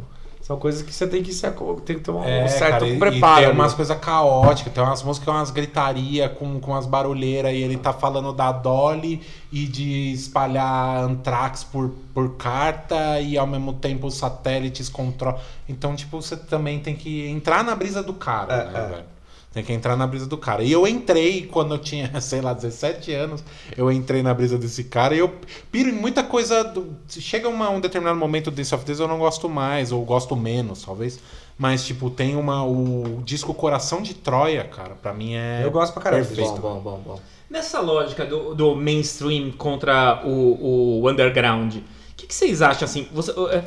[0.51, 1.49] São coisas que você tem que se
[1.85, 3.15] tem que ter um É, certo cara, preparo.
[3.15, 3.53] E tem ali.
[3.57, 7.93] umas coisas caóticas, tem umas músicas, umas gritaria com, com umas barulheiras, e ele tá
[7.93, 14.15] falando da Dolly e de espalhar antrax por, por carta e ao mesmo tempo os
[14.15, 15.39] satélites controlam.
[15.69, 18.87] Então, tipo, você também tem que entrar na brisa do cara, É, né, é.
[18.89, 19.10] velho?
[19.53, 20.63] Tem que entrar na brisa do cara.
[20.63, 23.43] E eu entrei quando eu tinha, sei lá, 17 anos.
[23.75, 25.33] Eu entrei na brisa desse cara e eu
[25.69, 26.63] piro em muita coisa.
[26.63, 26.95] Do...
[27.09, 30.35] Chega uma, um determinado momento do Dance of Days eu não gosto mais, ou gosto
[30.37, 31.19] menos, talvez.
[31.57, 32.65] Mas, tipo, tem uma.
[32.65, 35.61] O disco Coração de Troia, cara, pra mim é.
[35.63, 36.59] Eu gosto pra caramba Perfeito.
[36.61, 37.19] Bom, bom, bom, bom.
[37.49, 41.81] Nessa lógica do, do mainstream contra o, o underground, o
[42.15, 43.09] que, que vocês acham assim?
[43.11, 43.61] Você, é,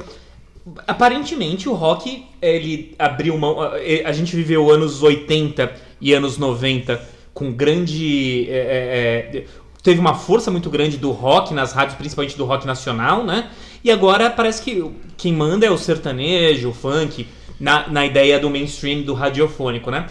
[0.87, 3.57] aparentemente o rock ele abriu mão.
[3.77, 7.01] é, A gente viveu anos 80 e anos 90
[7.33, 8.47] com grande.
[8.49, 9.45] é, é,
[9.83, 13.49] teve uma força muito grande do rock nas rádios, principalmente do rock nacional, né?
[13.83, 14.83] E agora parece que
[15.17, 17.27] quem manda é o sertanejo, o funk,
[17.61, 20.07] na, na ideia do mainstream do radiofônico, né?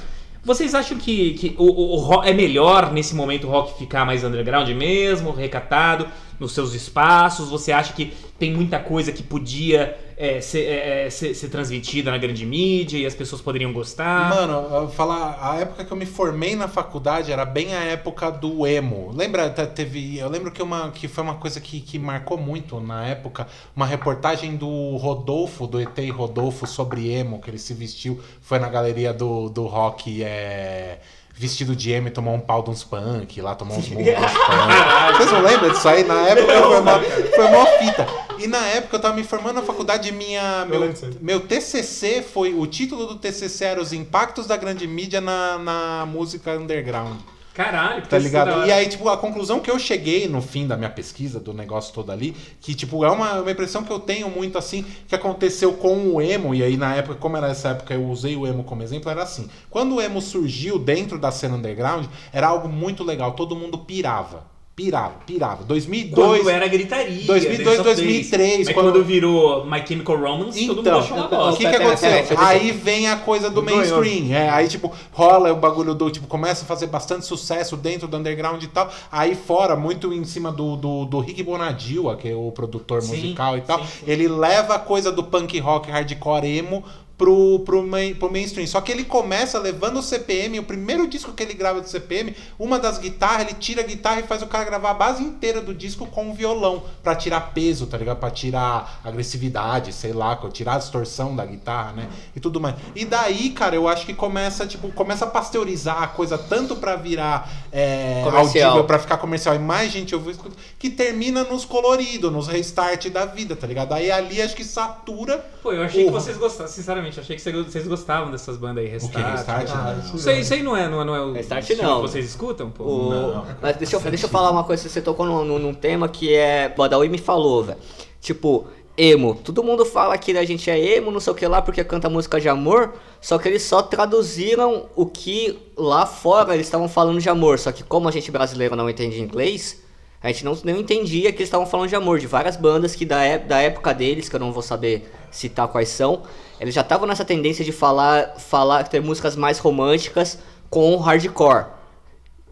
[0.46, 4.24] Vocês acham que, que o, o- o é melhor nesse momento o rock ficar mais
[4.24, 6.06] underground mesmo, recatado,
[6.44, 7.50] nos seus espaços?
[7.50, 12.12] Você acha que tem muita coisa que podia é, ser, é, é, ser- ser transmitida
[12.12, 14.30] na grande mídia e as pessoas poderiam gostar?
[14.30, 18.68] Mano, falar, a época que eu me formei na faculdade era bem a época do
[18.68, 19.12] emo.
[19.14, 22.80] Lembra, te- teve, eu lembro que, uma, que foi uma coisa que, que marcou muito
[22.80, 28.20] na época, uma reportagem do Rodolfo, do ET Rodolfo sobre emo, que ele se vestiu,
[28.42, 31.00] foi na galeria do, do rock, é,
[31.44, 34.04] vestido de e tomou um pau de uns punk, lá tomou uns punk.
[35.18, 36.06] Vocês não lembram disso aí?
[36.06, 38.08] Na época foi uma, foi uma fita.
[38.40, 41.18] E na época eu tava me formando na faculdade, minha, meu, lembro disso aí.
[41.20, 42.54] meu TCC foi.
[42.54, 47.20] O título do TCC era Os Impactos da Grande Mídia na, na Música Underground.
[47.54, 48.66] Caralho, Tá é ligado?
[48.66, 51.94] E aí, tipo, a conclusão que eu cheguei no fim da minha pesquisa, do negócio
[51.94, 55.74] todo ali, que, tipo, é uma, uma impressão que eu tenho muito assim, que aconteceu
[55.74, 58.64] com o emo, e aí na época, como era essa época, eu usei o emo
[58.64, 59.48] como exemplo, era assim.
[59.70, 64.53] Quando o emo surgiu dentro da cena underground, era algo muito legal, todo mundo pirava.
[64.76, 65.64] Pirava, pirava.
[65.66, 66.40] 2002.
[66.40, 67.28] Quando era gritaria.
[67.28, 68.30] 2002, Dance of Days.
[68.32, 69.04] 2003, Mas quando- quando...
[69.04, 71.58] virou My Chemical Romance, todo mundo Então, achou uma o bosta.
[71.58, 72.10] que, que Pera, aconteceu?
[72.10, 74.32] pera, pera, aí vem a coisa do mainstream.
[74.34, 76.10] É, aí, tipo, rola o bagulho do.
[76.10, 78.92] Tipo, começa a fazer bastante sucesso dentro do underground e tal.
[79.12, 83.10] Aí fora, muito em cima do, do, do Rick Bonadil, que é o produtor Sim,
[83.16, 83.78] musical e tal.
[83.78, 84.06] sim, sim.
[84.12, 86.84] Ele leva a coisa do punk rock hardcore emo.
[87.24, 88.68] Pro, pro, main, pro mainstream.
[88.68, 92.36] Só que ele começa levando o CPM, o primeiro disco que ele grava do CPM,
[92.60, 95.62] uma das guitarras, ele tira a guitarra e faz o cara gravar a base inteira
[95.62, 98.18] do disco com o violão, pra tirar peso, tá ligado?
[98.18, 102.10] Pra tirar agressividade, sei lá, tirar a distorção da guitarra, né?
[102.36, 102.76] E tudo mais.
[102.94, 106.98] E daí, cara, eu acho que começa, tipo, começa a pasteurizar a coisa tanto pra
[106.98, 108.66] virar é, Comercial.
[108.72, 110.36] audível, pra ficar comercial e mais gente ouvir,
[110.78, 113.94] que termina nos coloridos, nos restart da vida, tá ligado?
[113.94, 115.53] Aí ali acho que satura.
[115.64, 118.92] Pô, eu achei que vocês gostavam, sinceramente, achei que vocês gostavam dessas bandas aí, O
[118.94, 119.26] Restart.
[119.26, 119.32] que?
[119.32, 119.70] Restart?
[119.72, 120.16] Ah, Não.
[120.16, 122.02] Isso aí, isso aí não é, não é, não é o Restart não.
[122.02, 122.84] que vocês escutam, pô?
[122.84, 123.46] O- Não.
[123.62, 126.36] Mas deixa eu, deixa eu falar uma coisa, você tocou num, num- num tema que
[126.36, 126.68] é.
[126.68, 127.78] Badawi me falou, velho.
[128.20, 129.36] Tipo, emo.
[129.36, 132.10] Todo mundo fala que a gente é emo, não sei o que lá, porque canta
[132.10, 132.94] música de amor.
[133.22, 137.58] Só que eles só traduziram o que lá fora eles estavam falando de amor.
[137.58, 139.82] Só que como a gente brasileiro não entende inglês,
[140.24, 142.18] a gente não, não entendia que eles estavam falando de amor.
[142.18, 145.90] De várias bandas que da, da época deles, que eu não vou saber citar quais
[145.90, 146.24] são,
[146.62, 151.66] eles já estavam nessa tendência de falar, falar ter músicas mais românticas com hardcore.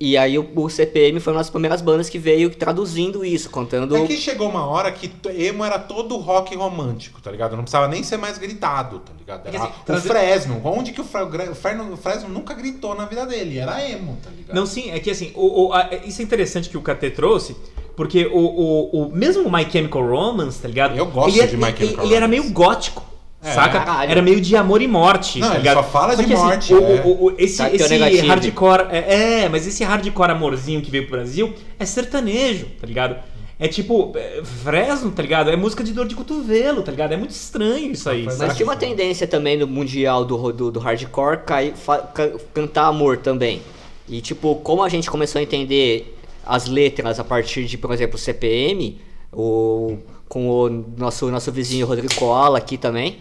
[0.03, 3.95] E aí o, o CPM foi uma das primeiras bandas que veio traduzindo isso, contando.
[3.95, 7.51] É que chegou uma hora que emo era todo rock romântico, tá ligado?
[7.55, 9.47] Não precisava nem ser mais gritado, tá ligado?
[9.47, 10.61] É que Era assim, o Fresno.
[10.63, 13.59] Onde que o, Fresno, o Fresno nunca gritou na vida dele?
[13.59, 14.55] Era emo, tá ligado?
[14.55, 17.55] Não, sim, é que assim, o, o- a- isso é interessante que o KT trouxe,
[17.95, 20.97] porque o, o, o mesmo My Chemical Romance, tá ligado?
[20.97, 22.41] Eu gosto ele, de My ele- Chemical Ele era Romance.
[22.41, 23.10] meio gótico.
[23.43, 23.51] É.
[23.53, 23.79] saca?
[23.79, 24.11] Caralho.
[24.11, 25.39] Era meio de amor e morte.
[25.39, 25.77] Não, tá ele ligado?
[25.77, 27.01] só fala de que, assim, morte, o- é.
[27.03, 28.85] o- o- esse Tá, é esse hardcore.
[28.91, 33.15] É, é, mas esse hardcore amorzinho que veio pro Brasil é sertanejo, tá ligado?
[33.59, 35.49] É tipo, é, Fresno, tá ligado?
[35.51, 37.13] É música de dor de cotovelo, tá ligado?
[37.13, 38.23] É muito estranho isso aí.
[38.23, 38.47] Mas saca?
[38.47, 42.85] Mas tinha uma tendência também no mundial do, do, do hardcore cair, fa- ca- cantar
[42.87, 43.61] amor também.
[44.09, 48.17] E tipo, como a gente começou a entender as letras a partir de, por exemplo,
[48.17, 48.99] CPM,
[49.31, 53.17] o, com o nosso, nosso vizinho Rodrigo Koala aqui também.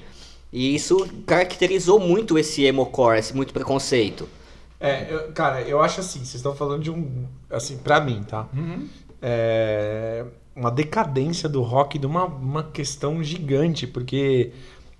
[0.53, 4.29] E isso caracterizou muito esse emocore, esse muito preconceito.
[4.81, 7.27] É, eu- cara, eu acho assim, vocês estão falando de um.
[7.51, 8.49] Assim, pra mim, tá?
[9.23, 10.25] É,
[10.57, 14.53] uma decadência do rock de uma, uma questão gigante, porque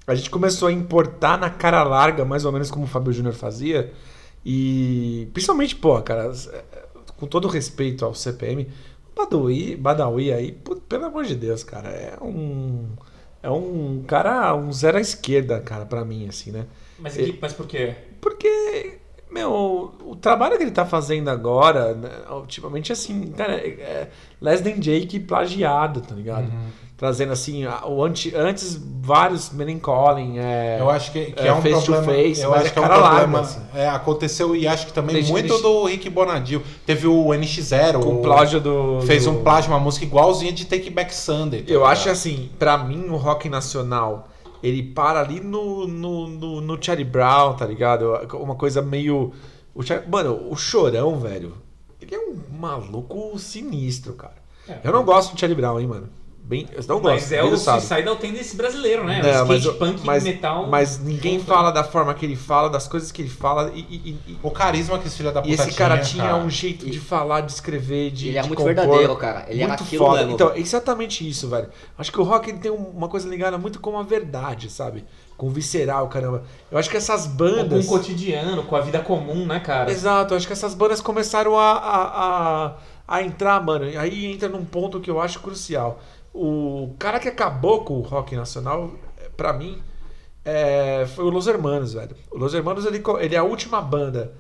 [0.07, 3.35] a gente começou a importar na cara larga, mais ou menos como o Fábio Júnior
[3.35, 3.93] fazia.
[4.45, 6.31] E principalmente, pô, cara,
[7.17, 8.69] com todo respeito ao CPM,
[9.13, 12.87] o Badawi, Badawi aí, pô, pelo amor de Deus, cara, é um.
[13.43, 16.67] É um cara, um zero à esquerda, cara, pra mim, assim, né?
[16.99, 17.95] Mas, mas por quê?
[18.21, 19.00] Porque,
[19.31, 24.09] meu, o trabalho que ele tá fazendo agora, né, ultimamente, assim, cara, é, é
[24.41, 26.51] Less Than Jake plagiado, tá ligado?
[26.97, 30.77] Trazendo, assim, o anti, antes vários Melancholy, é...
[30.79, 32.13] Eu acho que, que é, é, um face to problema.
[32.23, 33.41] face, eu acho é que é um cara larga, problema.
[33.41, 33.61] assim.
[33.75, 36.63] É, aconteceu e acho que também muito do Rick Bonadil.
[36.85, 38.03] Teve o NX0.
[38.03, 39.01] com o- plágio do...
[39.07, 41.63] Fez do- um plágio, uma música igualzinha de Take Back Sunday.
[41.63, 41.93] tá Eu ligado?
[41.93, 44.29] acho assim, pra mim, o rock nacional,
[44.63, 48.13] ele para ali no, no, no, no Charlie Brown, tá ligado?
[48.37, 49.33] Uma coisa meio.
[49.75, 51.55] O Charlie- Mano, o Chorão, velho,
[52.01, 54.37] ele é um maluco sinistro, cara.
[54.69, 54.81] É.
[54.85, 56.09] Eu não gosto do Charlie Brown, hein, mano.
[56.43, 57.15] Bem, eu não gosto.
[57.15, 57.81] Mas é o sabe.
[57.81, 59.23] Suicidal Tendency brasileiro, né?
[59.23, 60.67] Não, o mas, skate punk mas, metal.
[60.67, 61.47] mas ninguém junto.
[61.47, 63.71] fala da forma que ele fala, das coisas que ele fala.
[63.73, 66.37] E, e- e- O carisma que esse filho da e puta esse cara tinha, tinha
[66.37, 68.29] um jeito de falar, de escrever, de.
[68.31, 68.75] Ele é de muito compor.
[68.75, 69.45] verdadeiro, cara.
[69.49, 70.19] Ele era muito aquilo foda.
[70.19, 70.33] mesmo.
[70.33, 71.69] Então, exatamente isso, velho.
[71.97, 75.05] Acho que o rock ele tem um- uma coisa ligada muito com a verdade, sabe?
[75.37, 76.43] Com o visceral, caramba.
[76.69, 77.87] Eu acho que essas Com bandas.
[77.87, 79.89] o cotidiano, com a vida comum, né, cara?
[79.91, 82.73] Exato, eu acho que essas bandas começaram a, a, a,
[83.07, 83.89] a entrar, mano.
[83.89, 86.01] E aí entra num ponto que eu acho crucial.
[86.33, 89.83] O cara que acabou com o rock nacional, eh, pra mim,
[90.45, 92.17] é, foi o Los Hermanos, velho.
[92.31, 94.33] O Los Hermanos, ele, ele é a última banda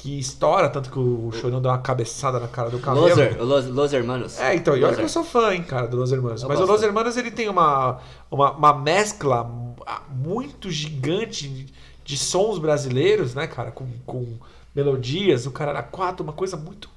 [0.00, 3.06] que estoura, tanto que o Chorão deu uma cabeçada na cara do cabelo.
[3.06, 4.38] Loser, Los, Los Hermanos.
[4.38, 6.42] É, então, e olha que eu sou fã, hein, cara, do Los Hermanos.
[6.42, 6.70] Eu Mas gosto.
[6.70, 7.98] o Los Hermanos, ele tem uma,
[8.30, 9.44] uma, uma mescla
[10.08, 11.66] muito gigante de,
[12.02, 13.70] de sons brasileiros, né, cara?
[13.70, 14.26] Com, com
[14.74, 16.88] melodias, o cara era quatro, uma coisa muito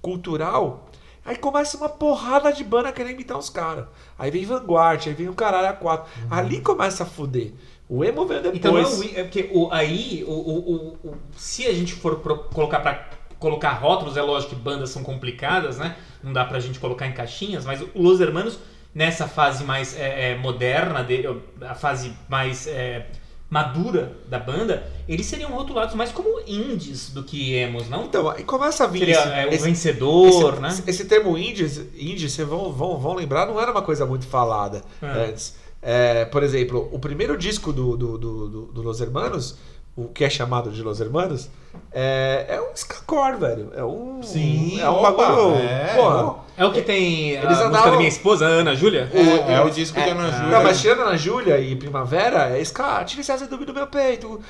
[0.00, 0.88] cultural.
[1.24, 3.86] Aí começa uma porrada de banda querendo imitar os caras.
[4.18, 6.10] Aí vem Vanguard, aí vem o caralho a quatro.
[6.30, 7.52] Ali começa a fuder.
[7.88, 8.58] O emo veio depois.
[8.58, 8.72] Então
[9.12, 13.08] não é, porque o, aí, o, o, o- se a gente for pro- colocar pra
[13.38, 15.96] colocar rótulos, é lógico que bandas são complicadas, né?
[16.22, 18.58] Não dá pra gente colocar em caixinhas, mas o Los Hermanos,
[18.94, 23.06] nessa fase mais é, é, moderna dele, a fase mais é,
[23.54, 28.04] madura da banda, eles seriam rotulados mais como indies do que emos, não?
[28.06, 30.84] Então, aí começa a vir Seria é, o esse- vencedor, esse, né?
[30.88, 34.82] esse- termo indies, indie, vocês vão, vão, vão lembrar, não era uma coisa muito falada
[35.00, 35.06] É.
[35.28, 35.54] antes.
[35.80, 39.56] É, por exemplo, o primeiro disco do, do, do, do- do Los Hermanos,
[39.96, 41.48] o que é chamado de Los Hermanos,
[41.92, 43.72] é, é um skacore, velho.
[43.74, 44.22] É um.
[44.22, 45.54] Sim, é um opa, bagulho.
[45.56, 46.44] é, porra.
[46.56, 49.10] É o que tem Eles a música andavam- da minha esposa, Ana Júlia?
[49.12, 50.60] É, é o disco de Ana Não, Júlia.
[50.60, 54.40] mas tirando Ana Júlia e Primavera, é ska, tira esse azedume do meu peito.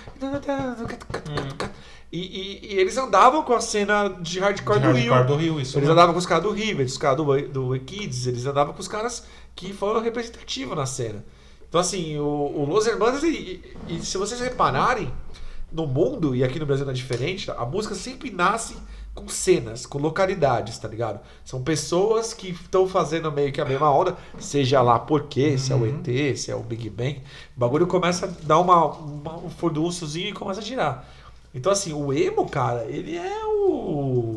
[2.12, 5.12] E, e- e eles andavam com a cena de hardcore, De do Rio.
[5.12, 5.92] hardcore do Rio, isso Eles mesmo.
[5.92, 8.86] andavam com os caras do River, os caras do, do Kids, eles andavam com os
[8.86, 11.24] caras que foram representativos na cena.
[11.68, 15.10] Então, assim, o, o Los Hermanos, e, e- e se vocês repararem,
[15.74, 18.76] no mundo, e aqui no Brasil não é diferente, a música sempre nasce
[19.14, 21.20] com cenas, com localidades, tá ligado?
[21.44, 25.72] São pessoas que estão fazendo meio que a mesma onda, seja lá por quê, se
[25.72, 27.20] é o ET, se é o Big Bang,
[27.56, 31.04] o bagulho começa a dar uma, uma- um furdunçozinho e começa a girar.
[31.54, 34.36] Então, assim, o emo, cara, ele é o.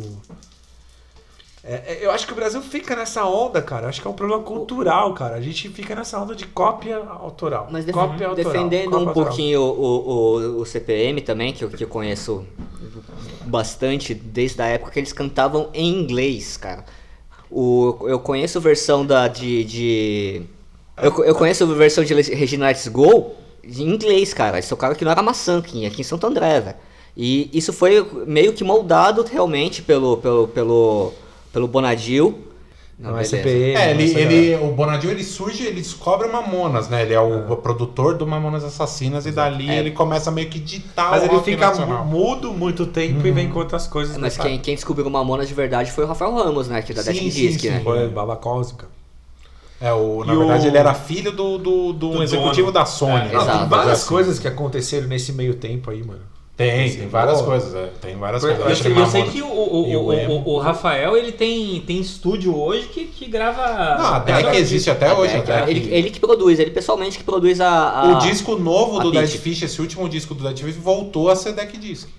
[1.69, 3.89] É, é, eu acho que o Brasil fica nessa onda, cara.
[3.89, 5.35] Acho que é um problema cultural, cara.
[5.35, 7.68] A gente fica nessa onda de cópia autoral.
[7.69, 9.27] Mas cópia autoral, defendendo cópia um autoral.
[9.27, 12.45] pouquinho o, o, o CPM também, que eu, que eu conheço
[13.45, 16.85] bastante desde a época que eles cantavam em inglês, cara.
[17.52, 19.64] O, eu conheço versão da de.
[19.65, 20.41] de-
[21.02, 24.57] eu, eu conheço a versão de Regina Let's Go em inglês, cara.
[24.57, 26.76] Eles tocaram aqui no Aramaçã, aqui aqui em Santo André, velho.
[27.15, 31.14] E isso foi meio que moldado realmente pelo, pelo, pelo,
[31.57, 32.43] pelo Bonadil.
[32.99, 33.29] Não, é beleza.
[33.38, 33.75] CPM.
[33.75, 37.01] É, ele, ele, o Bonadil ele surge, ele descobre o Mamonas, né?
[37.03, 41.23] Ele é o produtor do Mamonas Assassinas e dali ele começa meio que ditar Mas
[41.23, 42.05] o ele fica nacional.
[42.05, 44.15] mudo muito tempo e vem com outras coisas.
[44.15, 46.81] É, Mas nessa- quem, quem descobriu o Mamonas de verdade foi o Rafael Ramos, né?
[46.81, 47.69] Que da Sim, Death sim, Disc, sim.
[47.69, 47.81] né?
[47.84, 48.88] Foi Baba Cósmica.
[49.79, 52.71] É, o, na E verdade o- ele era filho do, do, do, Do executivo dono.
[52.71, 53.13] da Sony.
[53.13, 53.34] É, né?
[53.34, 53.59] Não, Exato.
[53.59, 54.07] tem várias Assim.
[54.09, 56.21] coisas que aconteceram nesse meio tempo aí, mano.
[56.57, 58.65] Tem, Assim, tem várias coisas, é, tem várias Eu coisas.
[58.65, 60.34] Eu Acho sei, que eu sei que o, o, e o, o emo.
[60.43, 63.95] o- o Rafael ele tem, tem estúdio hoje que, que grava.
[64.01, 65.35] Não, até que existe até hoje.
[65.35, 67.69] É, até ele, que- ele que produz, ele pessoalmente que produz a.
[67.69, 69.11] a- O disco novo a do.
[69.11, 72.09] Dead Fish, esse último disco do Dead Fish, voltou a ser Deck Disc.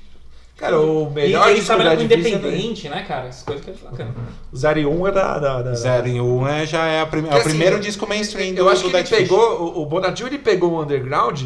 [0.56, 3.26] Cara, o E melhor ele disco trabalha com Dead Fish é independente, né, cara?
[3.26, 4.14] Essas coisas que é bacana.
[4.52, 5.38] O 01 é da.
[5.40, 8.06] da, da Zero em um é, já é, a prime- é o primeiro assim, disco
[8.08, 9.28] mainstream do, Eu acho do que ele Dead Fish.
[9.28, 9.62] pegou.
[9.76, 11.42] O, o Bonadil ele pegou o underground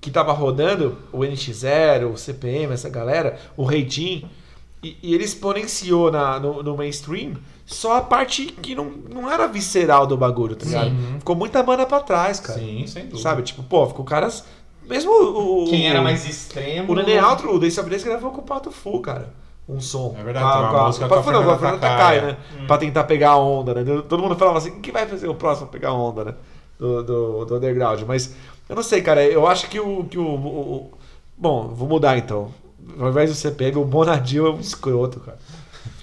[0.00, 4.28] que tava rodando, o NX0, o CPM, essa galera, o Reitin,
[4.82, 7.32] e, e ele exponenciou na, no, no mainstream
[7.66, 10.90] só a parte que não, não era visceral do bagulho, tá ligado?
[11.18, 12.58] Ficou muita banda pra trás, cara.
[12.58, 13.20] Sim, sem dúvida.
[13.22, 13.42] Sabe?
[13.42, 14.44] Tipo, pô, ficou caras.
[14.88, 15.64] Mesmo o.
[15.64, 16.90] o- Quem era mais extremo.
[16.92, 19.34] O Nenê Altro, o Dace Abres gravou com o Pato Fu, cara.
[19.68, 20.16] Um som.
[20.18, 22.36] É verdade, tem uma música com a Pato Fu não, com a Fernanda Takai, né?
[22.66, 24.02] Pra tentar pegar a onda, né?
[24.08, 26.34] Todo mundo falava assim: quem vai fazer o próximo pegar a onda, né?
[26.78, 28.00] Do, do, do underground.
[28.06, 28.34] Mas
[28.68, 29.24] eu não sei, cara.
[29.24, 30.04] Eu acho que o.
[30.04, 30.90] Que o, o- o-
[31.36, 32.52] Bom, vou mudar então.
[32.98, 35.38] Ao invés do CPM, o Bonadil é um escroto, cara.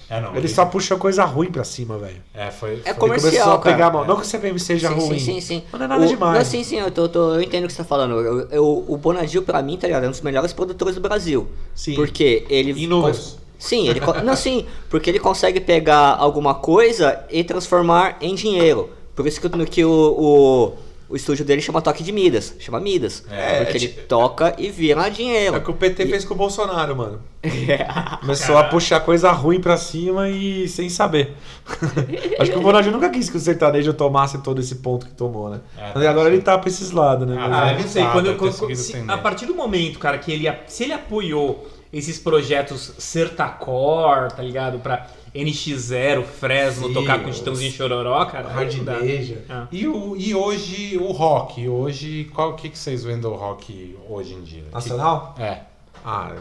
[0.08, 2.22] É, não, Ele só puxa coisa ruim pra cima, velho.
[2.34, 2.52] É, foi.
[2.52, 3.76] É foi- Ele Comercial, começou a cara.
[3.76, 4.06] pegar a mão.
[4.06, 5.20] Não que o CPM seja sim, ruim.
[5.20, 5.64] Sim, sim, sim.
[5.72, 6.38] Mas não é nada o, demais.
[6.38, 8.14] Não, sim, sim, eu, tô, tô- eu entendo o que você tá falando.
[8.22, 10.04] Eu, eu- o Bonadil, pra mim, tá ligado?
[10.04, 11.48] É um dos melhores produtores do Brasil.
[11.74, 11.96] Sim.
[11.96, 12.72] Porque ele.
[12.84, 13.38] Em números.
[13.58, 14.00] Sim, ele.
[14.24, 18.92] não, sim, porque ele consegue pegar alguma coisa e transformar em dinheiro.
[19.16, 20.74] Por isso que, que o, o,
[21.07, 22.56] o estúdio dele chama Toque de Midas.
[22.60, 23.23] Chama Midas.
[23.32, 25.56] É, porque é ele ti- toca e vira dinheiro.
[25.56, 27.22] É o que o PT fez com o Bolsonaro, mano.
[28.22, 31.36] Começou a puxar coisa ruim pra cima e sem saber.
[32.40, 35.49] Acho que o Bonadinho nunca quis que o sertanejo tomasse todo esse ponto que tomou,
[35.49, 35.61] né?
[35.77, 37.36] É, Mas agora ele tá pra esses lados, né?
[37.40, 38.06] Ah, Mas Ah, é- eu não sei.
[38.07, 40.52] Quando, quando- se- a partir do momento, cara, que ele.
[40.68, 44.80] Se ele apoiou esses projetos Sertacor, tá ligado?
[44.80, 48.48] Pra NX0, Fresno, Sim, tocar com os- Titãozinho Chororó, cara.
[48.49, 48.99] Hard aí não dá.
[48.99, 49.38] Major.
[49.49, 49.68] Ah.
[49.72, 51.68] E, o, e hoje o rock?
[51.68, 54.64] Hoje, qual que, que vocês veem do rock hoje em dia?
[54.72, 55.34] Nacional?
[55.36, 55.64] Que- é.
[56.06, 56.36] Ah,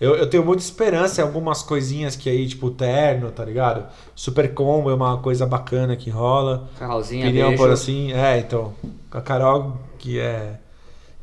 [0.00, 3.86] eu, eu tenho muita esperança em algumas coisinhas que aí, tipo terno, tá ligado?
[4.14, 6.68] Super Combo é uma coisa bacana que rola.
[6.78, 7.56] Carolzinha, beijo.
[7.56, 8.12] por assim.
[8.12, 8.74] É, então.
[9.10, 10.58] Com a Carol, que é.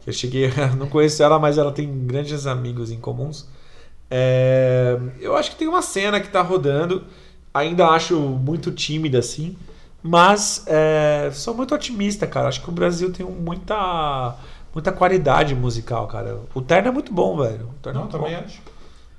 [0.01, 0.49] que Eu cheguei.
[0.77, 3.47] Não conheço ela, mas ela tem grandes amigos em comuns.
[4.15, 7.03] É, eu acho que tem uma cena que tá rodando.
[7.53, 9.57] Ainda acho muito tímida, assim.
[10.03, 12.47] Mas é, sou muito otimista, cara.
[12.49, 14.35] Acho que o Brasil tem muita.
[14.73, 16.41] Muita qualidade musical, cara.
[16.53, 17.69] O Terno é muito bom, velho.
[17.69, 18.37] O Terno é Não, muito também bom.
[18.37, 18.61] acho.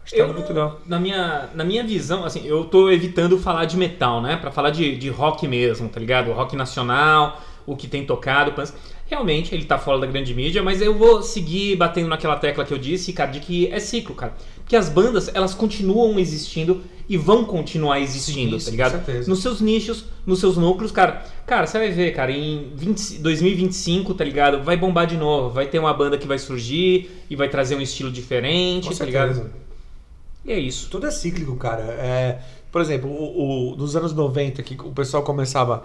[0.04, 0.80] Acho que tá Eu, muito legal.
[0.84, 4.36] na, minha, na minha visão, assim, eu tô evitando falar de metal, né?
[4.36, 6.32] Pra falar de, de rock mesmo, tá ligado?
[6.32, 8.52] Rock nacional, o que tem tocado.
[8.52, 8.74] pans-
[9.06, 12.72] Realmente, ele tá fora da grande mídia, mas eu vou seguir batendo naquela tecla que
[12.72, 14.35] eu disse, cara, de que é ciclo, cara.
[14.56, 18.90] Porque as bandas, elas continuam existindo e vão continuar existindo, Sim, tá com ligado?
[18.93, 19.28] certeza.
[19.28, 21.22] Nos seus nichos, nos seus núcleos, cara.
[21.47, 24.62] Cara, você vai ver, cara, em 20 2025, tá ligado?
[24.64, 25.51] Vai bombar de novo.
[25.51, 29.05] Vai ter uma banda que vai surgir e vai trazer um estilo diferente, Com tá
[29.05, 29.35] ligado?
[29.35, 29.52] certeza.
[30.47, 30.89] E é isso.
[30.90, 31.82] Tudo é cíclico, cara.
[31.82, 32.39] É,
[32.72, 35.85] por exemplo, o, o- nos anos 90, que o pessoal começava.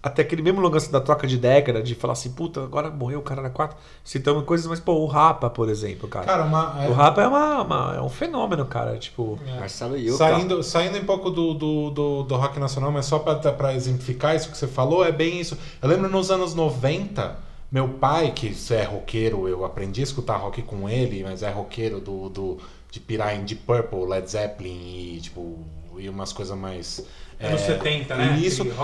[0.00, 3.22] Até aquele mesmo lance da troca de década, de falar assim, puta, agora morreu o
[3.22, 3.76] cara na 4.
[4.04, 6.24] Citando coisas, mas, pô, o Rapa, por exemplo, cara.
[6.24, 8.96] Cara, uma, é- o Rapa é, uma, uma- é um fenômeno, cara.
[8.96, 9.38] Tipo.
[9.58, 10.16] Marcelo Yuca.
[10.16, 14.36] Saindo, saindo um pouco do, do, do, do rock nacional, mas só pra, pra exemplificar
[14.36, 15.58] isso que você falou, é bem isso.
[15.82, 17.36] Eu lembro nos anos 90,
[17.70, 22.00] meu pai, que é roqueiro, eu aprendi a escutar rock com ele, mas é roqueiro
[22.00, 22.58] do, do,
[22.90, 25.58] de pirar em Deep Purple, Led Zeppelin e, tipo,
[25.98, 27.04] e umas coisas mais...
[27.40, 28.38] Anos 70, né?
[28.42, 28.62] Isso.
[28.62, 28.76] É, dos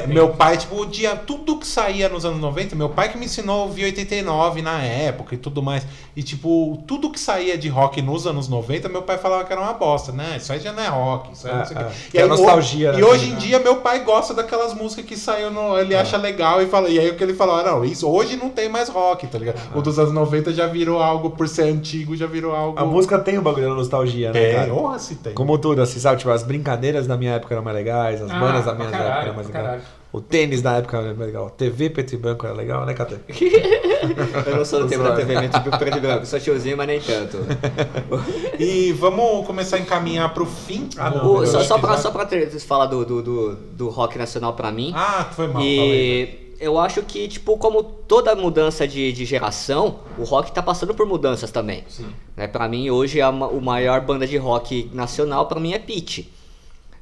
[0.00, 0.06] 70.
[0.08, 3.26] meu pai, tipo, o dia, tudo que saía nos anos 90, meu pai que me
[3.26, 5.86] ensinou a ouvir 89 na época e tudo mais.
[6.16, 9.62] E, tipo, tudo que saía de rock nos anos 90, meu pai falava que era
[9.62, 10.34] uma bosta, né?
[10.36, 11.80] Isso aí já não é rock, isso aí É, não sei é.
[11.84, 11.90] quê.
[12.10, 12.98] Que é aí, nostalgia, o- né?
[13.00, 13.36] E hoje em É.
[13.36, 15.78] dia, meu pai gosta daquelas músicas que saiu no.
[15.78, 16.88] Ele acha legal e fala.
[16.88, 19.38] E aí o que ele falou, ah, não, isso hoje não tem mais rock, tá
[19.38, 19.60] ligado?
[19.76, 22.78] O dos anos 90 já virou algo, por ser antigo, já virou algo.
[22.80, 24.74] A música tem o bagulho da nostalgia, né, É, cara?
[24.74, 25.32] honra se tem.
[25.34, 26.18] Como tudo, assim, sabe?
[26.18, 29.08] Tipo, as brincadeiras da minha época eram mais legais, as Ah, bandas da minha caralho,
[29.10, 29.82] época eram mais legais.
[30.12, 31.48] O tênis da época era mais legal.
[31.50, 33.16] TV preto e branco era legal, né, Cate?
[34.46, 36.26] Eu não sou do tempo da TV mesmo, tipo preto e branco.
[36.26, 37.38] Sou tiozinho, mas nem tanto.
[38.58, 40.88] E vamos começar a encaminhar pro fim.
[40.98, 41.36] Ah, não.
[41.36, 42.02] O- só, só, pra, episódio.
[42.02, 44.92] só pra ter, falar do, do, do, do rock nacional pra mim.
[44.94, 45.54] Ah, foi mal.
[45.62, 45.72] falei.
[45.72, 50.94] E eu acho que, tipo, como toda mudança de, de geração, o rock tá passando
[50.94, 51.82] por mudanças também.
[51.88, 52.06] Sim.
[52.36, 56.30] Né, pra mim, hoje, a, o maior banda de rock nacional, pra mim, é Pitty.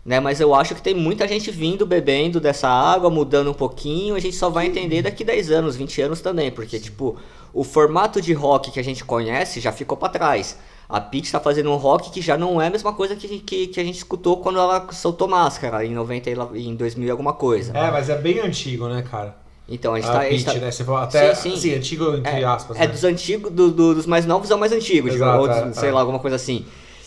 [0.04, 4.14] Né, mas eu acho que tem muita gente vindo, bebendo dessa água, mudando um pouquinho.
[4.14, 6.50] A gente só vai entender daqui 10 anos, 20 anos também.
[6.50, 7.16] Porque, tipo,
[7.52, 10.56] o formato de rock que a gente conhece já ficou pra trás.
[10.88, 13.28] A Pitty tá fazendo um rock que já não é a mesma coisa que, a
[13.28, 16.74] gente- que, que a gente escutou quando ela soltou Máscara, em 90 e lá- em
[16.74, 17.76] 2000 e alguma coisa.
[17.76, 19.36] É, mas é bem antigo, né, cara?
[19.68, 20.22] Então, a gente A tá...
[20.22, 20.70] a Pitty, tá- né?
[20.70, 21.54] Você falou até, Sim, sim.
[21.56, 22.86] assim, antigo entre é, aspas, é né?
[22.88, 25.72] dos antigos, do- do- dos mais novos é o mais antigo, Exato, digamos, ou é,
[25.74, 25.92] sei é.
[25.92, 26.64] lá, alguma coisa assim.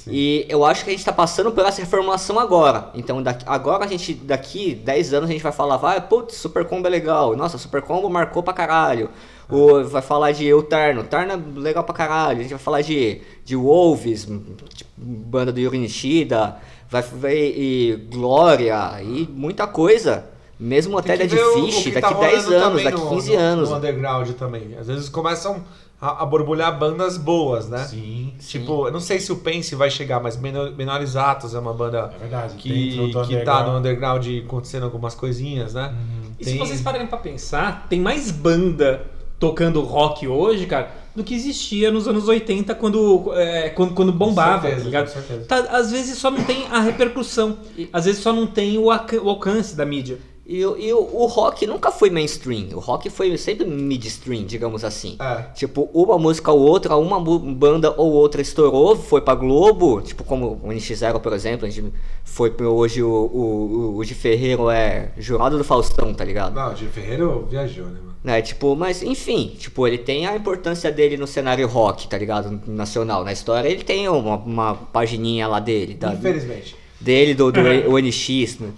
[0.07, 2.89] E eu acho que a gente tá passando por essa reformulação agora.
[2.93, 6.65] Então, daqui, agora a gente, daqui 10 anos, a gente vai falar, vai, putz, Super
[6.65, 7.35] Combo é legal.
[7.35, 9.09] Nossa, Super Combo marcou pra caralho.
[9.49, 12.39] Ou vai falar de Eu Terno, é legal pra caralho.
[12.39, 14.25] A gente vai falar de, de Wolves,
[14.73, 16.57] tipo, banda do Yuri Nishida,
[16.89, 20.25] vai, vai, e Glória, e muita coisa.
[20.59, 23.33] Mesmo até ver o- o Fish, que daqui tá 10 rolando anos, daqui no- 15
[23.33, 23.69] no- anos.
[23.69, 24.75] No underground também.
[24.79, 25.61] Às vezes começam
[26.03, 27.79] a, a borbulhar bandas boas, né?
[27.85, 31.59] Sim, Tipo, eu não sei se o Pense vai chegar, mas Menor- Menores Atos é
[31.59, 32.55] uma banda é verdade.
[32.55, 34.27] que, que tá no underground.
[34.45, 35.93] acontecendo algumas coisinhas, né?
[36.39, 39.05] E Tem- se vocês pararem pra pensar, tem mais banda
[39.39, 44.61] tocando rock hoje, cara, do que existia nos anos 80 quando, é, quando, quando bombava,
[44.63, 45.05] certeza, tá ligado?
[45.07, 45.45] com certeza.
[45.45, 47.57] Tá, às vezes só não tem a repercussão,
[47.91, 50.17] às vezes só não tem o, o alcance da mídia.
[50.45, 52.67] E, o- e o, o rock nunca foi mainstream.
[52.73, 55.15] O rock foi sempre midstream, digamos assim.
[55.19, 55.43] É.
[55.55, 60.59] Tipo, uma música ou outra, uma banda ou outra estourou, foi pra Globo, tipo como
[60.61, 61.93] o NX0, por exemplo, a gente
[62.25, 66.53] foi pro, hoje o, o, o de Ferreiro é jurado do Faustão, tá ligado?
[66.55, 68.13] Não, o Gil Ferreiro viajou, né, mano?
[68.21, 72.61] Né, tipo, mas enfim, tipo, ele tem a importância dele no cenário rock, tá ligado?
[72.67, 73.23] Nacional.
[73.23, 76.75] Na história ele tem uma, uma pagininha lá dele, da, Infelizmente.
[76.99, 77.59] dele, do, do
[77.93, 78.69] ONX, né?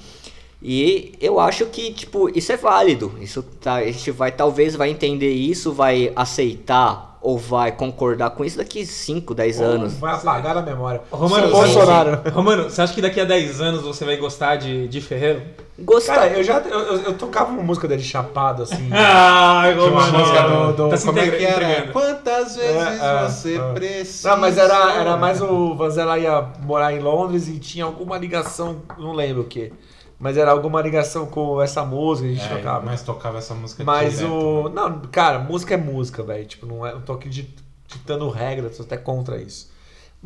[0.61, 3.13] E eu acho que, tipo, isso é válido.
[3.21, 8.45] Isso tá, a gente vai, talvez, vai entender isso, vai aceitar ou vai concordar com
[8.45, 9.93] isso daqui 5, 10 anos.
[9.97, 11.01] Vai apagar a memória.
[11.11, 12.21] Romano, Sim, Bolsonaro.
[12.31, 15.41] Romano, você acha que daqui a 10 anos você vai gostar de, de Ferreiro?
[15.77, 16.15] Gostar.
[16.15, 18.89] Cara, eu já eu, eu- eu tocava uma música dele chapado, assim.
[18.91, 21.63] Ai, Tinha uma música do, do Tá como é que era?
[21.63, 21.91] entregando.
[21.93, 23.73] Quantas vezes É, é, você é.
[23.73, 24.29] precisa?
[24.29, 28.83] Não, mas era, era mais o Vanzella ia morar em Londres e tinha alguma ligação,
[28.97, 29.73] não lembro o que.
[30.19, 32.85] Mas era alguma ligação com essa música que a gente É, tocava.
[32.85, 34.69] mas tocava essa música Mas direto, o.
[34.69, 34.75] né?
[34.75, 36.45] Não, cara, música é música, velho.
[36.45, 37.53] Tipo, não, é, não tô aqui dit-
[37.87, 39.73] ditando regra, tô até contra isso.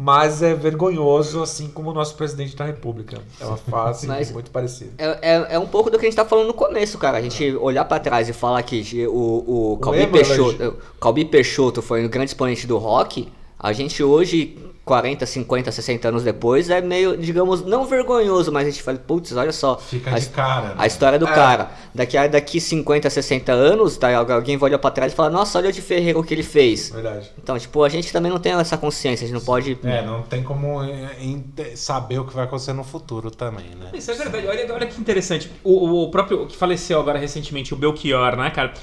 [0.02, 3.18] Mas é vergonhoso, assim como o nosso presidente da República.
[3.42, 4.92] É uma fase Mas- muito parecida.
[4.98, 7.18] É, é, é um pouco do que a gente tá falando no começo, cara.
[7.18, 10.64] A gente olhar pra trás e falar que o, o Calbi Peixoto,
[10.96, 13.28] o Calbi Peixoto foi um grande exponente do rock,
[13.60, 18.72] a gente hoje, 40, 50, 60 anos depois, é meio, digamos, não vergonhoso, mas a
[18.72, 19.78] gente fala, putz, olha só.
[19.78, 20.70] Fica a, de cara.
[20.70, 20.76] né?
[20.78, 21.32] a história do É.
[21.36, 21.72] cara.
[21.94, 25.58] Daqui a daqui 50, 60 anos, tá, alguém vai olhar pra trás e falar, nossa,
[25.58, 26.90] olha o de Ferreira o que ele fez.
[26.90, 27.30] Verdade.
[27.38, 29.78] Então, tipo, a gente também não tem essa consciência, a gente não pode.
[29.84, 33.90] É, não tem como é, saber o que vai acontecer no futuro também, né?
[33.94, 34.48] Isso é verdade.
[34.48, 35.52] Olha, olha que interessante.
[35.64, 38.74] O, o próprio que faleceu agora recentemente, o Belchior, né, cara?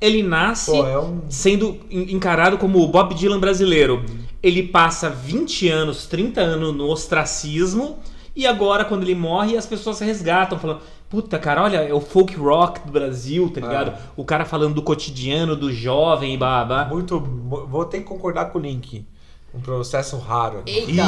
[0.00, 1.20] Ele nasce Pô, é um.
[1.28, 4.04] sendo en- encarado como o Bob Dylan brasileiro.
[4.42, 7.98] Ele passa 20 anos, 30 anos no ostracismo
[8.34, 12.00] e agora quando ele morre as pessoas se resgatam falando Puta, cara, olha, é o
[12.00, 14.00] folk rock do Brasil, tá ligado?
[14.16, 16.84] O cara falando do cotidiano, do jovem e babá.
[16.84, 17.18] Muito.
[17.18, 19.04] Vou ter que concordar com o Link.
[19.52, 20.62] Um processo raro.
[20.64, 21.02] Eita!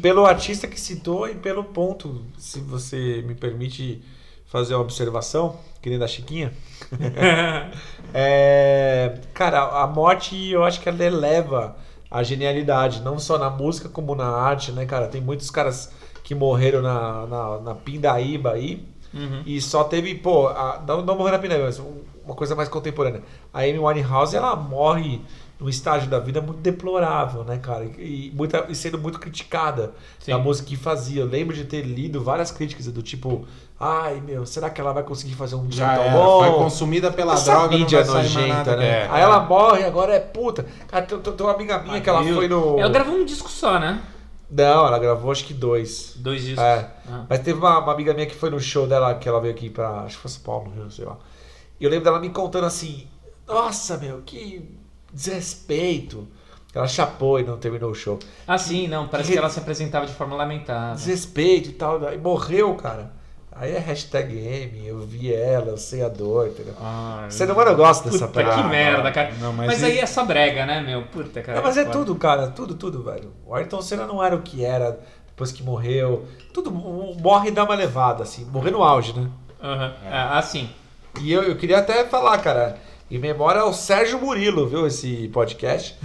[0.00, 4.00] Pelo artista que citou e pelo ponto, se você me permite
[4.46, 6.54] fazer uma observação, querida da Chiquinha.
[8.18, 11.76] É, cara, a morte eu acho que ela eleva
[12.10, 15.06] a genialidade, não só na música como na arte, né, cara?
[15.08, 15.92] Tem muitos caras
[16.24, 19.42] que morreram na, na, na Pindaíba aí Uhum.
[19.46, 22.68] e só teve, pô, a- não, não morreu na Pindaíba, mas um- uma coisa mais
[22.68, 23.22] contemporânea.
[23.52, 25.20] A Amy Winehouse, ela morre
[25.60, 27.84] num estágio da vida muito deplorável, né, cara?
[27.84, 30.32] E, muita, e sendo muito criticada Sim.
[30.32, 31.22] da música que fazia.
[31.22, 33.46] Eu lembro de ter lido várias críticas do tipo,
[33.78, 36.44] ai meu, será que ela vai conseguir fazer um Já tão bom?
[36.44, 38.76] foi consumida pela Essa droga, não mídia vai sair mais nojenta, nada.
[38.76, 38.88] né?
[38.88, 39.08] É.
[39.10, 40.66] Aí ela morre, agora é puta.
[40.88, 42.78] Cara, tem, tem uma amiga minha que ela foi no.
[42.78, 44.00] Ela gravou um disco só, né?
[44.48, 46.12] Não, ela gravou acho que dois.
[46.16, 46.62] Dois discos.
[46.62, 46.90] É.
[47.10, 47.24] Ah.
[47.28, 49.68] Mas teve uma, uma amiga minha que foi no show dela, que ela veio aqui
[49.68, 50.02] pra.
[50.02, 51.16] Acho que foi São Paulo, Rio, sei lá.
[51.80, 53.06] E eu lembro dela me contando assim:
[53.46, 54.74] Nossa, meu, que
[55.12, 56.26] desrespeito.
[56.74, 58.18] Ela chapou e não terminou o show.
[58.46, 59.08] Ah, sim, não.
[59.08, 60.94] Parece que ela se apresentava de forma lamentável.
[60.94, 61.98] Desrespeito e tal.
[62.12, 63.12] E morreu, cara.
[63.58, 66.74] Aí é hashtag M, eu vi ela, eu sei a dor, entendeu?
[66.78, 68.68] Ah, Você não, mano, eu gosto dessa Puta, que parada.
[68.68, 69.32] merda, cara.
[69.40, 71.02] Não, mas mas aí e- é só brega, né, meu?
[71.04, 71.56] Puta, cara.
[71.58, 71.92] Não, mas é foda.
[71.98, 73.32] tudo, cara, tudo, tudo, velho.
[73.46, 76.26] O Ayrton Senna não era o que era depois que morreu.
[76.52, 78.44] Tudo morre e dá uma levada, assim.
[78.44, 79.26] Morrer no auge, né?
[79.62, 79.94] Aham.
[80.10, 80.68] Ah, assim.
[81.22, 82.76] E eu, eu queria até falar, cara,
[83.10, 85.96] em memória ao Sérgio Murilo, viu, esse podcast.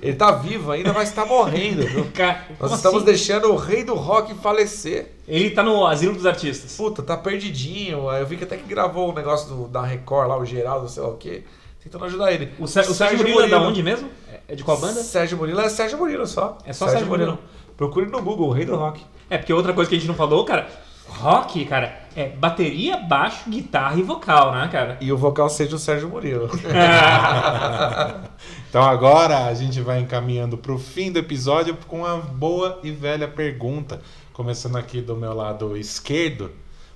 [0.00, 2.06] Ele tá vivo ainda, mas tá morrendo, viu?
[2.14, 3.06] Ca- Nós estamos assim?
[3.06, 5.12] deixando o rei do rock falecer.
[5.26, 6.76] Ele tá no asilo dos artistas.
[6.76, 8.08] Puta, tá perdidinho.
[8.08, 10.88] Aí Eu vi que até que gravou o negócio do, da Record lá, o Geraldo,
[10.88, 11.44] sei lá o quê.
[11.82, 12.52] Tentando ajudar ele.
[12.58, 14.08] O, o Sérgio Murilo é da onde mesmo?
[14.48, 15.02] É de qual banda?
[15.02, 16.58] Sérgio Murilo é Sérgio Murilo só.
[16.64, 17.38] É só Sérgio Murilo.
[17.76, 19.00] Procure no Google, o rei do rock.
[19.30, 20.66] É, porque outra coisa que a gente não falou, cara,
[21.06, 24.96] rock, cara, é bateria, baixo, guitarra e vocal, né, cara?
[25.00, 26.48] E o vocal seja o Sérgio Murilo.
[28.68, 32.90] Então agora a gente vai encaminhando para o fim do episódio com uma boa e
[32.90, 34.00] velha pergunta.
[34.32, 36.50] Começando aqui do meu lado esquerdo,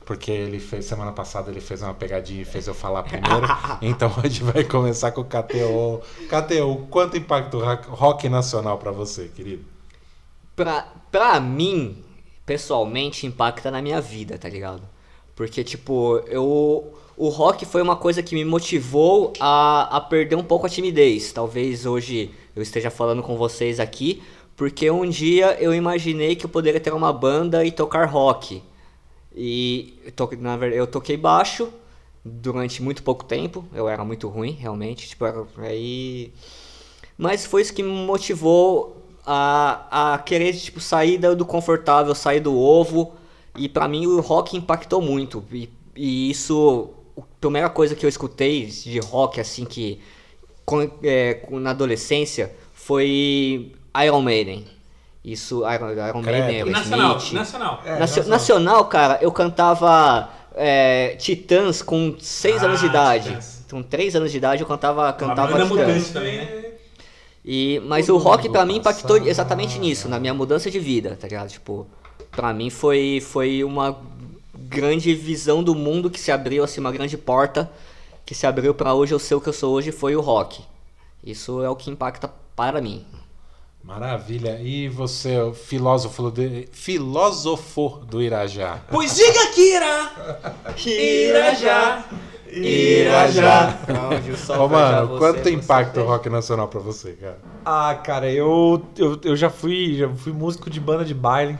[0.05, 3.47] porque ele fez semana passada ele fez uma pegadinha e fez eu falar primeiro.
[3.81, 6.03] então a gente vai começar com o KTO.
[6.28, 9.65] KTO, quanto impacto rock- rock nacional para você, querido?
[10.55, 12.05] Pra, pra mim,
[12.44, 14.82] pessoalmente, impacta na minha vida, tá ligado?
[15.35, 16.93] Porque, tipo, eu.
[17.16, 21.32] O rock foi uma coisa que me motivou a, a perder um pouco a timidez.
[21.32, 24.22] Talvez hoje eu esteja falando com vocês aqui,
[24.56, 28.62] porque um dia eu imaginei que eu poderia ter uma banda e tocar rock.
[29.34, 31.68] E to- na verdade eu toquei baixo
[32.24, 33.64] durante muito pouco tempo.
[33.74, 35.09] Eu era muito ruim, realmente.
[35.09, 35.24] Tipo,
[35.59, 36.32] aí.
[37.16, 42.56] Mas foi isso que me motivou a, a querer tipo, sair do confortável, sair do
[42.59, 43.12] ovo.
[43.56, 45.44] E pra mim o rock impactou muito.
[45.52, 46.90] E, e isso,
[47.23, 50.01] a primeira coisa que eu escutei de rock, assim, que
[50.65, 53.73] com- é, com- na adolescência, foi
[54.05, 54.65] Iron Maiden.
[55.24, 56.73] Isso, Iron, Iron Maiden, E Aerosmith.
[56.73, 57.82] nacional, nacional.
[57.85, 63.28] É, Nacio- nós- nacional, cara, eu cantava é, Titãs com 6 Ah, anos de idade.
[63.28, 63.65] Titãs.
[63.70, 66.11] Com 3 anos de idade eu cantava, cantava Titãs.
[66.11, 66.65] também, né?
[67.44, 71.16] E, mas Todo o rock pra mim impactou exatamente nisso, na minha mudança de vida,
[71.20, 71.49] tá ligado?
[71.49, 71.86] Tipo,
[72.31, 73.99] pra mim foi, foi uma
[74.73, 77.70] grande visão do mundo que se abriu, assim, uma grande porta
[78.24, 80.62] que se abriu pra hoje eu ser o que eu sou hoje, foi o rock.
[81.23, 83.05] Isso é o que impacta para mim.
[83.85, 84.61] Maravilha.
[84.62, 86.43] E você, o filósofo do,
[86.73, 88.81] filósofo do Irajá?
[88.90, 90.11] Pois diga, Kira!
[90.86, 92.05] Irajá!
[92.49, 93.78] Irajá!
[94.59, 97.39] Ô, mano, quanto impacta o rock nacional pra você, cara?
[97.65, 101.59] Ah, cara, eu, eu, eu já fui já fui músico de banda de baile.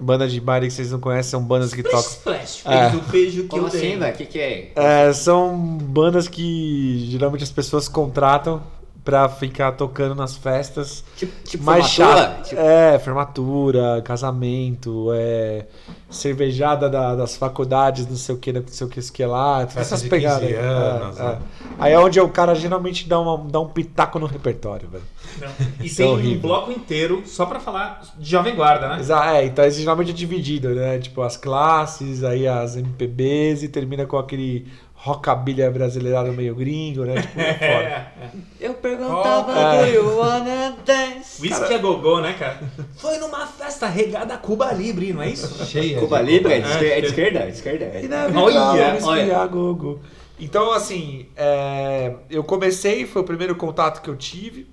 [0.00, 2.00] Banda de baile que vocês não conhecem, são bandas que tocam.
[2.00, 2.88] Splash, É.
[2.94, 4.14] o beijo que Como eu assim, velho?
[4.14, 4.72] O que, que é?
[4.74, 8.62] É, são bandas que geralmente as pessoas contratam
[9.04, 11.04] pra ficar tocando nas festas.
[11.16, 12.26] Tipo, tipo mais formatura?
[12.26, 12.48] chato.
[12.48, 15.66] Tipo, É, formatura, casamento, é,
[16.10, 19.60] cervejada da- das faculdades, não sei o que, não sei o que, isso que lá.
[19.66, 20.58] Festa Essas de pegadas 15 aí.
[20.64, 21.38] anos, É, né?
[21.38, 21.64] é.
[21.78, 25.04] Aí é onde o cara geralmente dá, uma, dá um pitaco no repertório, velho.
[25.40, 25.48] Não.
[25.80, 29.00] E Isso tem é um bloco inteiro só pra falar de Jovem Guarda, né?
[29.00, 30.98] Exa- É, então é geralmente é dividido, né?
[30.98, 37.20] Tipo, as classes, aí as MPBs e termina com aquele rockabilly brasileirado meio gringo, né?
[37.20, 38.12] Tipo, é foda.
[38.58, 39.84] Eu perguntava É.
[39.86, 41.42] do you wanna dance?
[41.42, 42.60] Whisky a gogô, né, cara?
[42.96, 45.62] Foi numa festa regada a Cuba Libre, não é isso?
[45.66, 45.98] Cheia.
[46.00, 47.84] Cuba de- Libre é de esquerda, é de esquerda, é de esquerda.
[48.00, 48.08] E é.
[48.08, 48.96] na Olha, olha.
[49.22, 50.00] espiar, Gogo.
[50.40, 54.66] Então, assim, é, eu comecei, foi o primeiro contato que eu tive.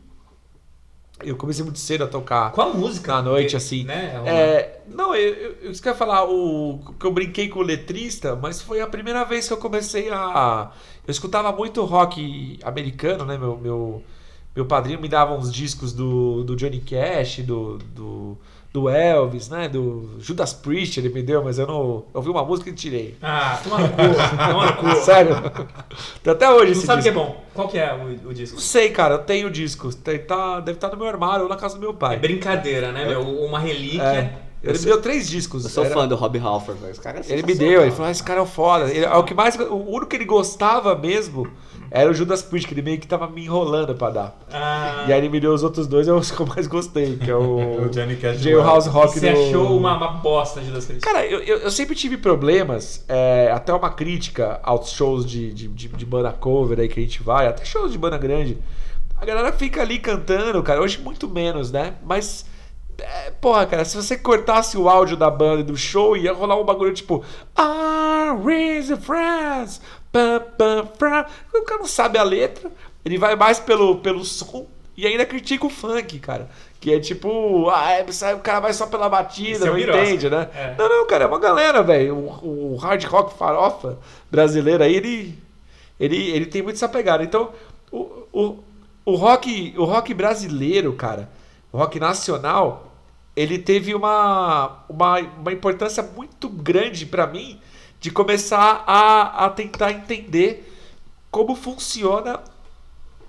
[1.24, 2.52] Eu comecei muito cedo a tocar.
[2.52, 3.14] Qual a música?
[3.14, 3.84] Na noite, Porque, assim.
[3.84, 4.18] Né?
[4.20, 7.48] uma- É, não, eu, eu, eu isso que eu ia falar, o, que eu brinquei
[7.50, 10.72] com o letrista, mas foi a primeira vez que eu comecei a.
[11.08, 13.38] Eu escutava muito rock americano, né?
[13.38, 14.04] Meu, meu,
[14.56, 18.38] meu padrinho me dava uns discos do, do Johnny Cash, do, do,
[18.74, 19.68] do Elvis, né?
[19.68, 21.76] Do Judas Priest, ele me deu, mas eu não.
[21.76, 23.18] Eu ouvi uma música e tirei.
[23.22, 24.82] Ah, toma no cu.
[24.82, 24.96] Toma.
[25.04, 25.36] Sério?
[26.24, 27.28] Tem até hoje Não sabe o que é disco.
[27.28, 27.44] bom?
[27.54, 28.56] Qual que é o, o disco?
[28.56, 29.94] Não sei, cara, eu tenho o disco.
[29.94, 32.18] Tem- tá, deve estar no meu armário ou na casa do meu É pai.
[32.18, 33.22] brincadeira, né, meu?
[33.22, 34.02] Uma relíquia.
[34.04, 34.51] É.
[34.64, 35.64] Ele me deu três discos.
[35.64, 36.94] Eu sou Era- fã do Rob Halford, velho.
[36.94, 38.86] Os caras Ele me deu, ele falou, ah, esse cara é o foda.
[38.92, 39.56] Ele- o que mais.
[39.56, 41.48] O único que ele gostava mesmo
[41.90, 44.40] era o Judas Priest, que ele meio que tava me enrolando pra dar.
[44.52, 47.18] Ah, E aí ele me deu os outros dois, é os que eu mais gostei,
[47.18, 47.82] que é o.
[47.86, 49.40] O Johnny Cash Jailhouse Rock você do...
[49.40, 51.02] achou uma, uma bosta de das Cristo.
[51.04, 55.68] Cara, eu, eu, eu sempre tive problemas, é, até uma crítica aos shows de, de,
[55.68, 58.58] de, de banda cover aí que a gente vai, até shows de banda grande.
[59.20, 61.96] A galera fica ali cantando, cara, hoje muito menos, né?
[62.06, 62.46] Mas,
[63.02, 66.60] é, porra, cara, se você cortasse o áudio da banda e do show, ia rolar
[66.60, 67.24] um bagulho tipo.
[67.56, 69.82] Ah, raise friends.
[70.12, 71.26] Pam, pam, pam.
[71.54, 72.72] O cara não sabe a letra,
[73.04, 76.50] ele vai mais pelo, pelo som e ainda critica o funk, cara.
[76.80, 78.06] Que é tipo, ah, é,
[78.36, 80.50] o cara vai só pela batida, é não entende, né?
[80.54, 80.76] É.
[80.78, 82.16] Não, não, cara, é uma galera, velho.
[82.16, 83.98] O, o hard rock farofa
[84.30, 85.40] brasileiro aí, ele,
[86.00, 87.24] ele, ele tem muito essa pegada.
[87.24, 87.52] Então,
[87.92, 88.60] o, o,
[89.06, 91.30] o, rock, o rock brasileiro, cara,
[91.72, 92.91] o rock nacional,
[93.36, 97.60] ele teve uma, uma, uma importância muito grande pra mim
[98.00, 100.68] de começar a, a tentar entender
[101.30, 102.40] como funciona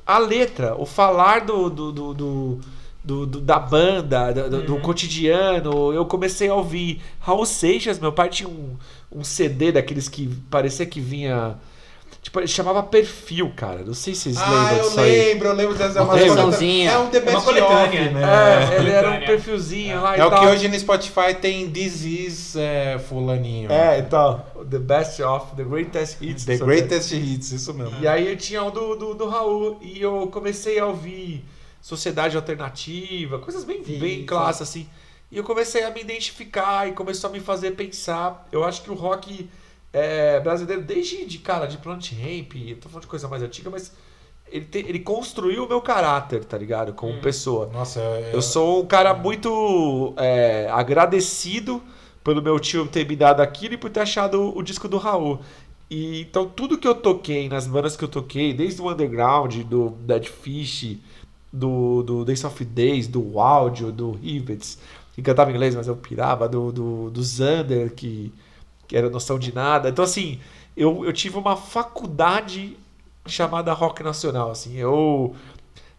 [0.07, 2.61] a letra, o falar do, do, do, do-
[3.05, 5.93] do- do- da banda, do, do- do cotidiano.
[5.93, 8.77] Eu comecei a ouvir Raul Seixas, meu pai tinha um,
[9.11, 11.57] um CD daqueles que parecia que vinha.
[12.23, 13.83] Tipo, ele chamava Perfil, cara.
[13.85, 15.11] Não sei se vocês Ah, lembram eu disso aí.
[15.11, 16.91] lembro, eu lembro dessa Uma uma coleçãozinha.
[16.93, 18.01] É um The É uma Best coletânea.
[18.03, 18.23] Of, né?
[18.23, 20.41] É, ele era um perfilzinho lá e É o tal.
[20.41, 23.73] que hoje no Spotify tem This Is é, Fulaninho.
[23.73, 24.41] É, então,
[24.71, 26.45] The Best of, The Greatest Hits.
[26.45, 27.97] The Greatest Hits, isso mesmo.
[28.01, 31.45] E aí eu tinha um do, do, do Raul e eu comecei a ouvir
[31.81, 34.89] Sociedade Alternativa, coisas bem, bem clássicas assim.
[35.29, 38.47] E eu comecei a me identificar e começou a me fazer pensar.
[38.53, 39.51] Eu acho que o rock
[39.93, 43.69] é, brasileiro, desde de cara, de Plant Ramp, eu tô falando de coisa mais antiga,
[43.71, 43.93] mas
[44.51, 46.93] ele, te- ele construiu o meu caráter, tá ligado?
[46.93, 47.69] Como pessoa.
[47.73, 51.83] Nossa, eu, Eu sou um cara muito é, agradecido
[52.25, 55.41] pelo meu tio ter me dado aquilo e por ter achado o, disco do Raul.
[55.91, 59.91] E, então tudo que eu toquei, nas bandas que eu toquei, desde o Underground, do
[59.91, 60.99] Dead Fish,
[61.53, 64.79] do, do Days of Days, do Audio, do Rivets,
[65.15, 68.33] que cantava em inglês, mas eu pirava, do, do, do Zander, que,
[68.93, 69.89] que era noção de nada.
[69.89, 70.39] Então, assim,
[70.77, 72.77] eu, eu tive uma faculdade
[73.27, 75.35] chamada rock nacional, assim, eu...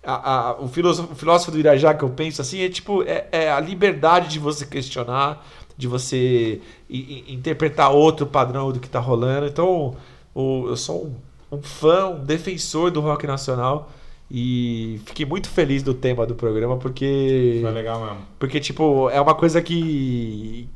[0.06, 3.26] A, a, o, filósofo, o filósofo do Irajá que eu penso assim é tipo é,
[3.32, 5.48] é a liberdade de você questionar
[5.78, 6.60] de você
[6.90, 9.95] i- i- interpretar outro padrão do que tá rolando então
[10.36, 11.06] o- eu sou
[11.49, 13.90] um, um fã um defensor do rock nacional
[14.30, 18.18] e fiquei muito feliz do tema do programa porque Foi legal mesmo.
[18.38, 20.68] porque, tipo, é uma coisa que.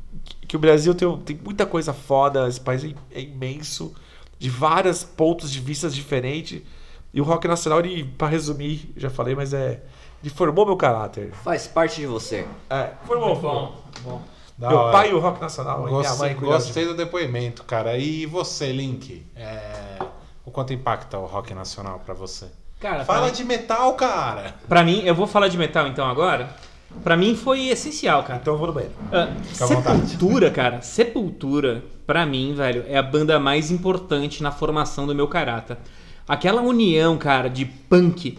[0.48, 3.94] Que o Brasil tem, tem muita coisa foda, esse país é, é imenso,
[4.38, 6.62] de vários pontos de vista diferentes.
[7.12, 9.82] E o rock nacional, ele, pra resumir, já falei, mas é.
[10.22, 11.30] Ele formou meu caráter.
[11.44, 12.44] Faz parte de você.
[12.68, 13.36] É, formou.
[13.36, 14.22] Bom, bom.
[14.58, 14.92] Da Meu hora.
[14.92, 17.96] pai e o rock nacional, e minha Gostei, mãe cuidaram de gostei do depoimento, cara.
[17.96, 19.24] E você, Link?
[19.36, 19.98] É,
[20.44, 22.46] O quanto impacta o rock nacional pra você?
[22.80, 24.56] Cara, Fala pra, de metal, cara!
[24.68, 26.56] pra mim, eu vou falar de metal então agora.
[27.04, 28.38] Pra mim foi essencial, cara.
[28.40, 28.94] Então eu vou no banheiro.
[29.12, 30.08] À vontade.
[30.10, 30.80] Sepultura, cara.
[30.80, 35.76] Sepultura, pra mim, velho, é a banda mais importante na formação do meu caráter.
[36.26, 38.38] Aquela união, cara, de punk,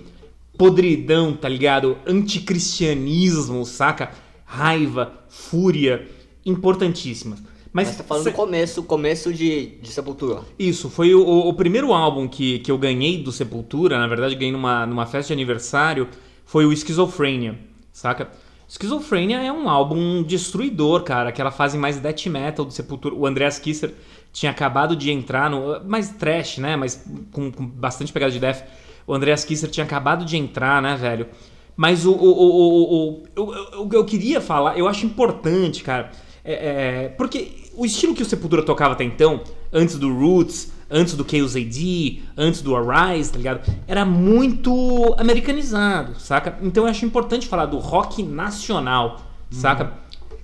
[0.58, 1.98] podridão, tá ligado?
[2.06, 4.12] Anticristianismo, saca?
[4.46, 6.08] Raiva, fúria,
[6.46, 7.40] importantíssimas.
[7.72, 10.42] Mas, Mas tá falando cê- do começo, começo de, de Sepultura.
[10.58, 14.34] isso, foi o, o- o primeiro álbum que, que eu ganhei do Sepultura, na verdade
[14.36, 16.08] ganhei numa, numa festa de aniversário,
[16.46, 17.60] foi o Schizophrenia,
[18.00, 18.30] saca?
[18.68, 23.16] Schizophrenia é um álbum destruidor, cara, aquela fase mais death metal do Sepultura.
[23.16, 23.94] O Andreas Kisser
[24.32, 25.84] tinha acabado de entrar no...
[25.84, 28.64] mais trash, né, mas com, com bastante pegada de death.
[29.08, 31.28] O Andreas Kisser tinha acabado de entrar, né, velho?
[31.76, 36.12] Mas o, o, o, o, o, o, eu queria falar, eu acho importante, cara,
[36.44, 39.42] é, é, porque o estilo que o Sepultura tocava até então,
[39.74, 43.62] antes do Roots, antes do Chaos AD, antes do Arise, tá ligado?
[43.88, 46.58] Era muito americanizado, saca?
[46.62, 49.22] Então eu acho importante falar do rock nacional,
[49.52, 49.94] saca?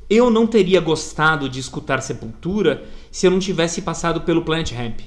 [0.10, 5.00] Eu não teria gostado de escutar Sepultura se eu não tivesse passado pelo Planet Hemp,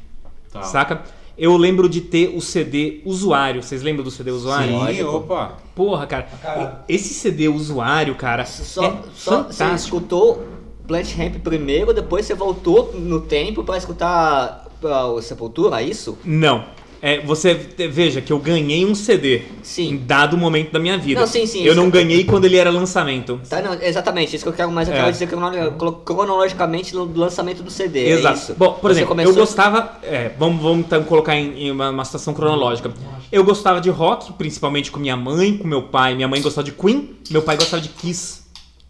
[0.53, 0.63] Tá.
[0.63, 1.03] saca?
[1.37, 3.63] Eu lembro de ter o CD usuário.
[3.63, 4.75] Vocês lembram do CD usuário?
[4.93, 5.53] Sim, opa!
[5.73, 6.85] Porra, cara.
[6.89, 9.75] Esse CD usuário, cara, Só, é só você fantástico.
[9.99, 10.49] escutou
[10.89, 16.17] Plant Ramp primeiro, depois você voltou no tempo pra escutar o Sepultura, é isso?
[16.25, 16.65] Não.
[17.01, 19.91] É, você veja que eu ganhei um CD Sim.
[19.91, 21.21] em dado momento da minha vida.
[21.21, 23.41] Não, sim, sim, Eu não eu- ganhei quando ele era lançamento.
[23.49, 24.99] Tá, não, exatamente, isso que eu quero, mas eu É.
[24.99, 28.05] quero dizer crono- cronologicamente no lançamento do CD.
[28.07, 28.39] é Exato.
[28.39, 28.55] isso.
[28.59, 29.97] Bom, por Você exemplo, começou- eu gostava.
[30.03, 32.93] é, vamos, vamos então colocar em, em uma, uma situação cronológica.
[33.31, 36.17] Eu gostava de rock, principalmente com minha mãe, com meu pai.
[36.17, 38.43] Minha mãe gostava de Queen, meu pai gostava de Kiss.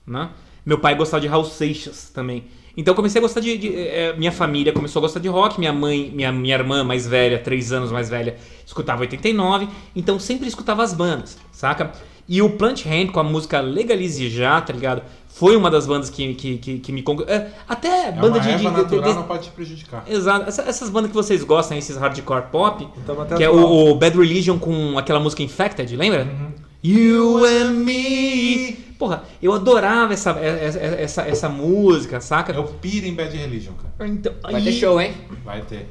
[0.07, 0.31] Né?
[0.65, 2.45] Meu pai gostava de Raul Seixas também.
[2.79, 3.59] Então eu comecei a gostar de.
[3.59, 5.59] de- é, minha família começou a gostar de rock.
[5.59, 9.69] Minha mãe, minha, minha irmã mais velha, três anos mais velha, escutava 89.
[9.97, 11.91] Então sempre escutava as bandas, saca?
[12.29, 15.03] E o Plant Hand com a música Legalize Já, tá ligado?
[15.29, 17.03] Foi uma das bandas que, que, que, que me.
[17.27, 20.05] é, até É banda de, de- erva de- natural, de- não pode te prejudicar.
[20.07, 20.49] Exato.
[20.49, 23.95] Essa- essas bandas que vocês gostam, esses hardcore pop, Então, até que é o, o
[23.95, 26.25] Bad Religion com aquela música Infected, lembra?
[26.25, 26.68] Uhum.
[26.83, 28.73] You and me.
[28.99, 32.53] Porra, eu adorava essa, essa, essa, essa música, saca?
[32.53, 34.11] Eu piro em Bad Religion, cara.
[34.11, 35.15] Então, Vai aí, ter show, hein?
[35.45, 35.87] Vai ter.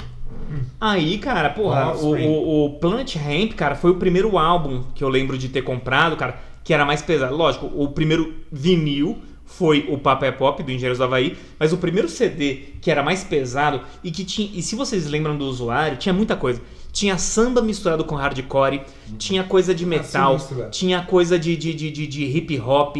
[0.80, 5.10] aí, cara, porra, o, o, o Plant Ramp, cara, foi o primeiro álbum que eu
[5.10, 7.36] lembro de ter comprado, cara, que era mais pesado.
[7.36, 11.78] Lógico, o primeiro vinil foi o Papa é Pop do Engenheiros do Havaí, mas o
[11.78, 14.50] primeiro CD que era mais pesado e que tinha.
[14.54, 16.62] E se vocês lembram do usuário, tinha muita coisa.
[16.92, 18.82] Tinha samba misturado com hardcore,
[19.20, 20.72] tinha coisa de metal, sinistro, velho.
[20.72, 22.96] tinha coisa de, de, de, de, de hip hop,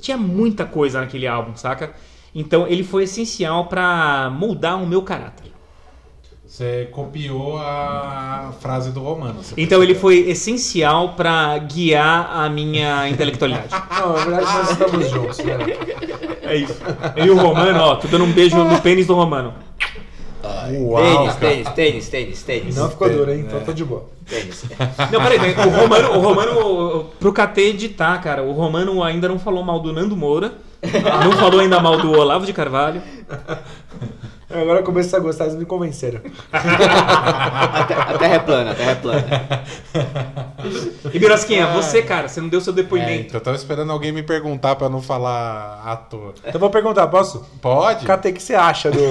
[0.00, 1.92] tinha muita coisa naquele álbum, saca?
[2.34, 5.52] Então ele foi essencial pra moldar o meu caráter.
[6.46, 9.40] Você copiou a frase do Romano.
[9.56, 10.00] Então ele percebeu.
[10.00, 13.68] foi essencial pra guiar a minha intelectualidade.
[13.70, 15.54] Não, na verdade nós estamos juntos, né?
[16.42, 16.76] É isso.
[17.16, 19.54] E o Romano, ó, tô dando um beijo no pênis do Romano.
[20.44, 22.76] Uau, tênis, tênis, tênis, tênis, tênis.
[22.76, 23.44] Não ficou duro, hein?
[23.46, 24.06] Então tô de boa.
[24.28, 24.64] Tênis.
[25.12, 29.38] Não, peraí, peraí, o Romano, o Romano, pro KT editar, cara, o Romano ainda não
[29.38, 30.52] falou mal do Nando Moura,
[31.24, 33.02] não falou ainda mal do Olavo de Carvalho.
[34.52, 36.20] Agora eu comecei a gostar, eles me convenceram.
[36.52, 39.24] A, te- a terra é plana, a terra é plana.
[41.12, 43.26] E Birosquinha, você, cara, você não deu seu É, depoimento.
[43.28, 46.34] então eu tava esperando alguém me perguntar pra não falar à toa.
[46.46, 47.44] Então vou perguntar, posso?
[47.60, 48.04] Pode?
[48.06, 48.98] Cate, o que você acha do.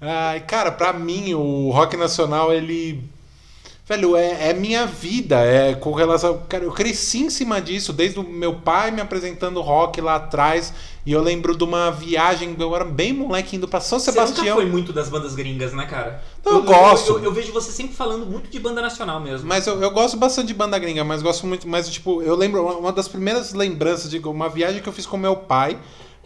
[0.00, 3.04] Ai, cara, pra mim o rock nacional ele
[3.90, 6.42] Velho, é, é minha vida, é com relação.
[6.48, 10.72] Cara, eu cresci em cima disso, desde o meu pai me apresentando rock lá atrás.
[11.04, 14.26] E eu lembro de uma viagem, eu era bem moleque indo pra São Você nunca
[14.26, 14.54] Sebastião.
[14.58, 16.22] foi muito das bandas gringas, né, cara?
[16.44, 17.14] Não, eu gosto.
[17.14, 19.48] Eu, eu vejo você sempre falando muito de banda nacional mesmo.
[19.48, 21.66] Mas eu, eu gosto bastante de banda gringa, mas gosto muito.
[21.66, 25.16] Mas, tipo, eu lembro, uma- das primeiras lembranças de uma viagem que eu fiz com
[25.16, 25.76] meu pai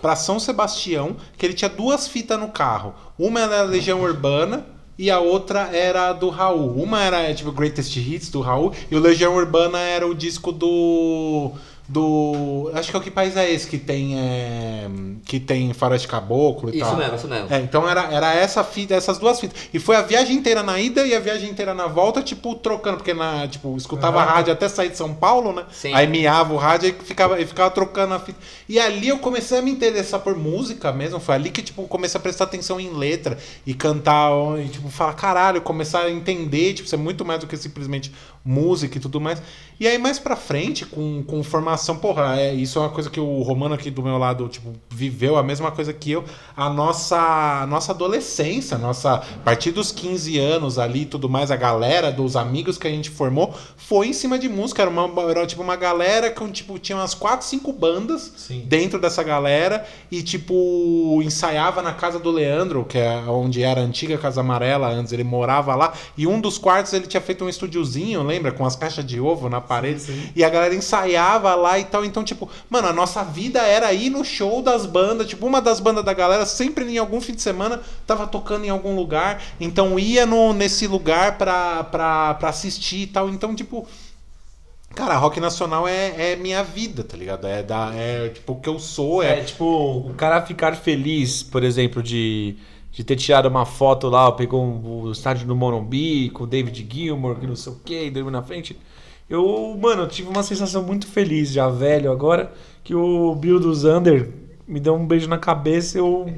[0.03, 2.95] pra São Sebastião, que ele tinha duas fitas no carro.
[3.19, 4.74] Uma era Legião Urbana.
[4.97, 6.81] E a outra era do Raul.
[6.81, 8.73] Uma era tipo Greatest Hits do Raul.
[8.91, 11.53] E o Legião Urbana era o disco do.
[11.87, 12.71] Do.
[12.75, 14.19] Acho que é o que país é esse que tem.
[14.19, 14.89] é,
[15.27, 16.97] que tem Faroeste Caboclo e Isso tal.
[16.97, 17.53] mesmo, isso mesmo.
[17.55, 19.69] É, então era, era essa fita, essas duas fitas.
[19.73, 22.97] E foi a viagem inteira na ida e a viagem inteira na volta, tipo, trocando,
[22.99, 24.31] porque na, tipo, escutava Aham.
[24.33, 25.65] rádio até sair de São Paulo, né?
[25.73, 25.93] Sim.
[25.93, 28.39] Aí miava o rádio e ficava, e ficava trocando a fita.
[28.67, 31.21] E ali eu comecei a me interessar por música mesmo.
[31.21, 33.37] Foi ali que, tipo, comecei a prestar atenção em letra
[33.67, 37.57] e cantar, e, tipo, falar, caralho, começar a entender, tipo, ser muito mais do que
[37.59, 38.11] simplesmente
[38.45, 39.43] música e tudo mais.
[39.81, 43.19] E aí, mais pra frente, com, com formação, porra, é, isso é uma coisa que
[43.19, 46.25] o Romano aqui do meu lado, tipo, viveu a mesma coisa que eu.
[46.57, 51.51] A nossa, nossa adolescência, a nossa, a partir dos 15 anos ali e tudo mais,
[51.51, 54.83] a galera dos amigos que a gente formou foi em cima de música.
[54.83, 58.63] Era, uma, era tipo uma galera que tipo, tinha umas 4, 5 bandas Sim.
[58.67, 63.85] dentro dessa galera e, tipo, ensaiava na casa do Leandro, que é onde era a
[63.85, 67.49] antiga Casa Amarela, antes ele morava lá, e um dos quartos ele tinha feito um
[67.49, 68.34] estúdiozinho, lembra?
[68.53, 72.25] Com as caixas de ovo na parede, e a galera ensaiava lá e tal, então,
[72.25, 76.05] tipo, mano, a nossa vida era ir no show das bandas, tipo, uma das bandas
[76.05, 80.27] da galera, sempre em algum fim de semana, tava tocando em algum lugar, então ia
[80.27, 83.87] no, nesse lugar pra, pra, pra assistir e tal, então, tipo...
[84.95, 87.49] Cara, rock nacional é, é minha vida, tá ligado?
[87.49, 91.43] É, da, é tipo o que eu sou, É, é, tipo, o cara ficar feliz,
[91.43, 92.55] por exemplo, de,
[92.95, 96.87] de ter tirado uma foto lá, pegou um- o estádio do Morumbi com o David
[96.89, 98.79] Gilmour, que não sei o que, dormiu na frente.
[99.29, 102.53] Eu, mano, tive uma sensação muito feliz, já velho agora,
[102.85, 104.31] que o Bill do Zander
[104.67, 106.33] me deu um beijo na cabeça eu.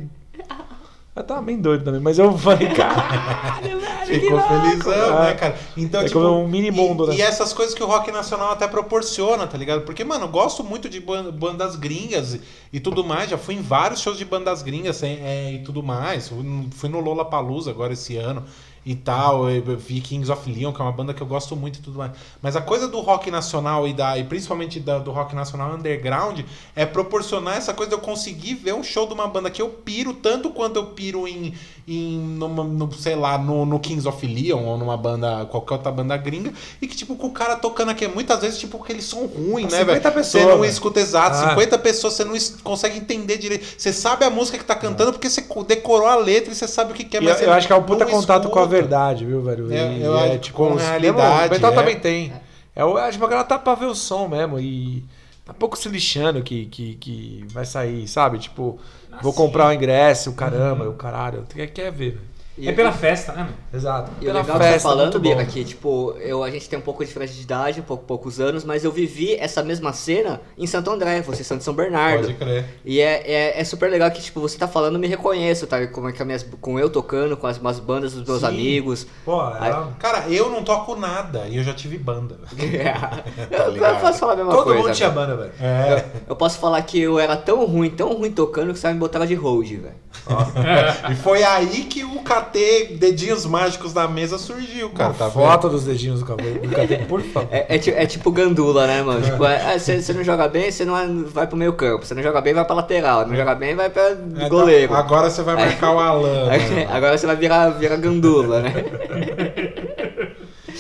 [1.17, 5.57] Eu tava bem doido também, mas eu falei, caralho, velho, que Ficou felizão, né, cara?
[5.75, 7.15] Então, É tipo, como um mini mundo, e, né?
[7.17, 9.81] e essas coisas que o rock nacional até proporciona, tá ligado?
[9.81, 12.41] Porque, mano, eu gosto muito de ban- bandas gringas e,
[12.75, 13.31] e tudo mais.
[13.31, 16.29] Já fui em vários shows de bandas gringas é, é, e tudo mais.
[16.29, 18.45] Fui no- Fui no Lola Palusa agora esse ano
[18.87, 19.51] e tal.
[19.51, 21.83] Eu eu vi Kings of Leon, que é uma banda que eu gosto muito e
[21.83, 22.13] tudo mais.
[22.41, 26.41] Mas a coisa do rock nacional e, da, e principalmente da- do rock nacional underground
[26.75, 29.69] é proporcionar essa coisa de eu conseguir ver um show de uma banda que eu
[29.69, 31.53] piro tanto quanto eu piro em,
[31.89, 35.93] em numa, no, sei lá, no, no Kings of Leon ou numa banda, qualquer outra
[35.93, 36.53] banda gringa,
[36.83, 39.71] e que, tipo, com o cara tocando aqui, muitas vezes, tipo, aqueles som ruim, né,
[39.79, 40.03] 50 velho?
[40.03, 40.71] Você pessoas, não velho.
[40.71, 41.51] escuta exato, Ah.
[41.51, 42.35] 50 pessoas, você não
[42.65, 43.65] consegue entender direito.
[43.79, 46.67] Você sabe a música que tá cantando porque você co- decorou a letra e você
[46.67, 48.11] sabe o que quer, E mas eu, você eu acho que é um puta não
[48.11, 48.67] contato com a escuta.
[48.81, 49.73] verdade, viu, velho?
[49.73, 51.75] É, E eu acho que com realidade, O metal é.
[51.75, 52.33] também tem.
[52.75, 55.05] É, é, tipo, a galera tá pra ver o som mesmo e
[55.47, 58.39] tá pouco se lixando que, que, que vai sair, sabe?
[58.39, 58.79] Tipo,
[59.23, 59.39] vou sim.
[59.39, 61.47] comprar o ingresso, o caramba, o caralho.
[61.49, 62.36] Quer, quer ver, velho.
[62.59, 63.49] E- É pela festa, né?
[63.73, 64.11] Exato.
[64.21, 66.69] E o Pela legal que você tá festa, falando, Bira, que tipo, eu, a gente
[66.69, 69.63] tem um pouco de diferença de idade, um pouco, poucos anos, mas eu vivi essa
[69.63, 72.23] mesma cena em Santo André, vocês são de São Bernardo.
[72.23, 72.65] Pode crer.
[72.85, 75.87] E é, é, é super legal que, tipo, você tá falando, eu me reconheço, tá?
[75.89, 78.47] Como é que a minhas, com eu tocando, com as, as bandas dos meus Sim.
[78.47, 79.07] amigos.
[79.25, 82.39] Pô, é, Cara, eu não toco nada e eu já tive banda.
[82.59, 82.67] eu,
[83.67, 84.01] eu ligado?
[84.01, 84.83] posso falar a mesma todo coisa.
[84.83, 85.21] mundo tinha velho.
[85.27, 85.53] banda, velho.
[85.61, 86.05] É.
[86.29, 89.27] Eu posso falar que eu era tão ruim, tão ruim tocando que você me botava
[89.27, 90.07] de hold, velho.
[91.11, 95.11] E foi aí que o KT Dedinhos Mágicos da mesa surgiu, cara.
[95.11, 97.49] Uma Tá foto dos dedinhos do cabelo do cabelo, por favor.
[97.53, 99.23] É, é, é tipo gandula, né, mano?
[99.23, 102.05] Tipo, é, você você não joga bem, você não é- vai pro meio campo.
[102.07, 103.27] Você não joga bem, vai pra lateral.
[103.27, 104.41] Não joga bem, vai pra vendo?
[104.43, 104.93] É, goleiro.
[104.93, 106.47] tá- Agora você vai marcar o Alan.
[106.47, 106.87] né?
[106.91, 108.73] Agora você vai virar, virar gandula, né?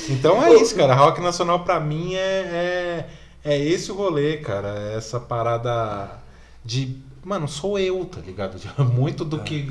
[0.09, 0.95] Então é isso, cara.
[0.95, 2.19] Rock nacional pra mim é,
[3.45, 4.75] é, é esse o rolê, cara.
[4.93, 6.09] É Essa parada
[6.65, 6.97] de.
[7.27, 8.57] Mano, sou eu, tá ligado?
[8.95, 9.67] Muito do que.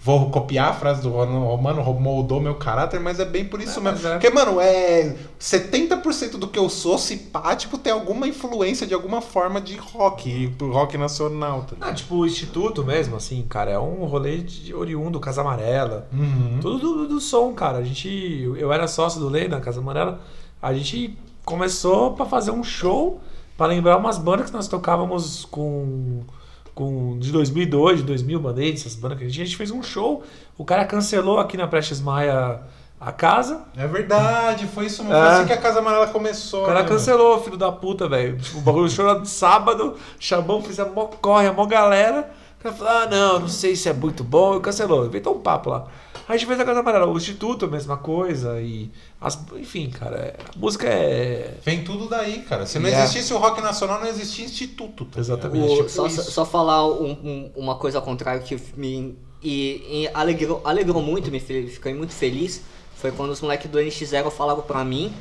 [0.00, 3.82] Vou copiar a frase do Romano, moldou meu caráter, mas é bem por isso É,
[3.82, 4.08] mesmo.
[4.08, 4.12] é.
[4.14, 8.94] Porque, mano, é 70% do que eu sou, se pá, tipo, tem alguma influência de
[8.94, 11.90] alguma forma de rock, rock nacional, tá ligado?
[11.90, 16.08] Ah, tipo, o Instituto mesmo, assim, cara, é um rolê de oriundo, Casa Amarela.
[16.12, 16.58] Uhum.
[16.60, 17.78] Tudo do, do som, cara.
[17.78, 18.08] A gente.
[18.58, 20.20] Eu era sócio do Lei na Casa Amarela.
[20.60, 23.20] A gente começou pra fazer um show
[23.56, 26.22] pra lembrar umas bandas que nós tocávamos com.
[26.74, 29.82] com de 2002, de 2000, Band-Aid, essas bandas que a gente, a gente fez um
[29.82, 30.22] show.
[30.56, 32.60] O cara cancelou aqui na Prestes Maia
[33.00, 33.62] a casa.
[33.76, 35.16] É verdade, foi isso mesmo.
[35.16, 35.20] É.
[35.20, 36.62] Foi assim que a Casa Amarela começou.
[36.62, 38.38] O cara né, cancelou, filho da puta, velho.
[38.54, 42.30] O bagulho show era de sábado, chamou, fez a mó corre, a mó galera.
[42.58, 44.56] O cara falou, ah, não, não sei se é muito bom.
[44.56, 45.86] E cancelou, inventou um papo lá.
[46.28, 47.06] A gente fez a Casa Amarela.
[47.06, 48.60] O Instituto, a mesma coisa.
[48.60, 48.90] E
[49.20, 51.54] as, enfim, cara, é- a música é.
[51.64, 52.64] Vem tudo daí, cara.
[52.66, 53.04] Se não Yeah.
[53.04, 55.04] existisse o rock nacional, não existia instituto.
[55.04, 55.68] tá Exatamente.
[55.70, 60.10] O- tipo só, só falar um- um- uma coisa ao contrário que me e, e
[60.14, 62.62] alegrou, alegrou muito, me fiquei muito feliz.
[62.96, 65.12] Foi quando os moleques do NX0 falaram pra mim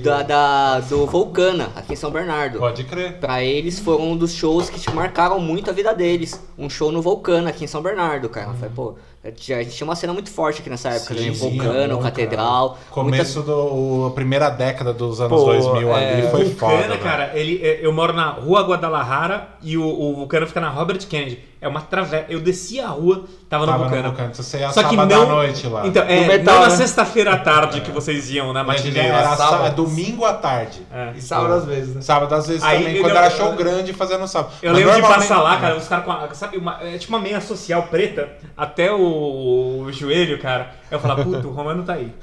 [0.00, 2.60] da, da- do Vulcana, aqui em São Bernardo.
[2.60, 3.18] Pode crer.
[3.18, 6.40] Pra eles foram um dos shows que marcaram muito a vida deles.
[6.56, 8.54] Um show no Vulcano aqui em São Bernardo, cara.
[8.54, 11.28] Foi, pô, a gente a gente tinha uma cena muito forte aqui nessa época, Sim,
[11.28, 11.34] né?
[11.34, 12.78] sim, Vulcano, Catedral.
[12.90, 14.06] Começo do.
[14.06, 16.72] A primeira década dos anos Pô, 2000 é, ali foi foda.
[16.76, 17.00] Vulcana, né?
[17.02, 20.98] cara, ele, é, eu moro na rua Guadalajara e o, o Vulcano fica na Robert
[21.06, 21.46] Kennedy.
[21.60, 22.26] É uma travessa.
[22.28, 24.08] Eu desci a rua, tava, Tava no no Vulcano.
[24.10, 24.32] Vulcano.
[24.32, 25.22] Você ia Só que sábado não.
[25.22, 25.84] à noite lá.
[25.88, 26.76] Então, é, metal, não na né?
[26.76, 29.00] sexta-feira à tarde que vocês iam na Mas matinê.
[29.00, 29.36] era lá.
[29.36, 29.74] sá- sábado.
[29.74, 30.86] domingo à tarde.
[30.94, 31.14] É.
[31.16, 32.00] E sábado às vezes, né?
[32.00, 34.52] Sábado às vezes Aí, também, eu quando lembro- era show grande, fazendo sábado.
[34.62, 36.12] Eu Mas lembro de passar lá, cara, os caras com.
[36.12, 40.74] a- Sabe, uma, é tipo uma meia social preta até o, o joelho, cara.
[40.90, 42.12] Eu falava, puto, o Romano tá aí.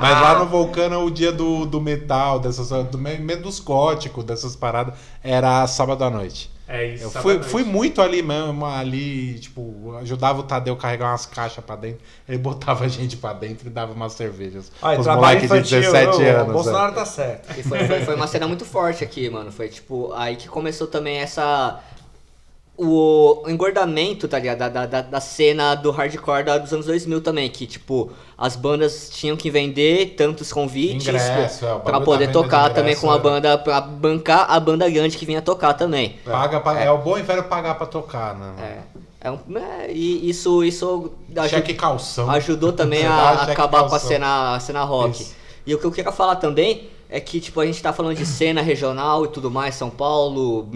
[0.00, 4.56] Mas lá no Vulcano, o dia do, do metal, dessas, do meio dos góticos, dessas
[4.56, 6.50] paradas, era sábado à noite.
[6.72, 7.02] É isso.
[7.04, 11.64] Eu fui, fui muito ali mesmo, ali, tipo, ajudava o Tadeu a carregar umas caixas
[11.64, 11.98] pra dentro.
[12.28, 14.70] Ele botava a gente pra dentro e dava umas cervejas.
[14.80, 16.50] Olha, Os moleques de infantil, 17 eu- anos.
[16.50, 16.94] O Bolsonaro é.
[16.94, 17.58] tá certo.
[17.58, 19.50] E foi, foi, foi uma cena muito forte aqui, mano.
[19.50, 21.80] Foi tipo, aí que começou também essa.
[22.82, 24.58] O engordamento, tá ligado?
[24.58, 27.50] Da, da, da- da cena do hardcore da- dos anos 2000 também.
[27.50, 32.96] Que, tipo, as bandas tinham que vender tantos convites Ingresso, é, pra poder tocar também
[32.96, 33.18] com a é.
[33.18, 36.16] banda, pra bancar a banda grande que vinha tocar também.
[36.24, 36.90] Paga pra- é.
[36.90, 38.54] o bom e velho pagar pra tocar, né?
[38.58, 39.00] É.
[39.22, 42.30] É um, é, e isso, isso aju- Cheque calção.
[42.30, 44.08] ajudou também a acabar com a calção.
[44.08, 45.20] cena, a cena rock.
[45.20, 45.34] Isso.
[45.66, 48.24] E o que eu queria falar também é que, tipo, a gente tá falando de
[48.24, 50.68] cena regional e tudo mais, São Paulo,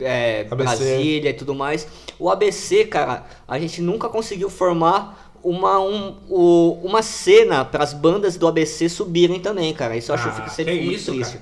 [0.00, 0.44] é.
[0.44, 1.86] Brasília e tudo mais.
[2.18, 7.94] O ABC, cara, a gente nunca conseguiu formar uma, um, o- uma cena para as
[7.94, 9.96] bandas do ABC subirem também, cara.
[9.96, 11.38] Isso eu acho Ah, que que seria muito isso, triste.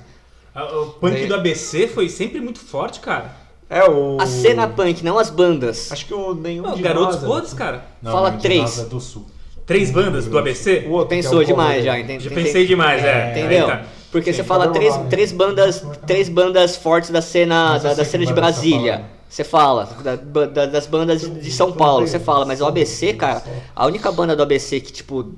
[0.53, 0.75] cara.
[0.81, 3.35] O punk do ABC foi sempre muito forte, cara.
[3.69, 4.17] É o.
[4.19, 5.91] A cena punk, não as bandas.
[5.91, 7.27] Acho que o nenhum Não, de Garotos nós, né?
[7.27, 7.85] Podres, cara.
[8.01, 8.79] Não, Fala não, três.
[8.79, 9.25] é do sul.
[9.65, 10.85] Três bandas do ABC.
[10.87, 12.03] O outro, Pensou é o demais já, dele.
[12.05, 12.23] entende?
[12.23, 13.31] Já pensei demais, é.
[13.31, 13.65] Entendeu?
[13.69, 13.85] Aí tá.
[14.11, 15.09] Porque Sim, você fala tá três, normal.
[15.09, 18.93] três bandas, três bandas fortes da cena da, da cena de tá Brasília.
[18.93, 19.17] falando.
[19.29, 20.15] Você fala da-
[20.45, 23.43] da- das bandas de- São Paulo, você fala, mas o ABC, cara,
[23.75, 25.33] a única banda do ABC que tipo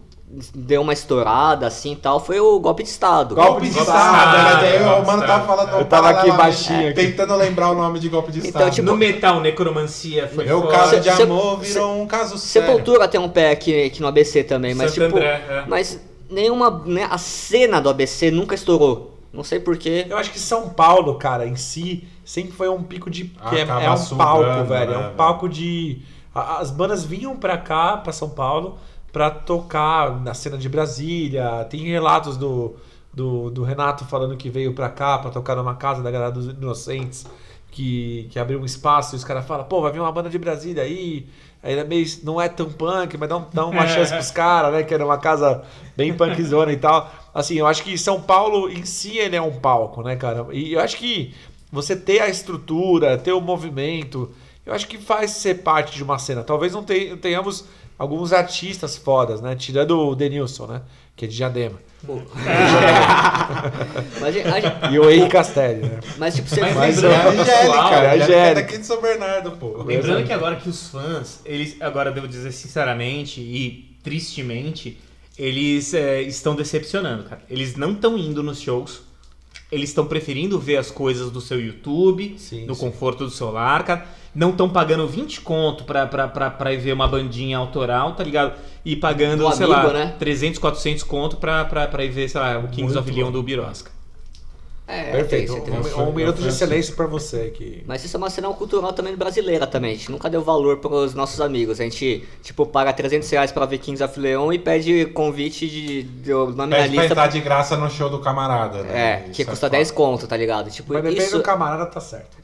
[0.53, 3.33] deu uma estourada assim e tal foi o Golpe de Estado.
[3.33, 4.61] Golpe de Estado, Estado, né?
[4.61, 5.27] Daí golpe o mano Estado.
[5.27, 5.79] tava falando.
[5.79, 7.01] Eu tava aqui baixinho é, aqui.
[7.01, 8.71] Tentando lembrar o nome de Golpe de Então, Estado.
[8.75, 10.75] tipo, No metal, necromancia foi Meu forte.
[10.77, 12.69] caso de Se- amor se- virou um caso sério.
[12.69, 15.63] Sepultura tem um pé aqui, aqui no ABC também, mas Santo tipo, André, é.
[15.67, 15.99] mas
[16.29, 19.17] nenhuma, né, a cena do ABC nunca estourou.
[19.31, 20.05] Não sei porquê.
[20.09, 23.25] Eu acho que São Paulo, cara, em si, sempre foi um pico de.
[23.25, 24.91] que é, é um sugando, palco, velho.
[24.91, 26.01] né, É um palco de.
[26.33, 28.77] As bandas vinham pra cá, pra São Paulo,
[29.11, 31.65] pra tocar na cena de Brasília.
[31.69, 32.75] Tem relatos do,
[33.13, 36.47] do, do Renato falando que veio pra cá pra tocar numa casa da galera dos
[36.47, 37.25] Inocentes,
[37.71, 40.39] que, que abriu um espaço e os caras falam, pô, vai vir uma banda de
[40.39, 41.27] Brasília aí.
[41.61, 44.71] Aí é meio, não é tão punk, mas dá, um- dá uma chance pros caras,
[44.73, 44.83] né?
[44.83, 45.63] Que era uma casa
[45.97, 47.11] bem punkzona e tal.
[47.33, 50.45] Assim, eu acho que São Paulo em si ele é um palco, né, cara?
[50.53, 51.33] E eu acho que
[51.71, 54.31] você ter a estrutura, ter o movimento,
[54.69, 56.43] eu acho que faz ser parte de uma cena.
[56.43, 57.65] Talvez não te- tenhamos
[57.97, 59.55] alguns artistas fodas, né?
[59.55, 60.81] Tirando o Denilson, né?
[61.15, 61.79] Que é de Diadema.
[64.21, 65.99] Mas, a- a- E o Henrique Castelli, né?
[66.17, 68.55] mas tipo, você Mas Mas é Lembrando a Angélica, pessoal, a Angélica Angélica.
[68.61, 69.83] daqui de São Bernardo, pô.
[69.83, 74.97] Lembrando que agora que os fãs, eles, agora devo dizer sinceramente e tristemente,
[75.37, 77.41] eles é, estão decepcionando, cara.
[77.49, 79.01] Eles não estão indo nos shows.
[79.71, 82.81] Eles estão preferindo ver as coisas do seu YouTube, Sim, no sim.
[82.81, 84.05] conforto do celular, cara.
[84.33, 88.23] Não estão pagando 20 conto pra, pra, pra, pra ir ver uma bandinha autoral, tá
[88.23, 88.53] ligado?
[88.85, 90.15] E pagando, Do sei Amiibo, lá, né?
[90.19, 93.31] 300, 400 conto pra, pra, pra ir ver, sei lá, o Kings Muito of Leon
[93.31, 93.91] do Birosca.
[94.89, 95.53] É, Perfeito.
[95.61, 97.83] tem- tem- Um, um minuto de silêncio pra você que.
[97.85, 99.91] Mas isso é uma cena cultural também brasileira também.
[99.91, 101.79] A gente nunca deu valor pros nossos amigos.
[101.79, 106.03] A gente, tipo, paga 300 reais pra ver Kings of Leon e pede convite de,
[106.03, 107.05] de, na Pede pra lista.
[107.05, 108.99] entrar de graça no show do camarada, né?
[108.99, 109.77] É, que Isso custa foda.
[109.77, 110.69] 10 conto, tá ligado?
[110.71, 111.37] Tipo, Mas depende isso...
[111.37, 112.37] do camarada, tá certo.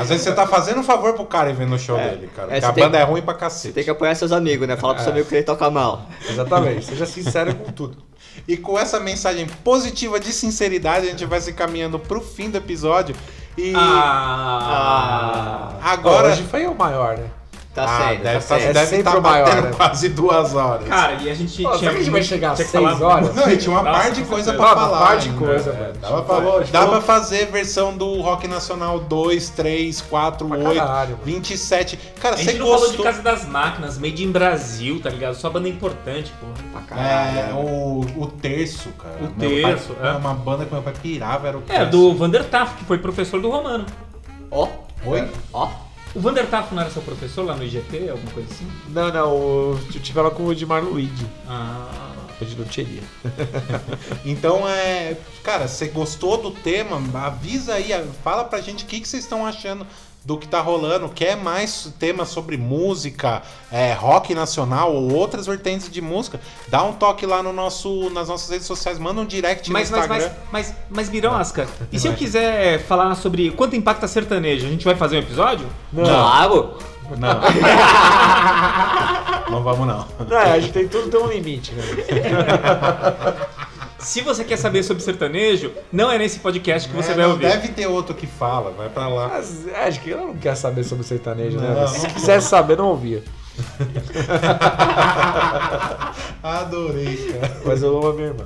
[0.00, 2.48] Às vezes você tá fazendo um favor pro cara e vendo o show dele, cara.
[2.48, 3.74] É, porque a tem- banda é ruim pra cacete.
[3.74, 4.76] Tem que apoiar seus amigos, né?
[4.76, 6.06] Fala pro seu amigo que ele toca mal.
[6.28, 6.84] Exatamente.
[6.84, 7.96] Seja sincero com tudo.
[8.48, 12.58] E com essa mensagem positiva de sinceridade, a gente vai se caminhando pro fim do
[12.58, 13.14] episódio.
[13.58, 15.72] E Ah!
[15.82, 16.28] agora.
[16.28, 17.30] Hoje foi o maior, né?
[17.76, 18.72] Tá Ah, certo, deve tá estar certo.
[18.72, 19.72] deve sempre tá batendo né?
[19.76, 20.88] quase duas horas.
[20.88, 21.90] Cara, e a gente Pô, será tinha.
[21.90, 23.34] que a gente vai chegar às seis horas?
[23.34, 25.06] Não, e tinha uma Nossa, par de coisa pra Uma falar.
[25.06, 25.92] par de coisa, É, velho.
[26.00, 30.74] Dava, pra, dava falou- pra fazer versão do Rock Nacional 2, 3, 4, Pra 8,
[30.78, 31.22] caralho, mano.
[31.24, 31.98] 27.
[32.18, 33.04] Cara, A você gente não falou de gostou.
[33.04, 35.34] Casa das Máquinas, Made in Brasil, tá ligado?
[35.34, 36.46] Só banda importante, pô.
[36.72, 37.38] Pra caralho.
[37.38, 39.16] É, o, o Terço, cara.
[39.20, 40.16] O Meu Terço, pai- é.
[40.16, 41.90] Uma banda que meu pai pirava era o É, Terço.
[41.90, 43.84] do Vander Taff, que foi professor do Romano.
[44.50, 44.66] Ó,
[45.04, 45.28] Oi?
[45.52, 45.68] ó.
[46.16, 48.66] O Vander Taff não era seu professor lá no IGT, alguma coisa assim?
[48.88, 49.32] Não, não,
[49.94, 51.26] eu tive ela com o Edmar Luigi.
[51.46, 52.14] Ah.
[52.38, 53.02] Foi de loteria.
[54.24, 55.16] Então, é.
[55.42, 56.96] Cara, você gostou do tema?
[57.22, 57.90] Avisa aí,
[58.24, 59.86] fala pra gente o que, que vocês estão achando
[60.26, 61.08] do que tá rolando.
[61.08, 66.40] Quer mais temas sobre música, é, rock nacional ou outras vertentes de música?
[66.66, 69.96] Dá um toque lá no nosso, nas nossas redes sociais, manda um direct Mas, no
[69.96, 70.34] mas, Instagram.
[70.50, 74.84] mas, mas, mas, Birosca, e se eu quiser falar sobre quanto impacta sertanejo, a gente
[74.84, 75.68] vai fazer um episódio?
[75.94, 76.74] Claro.
[77.16, 77.40] Não.
[79.48, 80.08] não vamos não.
[80.28, 81.84] Não, a gente tem tudo tem um limite, né?
[84.06, 87.32] Se você quer saber sobre sertanejo, não é nesse podcast que você É, vai não
[87.32, 87.48] ouvir.
[87.48, 89.26] Deve ter outro que fala, vai pra lá.
[89.26, 91.74] Mas é, acho que ela não quer saber sobre sertanejo, né?
[91.74, 91.88] Não?
[91.88, 92.14] Se não.
[92.14, 93.24] quisesse saber, não ouvia.
[96.40, 97.60] Adorei, cara.
[97.64, 98.44] Mas eu amo a minha irmã.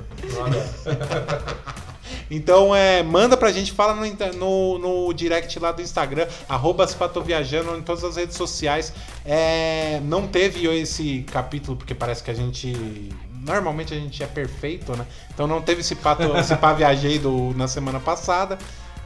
[2.31, 6.87] Então, é, manda pra gente, fala no, no, no direct lá do Instagram, arroba
[7.23, 8.91] Viajando, em todas as redes sociais.
[9.23, 13.11] É, não teve esse capítulo, porque parece que a gente.
[13.45, 15.05] Normalmente a gente é perfeito, né?
[15.33, 18.57] Então não teve esse pato, esse pá viajei do, na semana passada.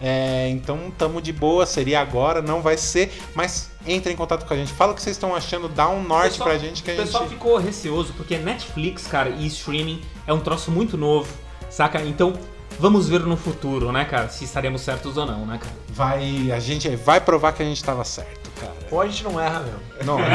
[0.02, 4.54] É, então tamo de boa, seria agora, não vai ser, mas entre em contato com
[4.54, 4.74] a gente.
[4.74, 6.98] Fala o que vocês estão achando, dá um norte Pessoal- pra gente que a O
[6.98, 7.34] pessoal gente.
[7.36, 11.32] ficou receoso porque Netflix, cara, e streaming é um troço muito novo,
[11.70, 12.02] saca?
[12.02, 12.34] Então,
[12.78, 15.74] vamos ver no futuro, né, cara, se estaremos certos ou não, né, cara?
[15.88, 18.74] Vai, a gente vai provar que a gente tava certo, cara.
[18.92, 19.80] Ou a gente não erra mesmo.
[20.04, 20.18] Não,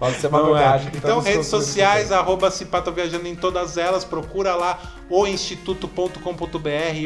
[0.00, 0.60] Pode ser uma Não é.
[0.60, 0.90] verdade.
[0.90, 4.78] que Então, estamos redes sociais, arroba Cipato Viajando em todas elas, procura lá
[5.10, 6.18] o instituto.com.br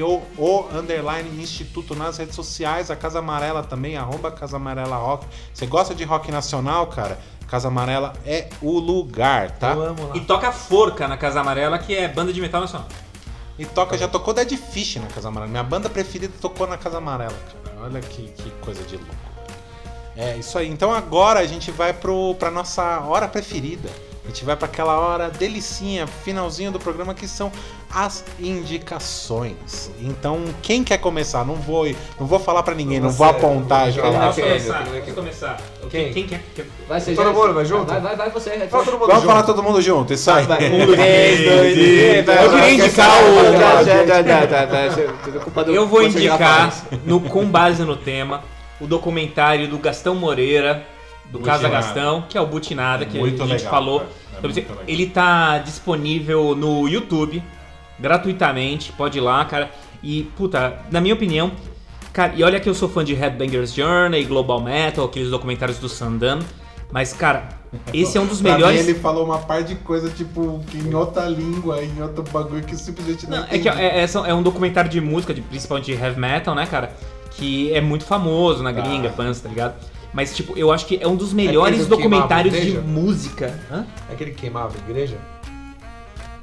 [0.05, 5.27] ou o underline instituto nas redes sociais, a Casa Amarela também, arroba Casa Amarela Rock.
[5.53, 7.19] Você gosta de rock nacional, cara?
[7.49, 9.73] Casa Amarela é o lugar, tá?
[9.73, 10.17] Eu amo lá.
[10.17, 12.87] E toca Forca na Casa Amarela, que é banda de metal nacional.
[13.59, 15.51] E toca, já tocou Dead Fish na Casa Amarela.
[15.51, 17.64] Minha banda preferida tocou na Casa Amarela, cara.
[17.85, 19.15] Olha que, que coisa de louco.
[20.17, 20.69] É isso aí.
[20.69, 23.91] Então agora a gente vai pro, pra nossa hora preferida.
[24.25, 27.53] A gente vai para aquela hora delicinha, finalzinho do programa, que são
[27.95, 29.91] as indicações.
[30.01, 31.45] Então, quem quer começar?
[31.45, 31.87] Não vou,
[32.19, 33.93] não vou falar pra ninguém, não vou apontar.
[33.93, 34.45] Posso quem?
[34.45, 34.83] começar?
[34.85, 35.01] Quem?
[35.01, 35.57] Posso começar?
[35.91, 36.13] Quem?
[36.13, 36.43] Quem quer?
[36.55, 37.87] quer- Vai ser Todo mundo, vai junto?
[37.87, 38.59] Vai, vai, vai você.
[38.59, 38.67] vai.
[38.69, 39.27] Fala todo mundo Vamos junto.
[39.33, 40.45] falar todo mundo junto, isso aí.
[40.45, 40.67] Vai.
[40.73, 41.79] Um, três, dois,
[42.29, 43.27] Eu queria indicar o.
[45.73, 46.73] Eu vou indicar,
[47.05, 48.43] no, com base no tema,
[48.81, 50.87] o documentário do Gastão Moreira,
[51.27, 51.69] do Casa.
[51.69, 54.03] Gastão, que é o Butinada, que Muito a gente legal, falou.
[54.43, 57.43] É Então, ele tá disponível no YouTube,
[57.99, 59.71] gratuitamente, pode ir lá, cara.
[60.03, 61.53] E, puta, na minha opinião,
[62.13, 65.89] cara, e olha que eu sou fã de Headbangers Journey, Global Metal, aqueles documentários do
[65.89, 66.41] Sandan,
[66.93, 67.49] mas, cara,
[67.93, 68.81] esse é um dos melhores.
[68.83, 72.77] mim, ele falou uma par de coisa, tipo, em outra língua, em outro bagulho que
[72.77, 76.01] simplesmente não, Não, é que é, é, é um documentário de música, de, principalmente de
[76.01, 76.93] heavy metal, né, cara?
[77.33, 79.75] Que é muito famoso na gringa, fãs, tá ligado?
[80.13, 83.59] Mas, tipo, eu acho que é um dos melhores aquele do documentários de música.
[83.69, 83.85] Hã?
[84.09, 85.17] É aquele que queimava a igreja?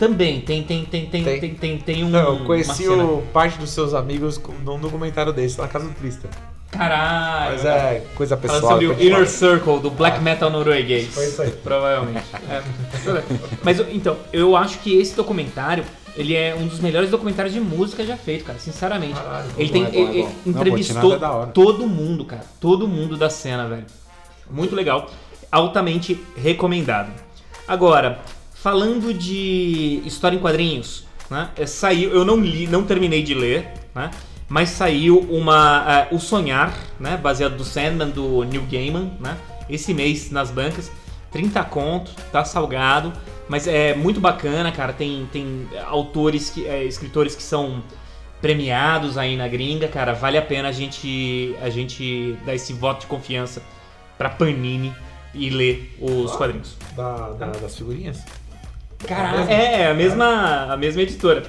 [0.02, 1.40] Também, tem, tem, tem, tem, Tem.
[1.40, 2.10] tem, tem, tem um.
[2.10, 6.28] Não, eu conheci o, parte dos seus amigos num documentário desse, na casa do Tristan.
[6.72, 7.52] Caralho.
[7.52, 8.72] Mas é coisa Falando pessoal.
[8.72, 9.30] sobre o Inner.
[9.30, 11.06] Circle do black metal norueguês.
[11.14, 11.52] Foi isso aí.
[11.52, 12.26] Provavelmente.
[12.50, 12.64] É.
[13.62, 15.84] Mas então, eu acho que esse documentário,
[16.18, 19.14] ele é um dos melhores documentários de música já feito, cara, sinceramente.
[19.14, 20.12] Caralho, ele bom, tem, é bom, é bom.
[20.12, 22.44] ele Não, entrevistou é todo mundo, cara.
[22.60, 23.86] Todo mundo da cena, velho.
[24.50, 25.12] Muito legal.
[25.52, 27.12] Altamente recomendado.
[27.68, 28.20] Agora,
[28.62, 31.50] falando de história em quadrinhos, né?
[31.58, 34.12] é, Saiu, eu não li, não terminei de ler, né?
[34.48, 37.16] Mas saiu uma é, O Sonhar, né?
[37.18, 39.38] Baseado do Sandman do Neil Gaiman, né?
[39.70, 40.92] Esse mês nas bancas,
[41.32, 43.14] 30 conto, tá salgado,
[43.48, 44.92] mas é muito bacana, cara.
[44.92, 47.82] Tem tem autores que é, escritores que são
[48.42, 50.14] premiados aí na gringa, cara.
[50.14, 53.62] Vale a pena a gente a gente dar esse voto de confiança
[54.18, 54.94] pra Panini
[55.34, 56.76] e ler os quadrinhos.
[56.96, 58.20] Da, da- das figurinhas?
[59.08, 61.44] Caralho, é, a mesma, a mesma editora.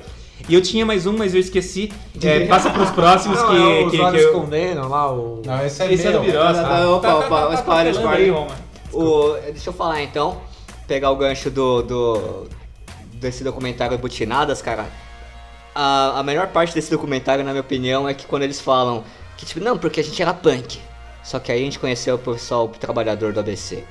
[0.48, 1.92] E eu tinha mais um, mas eu esqueci.
[2.22, 4.32] É, passa pros próximos Não, que, é, os que, olhos que eu...
[4.32, 5.42] condenam lá, o...
[5.44, 6.20] Não, esse é Esse é meu.
[6.20, 6.66] do Birosa.
[6.66, 8.18] Ah, opa, opa, tá spoiler, atropelando spoiler.
[8.18, 8.56] aí, Roma.
[8.92, 10.40] O, deixa eu falar então,
[10.86, 12.48] pegar o gancho do, do
[13.14, 14.86] desse documentário Butinadas, cara.
[15.74, 19.04] A, a melhor parte desse documentário, na minha opinião, é que quando eles falam
[19.36, 20.78] que tipo, não, porque a gente era punk.
[21.22, 23.84] Só que aí a gente conheceu o pessoal trabalhador do ABC.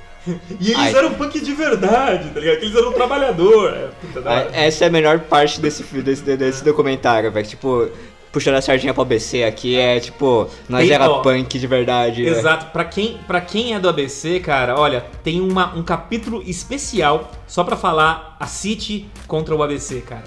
[0.59, 0.95] E eles Ai.
[0.95, 2.57] eram punk de verdade, tá ligado?
[2.61, 3.73] Eles eram trabalhador.
[3.73, 4.49] É, puta da hora.
[4.53, 7.47] Essa é a melhor parte desse, desse, desse documentário, velho.
[7.47, 7.89] Tipo,
[8.31, 12.23] puxando a sardinha pro ABC aqui é tipo, nós Tem, era ó, punk de verdade.
[12.23, 12.29] né?
[12.29, 17.31] Exato, pra quem, pra quem é do ABC, cara, olha, tem uma, um capítulo especial
[17.47, 20.23] só pra falar a City contra o ABC, cara.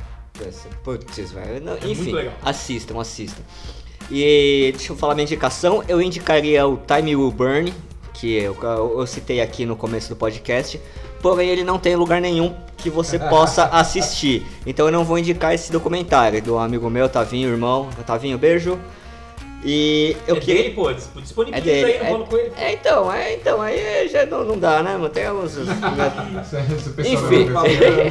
[0.83, 1.61] Putz, velho.
[1.63, 2.35] Não, muito Enfim, legal.
[2.43, 3.43] assistam, assistam.
[4.11, 5.83] E deixa eu falar minha indicação.
[5.87, 7.73] Eu indicaria o Time Will Burn,
[8.25, 8.57] que eu,
[8.99, 10.81] eu citei aqui no começo do podcast.
[11.21, 14.47] Porém, ele não tem lugar nenhum que você possa assistir.
[14.67, 17.89] Então eu não vou indicar esse documentário do amigo meu, Tavinho, irmão.
[18.07, 18.79] Tavinho, beijo.
[19.67, 20.63] E eu é queria.
[20.65, 21.93] dele, pô, dis- É disponibiliza dele.
[21.93, 22.53] aí no Paulo Coelho.
[22.57, 25.09] É, é, então, é, então, aí já não, não dá, né, mano?
[25.09, 25.57] Tem alguns.
[25.57, 27.49] Enfim.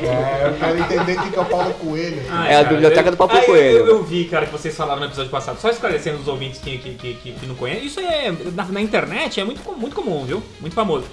[0.03, 2.21] É, eu quero entender quem que é o Paulo Coelho.
[2.29, 3.77] Ah, É a cara, biblioteca eu- do Papo Ah, eu- Coelho.
[3.77, 5.59] Eu, eu vi, cara, que vocês falaram no episódio passado.
[5.59, 7.85] Só esclarecendo os ouvintes que, que, que, que- que não conhecem.
[7.85, 8.31] Isso é.
[8.55, 10.41] Na, na internet é muito, com- muito comum, viu?
[10.59, 11.05] Muito famoso.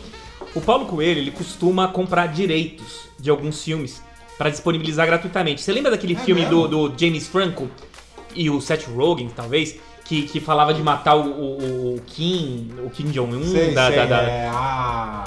[0.55, 4.03] O Paulo Coelho, ele costuma comprar direitos de alguns filmes
[4.39, 5.61] pra disponibilizar gratuitamente.
[5.63, 7.69] Você lembra daquele É filme do, do James Franco
[8.35, 9.77] e o Seth Rogen, talvez?
[10.11, 14.07] Que, que falava de matar o, o, o Kim, o Kim Jong-un da, sei, da-
[14.07, 15.23] da- é a...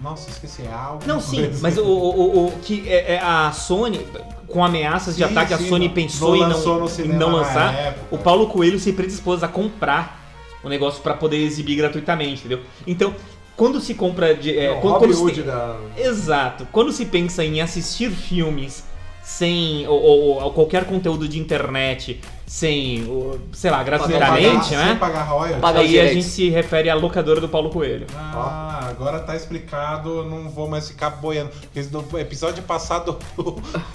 [0.00, 1.02] Nossa, esqueci, é algo.
[1.04, 4.06] Não, sim, mas o, o, o- o que é, é a Sony,
[4.46, 7.32] com ameaças de Sim, ataque, a sim, Sony não- pensou não em não, em não
[7.32, 7.96] lançar.
[8.08, 10.24] O Paulo Coelho se predispôs a comprar
[10.62, 12.60] o negócio pra poder exibir gratuitamente, entendeu?
[12.86, 13.16] Então,
[13.56, 14.56] quando se compra de.
[14.56, 15.76] É, É o quando, quando se da...
[15.96, 16.68] Exato.
[16.70, 18.84] Quando se pensa em assistir filmes
[19.24, 19.88] sem.
[19.88, 23.06] ou, ou- ou qualquer conteúdo de internet sem.
[23.08, 24.96] ou, sei lá, gratuitamente, Sem né?
[24.98, 25.60] pagar royalties.
[25.60, 28.06] Pagar Aí a gente se refere à locadora do Paulo Coelho.
[28.14, 31.50] Ah, agora tá explicado, eu não vou mais ficar boiando.
[31.72, 33.50] Porque no episódio passado o,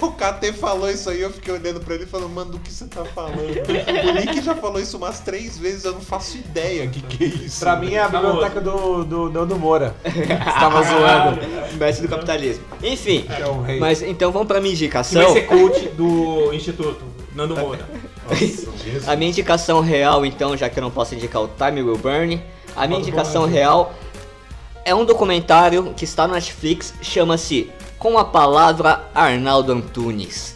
[0.05, 2.71] o KT falou isso aí, eu fiquei olhando pra ele e falando, mano, do que
[2.71, 3.39] você tá falando?
[3.39, 7.23] O Nick já falou isso umas três vezes, eu não faço ideia o que, que
[7.23, 7.59] é isso.
[7.61, 8.33] Pra mim é a Famoso.
[8.33, 9.95] biblioteca do, do Nando Moura.
[10.03, 11.41] Você tava zoando.
[11.77, 12.63] Mestre do capitalismo.
[12.83, 13.79] Enfim, Que é o rei.
[13.79, 15.21] mas então vamos pra minha Que indicação.
[15.23, 17.01] vai ser coach do Instituto,
[17.33, 17.79] Nando Moura.
[19.07, 22.41] A minha indicação real, então, já que eu não posso indicar o Time Will Burn,
[22.75, 23.93] a minha indicação real
[24.83, 30.55] é um documentário que está no Netflix, chama-se Com a Palavra Arnaldo Antunes.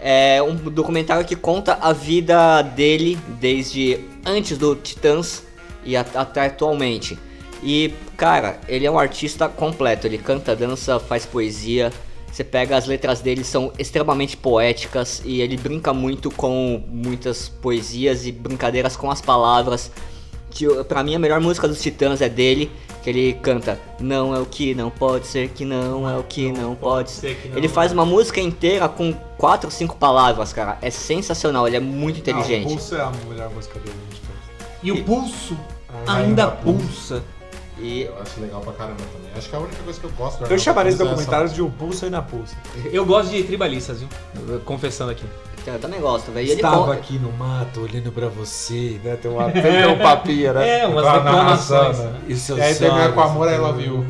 [0.00, 5.42] É um documentário que conta a vida dele desde antes do Titãs
[5.84, 7.18] e até atualmente.
[7.62, 10.06] E, cara, ele é um artista completo.
[10.06, 11.92] Ele canta, dança, faz poesia.
[12.36, 18.26] Você pega as letras dele, são extremamente poéticas e ele brinca muito com muitas poesias
[18.26, 19.90] e brincadeiras com as palavras.
[20.50, 22.70] Que pra mim a melhor música dos Titãs é dele,
[23.02, 26.52] que ele canta Não é o que não pode ser que não é o que
[26.52, 27.36] não, pode ser.
[27.36, 27.70] que não Ele é.
[27.70, 30.76] faz uma música inteira com quatro, cinco palavras, cara.
[30.82, 32.68] É sensacional, ele é muito Ah, o inteligente.
[32.68, 33.96] Pulso é a melhor música dele.
[34.12, 34.26] tipo.
[34.82, 35.56] E o pulso
[36.06, 37.22] Ah, ainda ainda pulsa.
[37.78, 39.30] E Eu acho legal pra caramba também.
[39.36, 41.60] Acho que é a única coisa que eu gosto do Eu chamaria é documentário de
[41.62, 42.56] Um Pulso e na Pulsa.
[42.90, 44.60] Eu gosto de tribalistas, viu?
[44.64, 45.24] Confessando aqui.
[45.66, 46.46] eu também gosto, velho.
[46.46, 49.16] Ele Estava conta- aqui no mato olhando pra você, né?
[49.16, 50.80] Tem uma, tem um papinho, né?
[50.80, 51.98] É, umas reclamações.
[51.98, 52.20] né?
[52.28, 54.06] E E aí termina com amor, love you.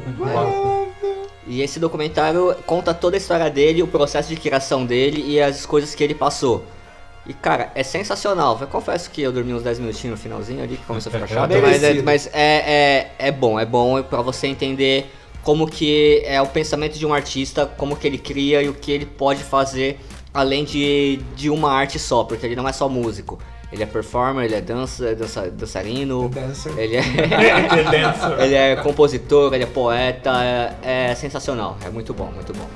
[1.48, 5.64] E esse documentário conta toda a história dele, o processo de criação dele e as
[5.64, 6.64] coisas que ele passou.
[7.28, 8.56] E cara, é sensacional.
[8.60, 11.26] Eu confesso que eu dormi uns 10 minutinhos no finalzinho ali, que começou a ficar
[11.34, 15.10] chato, mas, é, mas é, é, é bom, é bom pra você entender
[15.42, 18.90] como que é o pensamento de um artista, como que ele cria e o que
[18.92, 20.00] ele pode fazer
[20.32, 23.38] além de, de uma arte só, porque ele não é só músico.
[23.72, 26.78] Ele é performer, ele é dança, dança, dançarino, Dancer.
[26.78, 27.02] ele é,
[28.44, 30.30] ele é compositor, ele é poeta,
[30.82, 32.66] é, é sensacional, é muito bom, muito bom.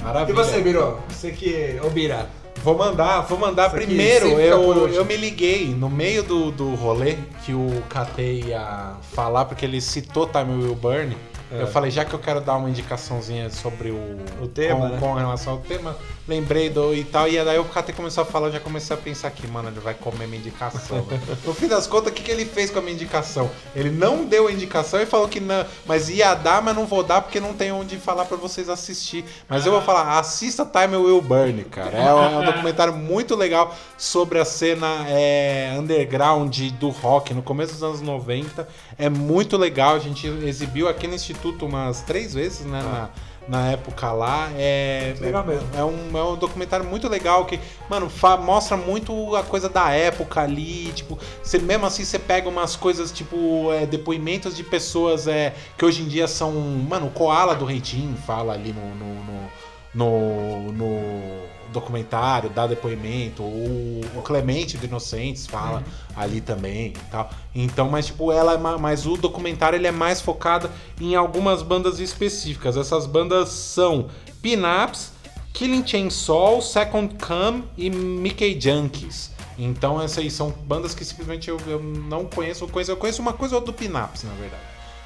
[0.00, 0.34] E Maravilha.
[0.34, 0.98] você, Biro?
[1.08, 1.78] Você que.
[1.84, 2.28] Ô, Bira.
[2.62, 4.28] Vou mandar, vou mandar Isso primeiro.
[4.38, 9.64] Eu, eu me liguei no meio do, do rolê que o KT ia falar, porque
[9.64, 11.16] ele citou Time Will Burn.
[11.60, 14.98] Eu falei, já que eu quero dar uma indicaçãozinha sobre o, O tema, com, né?
[14.98, 15.96] com relação ao tema,
[16.26, 17.28] lembrei do e tal.
[17.28, 19.80] E daí o KT começou a falar, eu já comecei a pensar aqui, mano, ele
[19.80, 21.06] vai comer minha indicação.
[21.44, 23.50] no fim das contas, o que, que ele fez com a minha indicação?
[23.74, 27.02] Ele não deu a indicação e falou que não, mas ia dar, mas não vou
[27.02, 29.24] dar porque não tem onde falar pra vocês assistir.
[29.48, 31.96] Mas eu vou falar, assista Time Will Burn, cara.
[31.96, 37.42] É um, é um documentário muito legal sobre a cena é, underground do rock no
[37.42, 38.66] começo dos anos 90.
[38.98, 42.82] É muito legal, a gente exibiu aqui no Instituto umas três vezes, né?
[42.82, 43.08] Na,
[43.48, 44.50] na época lá.
[44.56, 45.68] É, Legal mesmo.
[45.76, 47.58] É um, é um documentário muito legal que,
[47.90, 48.10] mano,
[48.44, 50.92] mostra muito a coisa da época ali.
[50.92, 55.84] Tipo, você, mesmo assim você pega umas coisas, tipo, é, depoimentos de pessoas é, que
[55.84, 56.52] hoje em dia são.
[56.52, 58.94] Mano, o Koala do Reitinho fala ali no.
[58.94, 61.42] no- no- no, no
[61.72, 63.42] documentário, dá depoimento.
[63.42, 65.82] O, o Clemente do Inocentes fala
[66.16, 67.30] ali também e tal.
[67.54, 70.70] Então, mas tipo, ela é ma- mas o documentário ele é mais focado
[71.00, 72.76] em algumas bandas específicas.
[72.76, 74.08] Essas bandas são
[74.40, 75.12] Pinaps,
[75.52, 79.30] Killing Chainsaw, Second Come e Mickey Junkies.
[79.58, 82.90] Então essas aí são bandas que simplesmente eu, eu não conheço, eu conheço.
[82.90, 84.62] Eu conheço uma coisa ou do Pinaps, na verdade.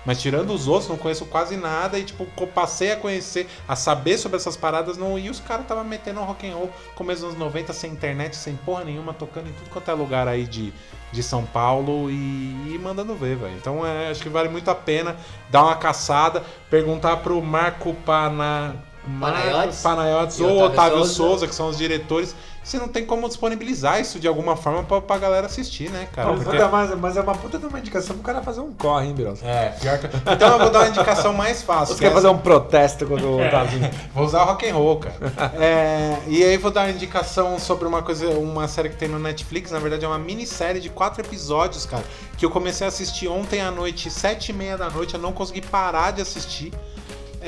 [0.06, 1.98] Mas tirando os outros, não conheço quase nada.
[1.98, 4.96] E, tipo, passei a conhecer, a saber sobre essas paradas.
[4.96, 7.90] Não, e os caras estavam metendo um rock and roll começo dos anos 90, sem
[7.90, 10.72] internet, sem porra nenhuma, tocando em tudo quanto é lugar aí de,
[11.10, 13.56] de São Paulo e, e mandando ver, velho.
[13.56, 15.16] Então, é, acho que vale muito a pena
[15.50, 18.76] dar uma caçada, perguntar pro Marco Pana...
[19.08, 19.82] Marco Panayotis.
[19.82, 21.14] Panayotis E ou Otávio Otávio Souza.
[21.14, 22.34] Souza, que são os diretores,
[22.66, 26.32] se não tem como disponibilizar isso de alguma forma pra, pra galera assistir, né, cara?
[26.32, 29.06] Mas, Porque- mas, mas é uma puta de uma indicação pro cara fazer um corre,
[29.06, 29.40] hein, Bros?
[29.44, 30.06] é, pior que...
[30.32, 31.94] Então eu vou dar uma indicação mais fácil.
[31.94, 33.48] Você que é quer fazer um protesto quando É.
[33.50, 33.88] tá vindo?
[34.12, 35.52] Vou usar o rock and roll, cara.
[35.60, 39.18] É, e aí vou dar uma indicação sobre uma coisa, uma série que tem no
[39.20, 39.70] Netflix.
[39.70, 42.02] Na verdade é uma minissérie de quatro episódios, cara.
[42.36, 45.14] Que eu comecei a assistir ontem à noite, sete e meia da noite.
[45.14, 46.72] Eu não consegui parar de assistir.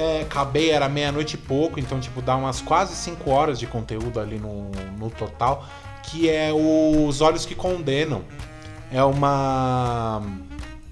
[0.01, 4.21] É, acabei, era meia-noite e pouco, então, tipo, dá umas quase cinco horas de conteúdo
[4.21, 5.67] ali no, no total.
[6.05, 8.23] Que é Os Olhos que Condenam.
[8.93, 10.23] É uma.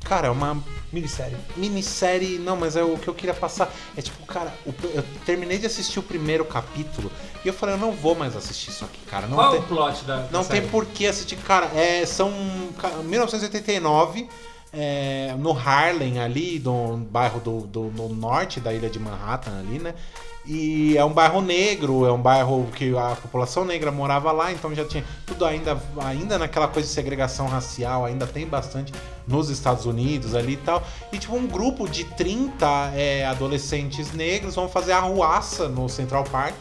[0.05, 0.63] Cara, é uma
[0.93, 1.37] Minissérie.
[1.57, 2.39] minissérie.
[2.39, 3.73] Não, mas é o que eu queria passar.
[3.97, 7.11] É tipo, cara, o- eu terminei de assistir o primeiro capítulo
[7.45, 9.27] e eu falei, eu não vou mais assistir isso aqui, cara.
[9.27, 10.69] Não Qual tem, o plot da, não tem série?
[10.69, 11.37] por que assistir.
[11.37, 12.33] Cara, é, são.
[12.79, 14.29] ca- 1989.
[14.73, 19.79] É, no Harlem ali, do bairro do, do, no norte da ilha de Manhattan ali,
[19.79, 19.95] né?
[20.49, 24.73] E é um bairro negro, é um bairro que a população negra morava lá, então
[24.73, 28.93] já tinha tudo ainda, ainda naquela coisa de segregação racial, ainda tem bastante
[29.27, 30.87] nos Estados Unidos ali e tal.
[31.13, 36.55] E tipo, um grupo de 30 é, adolescentes negros vão fazer arruaça no Central Park.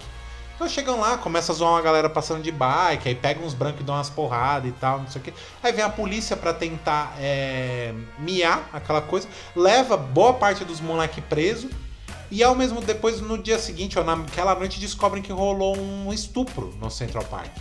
[0.55, 3.81] Então chegam lá, começa a zoar uma galera passando de bike, aí pegam uns brancos
[3.81, 5.33] e dão umas porradas e tal, não sei o que.
[5.61, 11.19] Aí vem a polícia pra tentar é, miar aquela coisa, leva boa parte dos moleque
[11.19, 11.69] preso.
[12.31, 16.73] E ao mesmo depois, no dia seguinte, ou naquela noite, descobrem que rolou um estupro
[16.81, 17.51] no Central Park.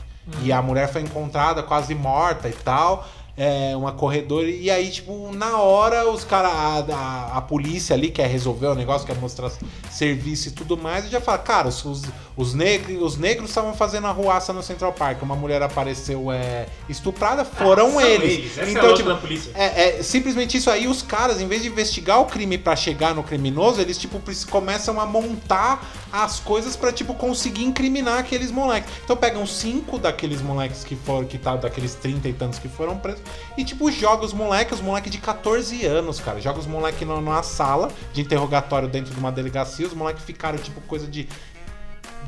[0.43, 3.07] E a mulher foi encontrada quase morta e tal.
[3.37, 4.49] É, uma corredora.
[4.49, 6.53] E aí, tipo, na hora, os caras.
[6.53, 9.51] A, a, a polícia ali quer resolver o negócio, quer mostrar
[9.91, 11.07] serviço e tudo mais.
[11.07, 12.03] E já fala, cara, os, os,
[12.37, 15.23] os, negros, os negros estavam fazendo arruaça no Central Park.
[15.23, 18.57] Uma mulher apareceu é, estuprada, foram São eles.
[18.57, 19.11] Essa Então, é a tipo,
[19.55, 23.15] é, é simplesmente isso aí, os caras, em vez de investigar o crime pra chegar
[23.15, 28.89] no criminoso, eles, tipo, começam a montar as coisas pra, tipo, conseguir incriminar aqueles moleques.
[29.05, 32.97] Então pegam cinco daqueles moleques que foram, que tá, daqueles 30 e tantos que foram
[32.97, 33.24] presos,
[33.57, 36.41] e, tipo, joga os moleques, os moleques de 14 anos, cara.
[36.41, 40.81] Joga os moleques numa sala de interrogatório dentro de uma delegacia, os moleques ficaram, tipo,
[40.83, 41.29] coisa de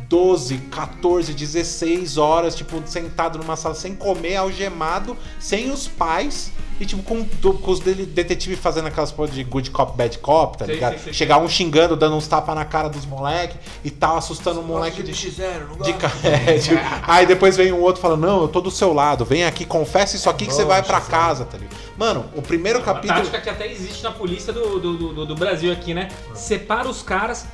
[0.09, 6.53] 12, 14, 16 horas, tipo, sentado numa sala sem comer, algemado, sem os pais.
[6.79, 10.67] E, tipo, com, com os detetives fazendo aquelas porra de good cop, bad cop, tá
[10.67, 10.91] Sei, ligado?
[10.93, 14.61] sei, sei, Chegar um xingando, dando uns tapas na cara dos moleques e tal, assustando
[14.61, 15.13] o moleque de.
[15.13, 18.93] de ca- é, tipo, aí depois vem um outro falando, não, eu tô do seu
[18.93, 21.77] lado, vem aqui, confessa isso aqui que você vai pra casa, tá ligado?
[21.97, 23.21] Mano, o primeiro Uma capítulo.
[23.21, 26.09] tática que até existe na polícia do, do, do, do Brasil aqui, né?
[26.35, 27.47] Separa os caras,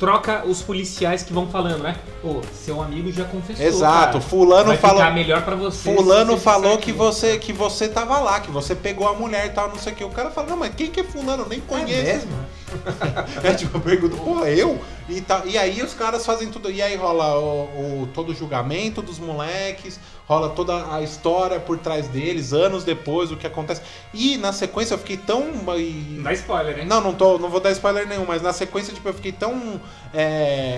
[0.00, 1.94] troca os policiais que vão falando, né?
[2.24, 3.64] Ô, seu amigo já confessou.
[3.64, 4.20] Exato, cara.
[4.22, 4.96] fulano Vai falou.
[4.96, 5.94] ficar melhor pra você.
[5.94, 9.50] Fulano você falou que você que você tava lá, que você pegou a mulher e
[9.50, 10.02] tal, não sei o que.
[10.02, 11.42] O cara fala, não, mas quem que é fulano?
[11.42, 12.02] Eu nem conheço.
[12.02, 12.32] mesmo?
[13.42, 14.80] É tipo, eu pergunto, porra, eu?
[15.08, 16.70] E, tá, e aí os caras fazem tudo.
[16.70, 21.78] E aí rola o, o- todo o julgamento dos moleques, rola toda a história por
[21.78, 23.82] trás deles, anos depois, o que acontece.
[24.14, 25.42] E na sequência eu fiquei tão.
[25.78, 26.86] e- dá spoiler, hein?
[26.86, 29.80] não, não, tô, não vou dar spoiler nenhum, mas na sequência, tipo, eu fiquei tão.
[30.14, 30.22] É,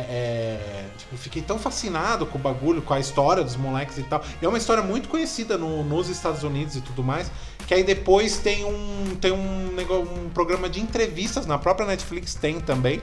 [0.09, 4.23] é, tipo, fiquei tão fascinado com o bagulho, com a história dos moleques e tal.
[4.41, 7.31] E é uma história muito conhecida no- nos Estados Unidos e tudo mais.
[7.67, 9.17] Que aí depois tem um.
[9.21, 13.01] Tem um, negócio, um programa de entrevistas na própria Netflix, tem também.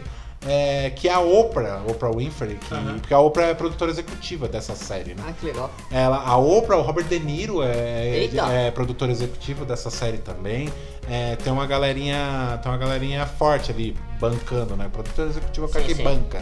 [0.48, 3.00] é, que é a Oprah, Oprah Winfrey, que, Aham.
[3.00, 5.24] porque a Oprah é produtora executiva dessa série, né?
[5.28, 5.70] Ah, que legal.
[5.92, 8.30] Ela, a Oprah, o Robert De Niro é,
[8.68, 10.72] é produtor executivo dessa série também.
[11.10, 14.90] É, tem uma galerinha, tem uma galerinha forte ali bancando, né?
[14.92, 16.42] Produtor executivo é que banca.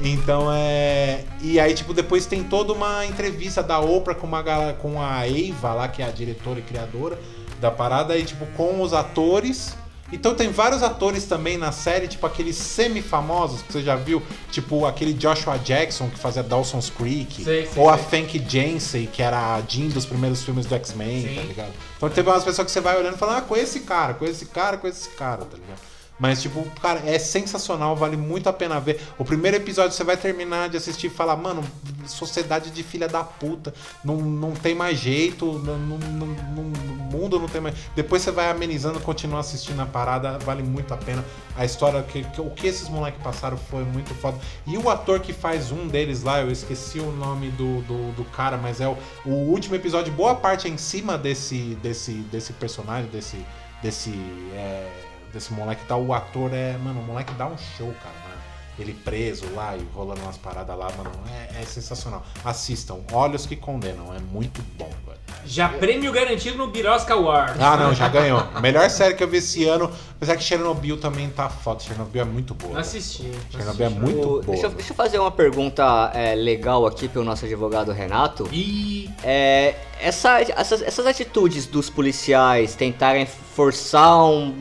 [0.00, 4.42] Então é, e aí tipo depois tem toda uma entrevista da Oprah com uma
[4.80, 7.18] com a Eva lá que é a diretora e criadora
[7.60, 9.76] da parada aí tipo com os atores
[10.12, 14.84] então tem vários atores também na série, tipo aqueles semi-famosos que você já viu, tipo
[14.86, 17.96] aquele Joshua Jackson que fazia Dawson's Creek, Sei, sei, ou a.
[17.96, 21.72] Fank Jansen, que era a Jean dos primeiros filmes do X-Men, tá ligado?
[21.96, 24.24] Então teve umas pessoas que você vai olhando e falando, ah, com esse cara, com
[24.24, 25.78] esse cara, com esse cara, tá ligado?
[26.20, 29.00] Mas, tipo, cara, é sensacional, vale muito a pena ver.
[29.18, 31.64] O primeiro episódio você vai terminar de assistir e falar, mano,
[32.06, 33.72] sociedade de filha da puta,
[34.04, 37.74] não, não tem mais jeito, não, não, não, não- o mundo não tem mais.
[37.96, 41.24] Depois você vai amenizando, continua assistindo a parada, vale muito a pena.
[41.56, 44.38] A história, que, que- o que esses moleques passaram foi muito foda.
[44.66, 48.24] E o ator que faz um deles lá, eu esqueci o nome do, do, do
[48.26, 52.52] cara, mas é o, o último episódio, boa parte é em cima desse, desse, desse
[52.52, 53.38] personagem, desse.
[53.82, 54.10] desse.
[54.54, 55.96] é, desse moleque tá.
[55.96, 56.76] O ator é.
[56.78, 58.14] Mano, o moleque dá um show, cara.
[58.14, 58.30] né?
[58.78, 61.10] Ele preso lá e rolando umas paradas lá, mano.
[61.52, 62.24] É, é sensacional.
[62.42, 62.98] Assistam.
[63.12, 64.14] Olhos que condenam.
[64.14, 65.20] É muito bom, velho.
[65.44, 67.58] Já prêmio garantido no Birosca Award.
[67.62, 68.42] Ah, não, já ganhou.
[68.62, 69.90] Melhor série que eu vi esse ano.
[70.16, 71.80] Apesar que Chernobyl também tá foda.
[71.80, 72.72] Chernobyl é muito boa.
[72.74, 73.24] Não assisti.
[73.24, 74.02] não Chernobyl é assisti.
[74.02, 74.42] muito O- boa.
[74.46, 78.48] deixa, eu- deixa eu fazer uma pergunta é, legal aqui pelo nosso advogado Renato.
[78.52, 84.54] E É, essa- essas, essas atitudes dos policiais tentarem forçar um-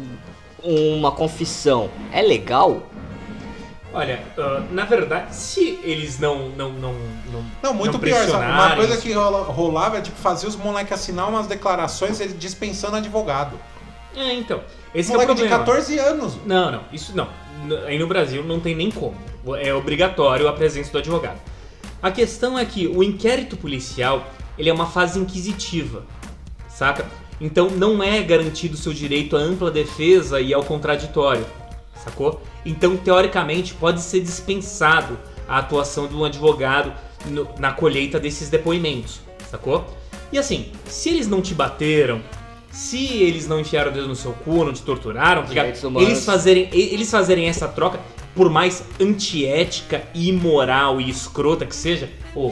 [0.63, 2.83] uma confissão é legal?
[3.91, 6.93] olha, ah, na verdade, se eles não não não
[7.31, 8.27] não, Não, muito não pior.
[8.27, 8.45] sabe?
[8.45, 12.97] Uma coisa que rola- rolava é tipo fazer os moleques assinar umas declarações ele dispensando
[12.97, 13.57] advogado.
[14.15, 14.61] É, então.
[14.93, 15.65] Esse que é o moleque de problema.
[15.65, 16.37] 14 anos.
[16.45, 17.27] Não, não, isso não.
[17.87, 19.15] Aí no Brasil não tem nem como.
[19.59, 21.39] É obrigatório a presença do advogado.
[22.01, 24.23] A questão é que o inquérito policial,
[24.57, 26.03] ele é uma fase inquisitiva,
[26.67, 27.05] saca?
[27.39, 31.45] Então não é garantido o seu direito à ampla defesa e ao contraditório,
[32.03, 32.41] sacou?
[32.65, 35.17] Então, teoricamente, pode ser dispensado
[35.47, 36.91] a atuação de um advogado
[37.25, 39.85] no- na colheita desses depoimentos, sacou?
[40.31, 42.21] E assim, se eles não te bateram,
[42.71, 45.43] se eles não enfiaram o dedo no seu cu, não te torturaram,
[46.03, 47.99] eles fazerem, eles fazerem essa troca,
[48.35, 52.51] por mais antiética, imoral e escrota que seja, pô,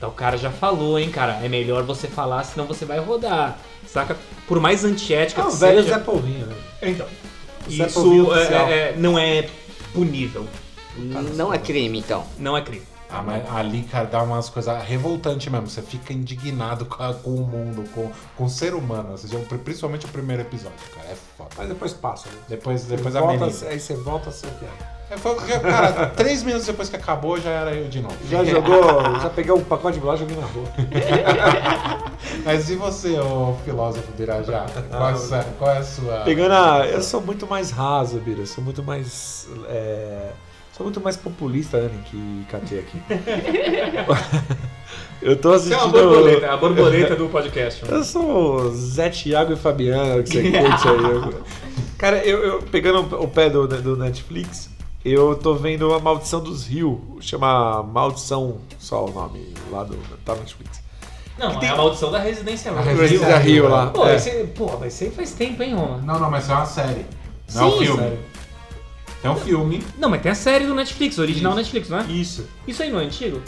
[0.00, 3.58] tá, o cara já falou, hein, cara, é melhor você falar, senão você vai rodar,
[3.86, 4.16] saca?
[4.46, 5.94] Por mais antiética Ah, que velho seja.
[5.94, 6.56] Zé Polvinho, né?
[6.82, 7.06] Então,
[7.70, 9.48] Zé isso é- é- não é
[9.92, 10.46] punível,
[11.34, 12.24] Não é crime, então.
[12.38, 12.82] não é crime.
[13.10, 15.66] Ah, mas ali, cara, dá umas coisas revoltantes mesmo.
[15.66, 19.12] Você fica indignado com, a- com o mundo, com, com o ser humano.
[19.12, 21.08] Ou seja, principalmente o primeiro episódio, cara.
[21.08, 21.48] É foda.
[21.56, 22.36] Mas depois passa, né?
[22.50, 23.66] Depois, depois volta, ameniza.
[23.68, 24.97] Aí você volta a ser o que é.
[25.10, 28.16] É, foi cara, três minutos depois que acabou, já era eu de novo.
[28.28, 30.68] Já jogou, já peguei um pacote de bolacha e joguei na rua.
[32.44, 34.66] Mas e você, ô filósofo Birajá?
[34.90, 36.18] Qual, é qual é a sua.
[36.24, 36.86] Pegando a.
[36.86, 38.44] Eu sou muito mais raso, Bira.
[38.44, 39.48] Sou muito mais.
[39.68, 40.30] é,
[40.78, 43.02] Sou muito mais populista, né, que catei aqui.
[45.20, 45.82] eu tô é assistindo.
[45.82, 47.84] uma borboleta, a borboleta do podcast.
[47.90, 51.34] Eu sou Zé Thiago e Fabiano, que você curte aí.
[51.98, 54.70] Cara, eu, eu- pegando o pé do, do Netflix,
[55.04, 56.98] eu tô vendo A Maldição dos Rios.
[57.20, 60.80] Chama Maldição, só o nome lá do tá no Netflix.
[61.38, 62.82] Não, Que tem- é a maldição da Residência Rio.
[62.82, 63.86] Residência Rio lá.
[63.90, 64.16] Pô, é.
[64.16, 65.98] esse, pô, isso aí faz tempo, hein, Roma?
[65.98, 67.06] Não, não, mas é uma série.
[67.54, 67.98] Não é um Sim, filme.
[68.02, 68.18] sério.
[69.22, 69.84] É um filme.
[69.98, 72.04] Não, mas tem a série do Netflix, original Netflix, não é?
[72.04, 72.44] Isso.
[72.66, 73.40] Isso aí não é antigo?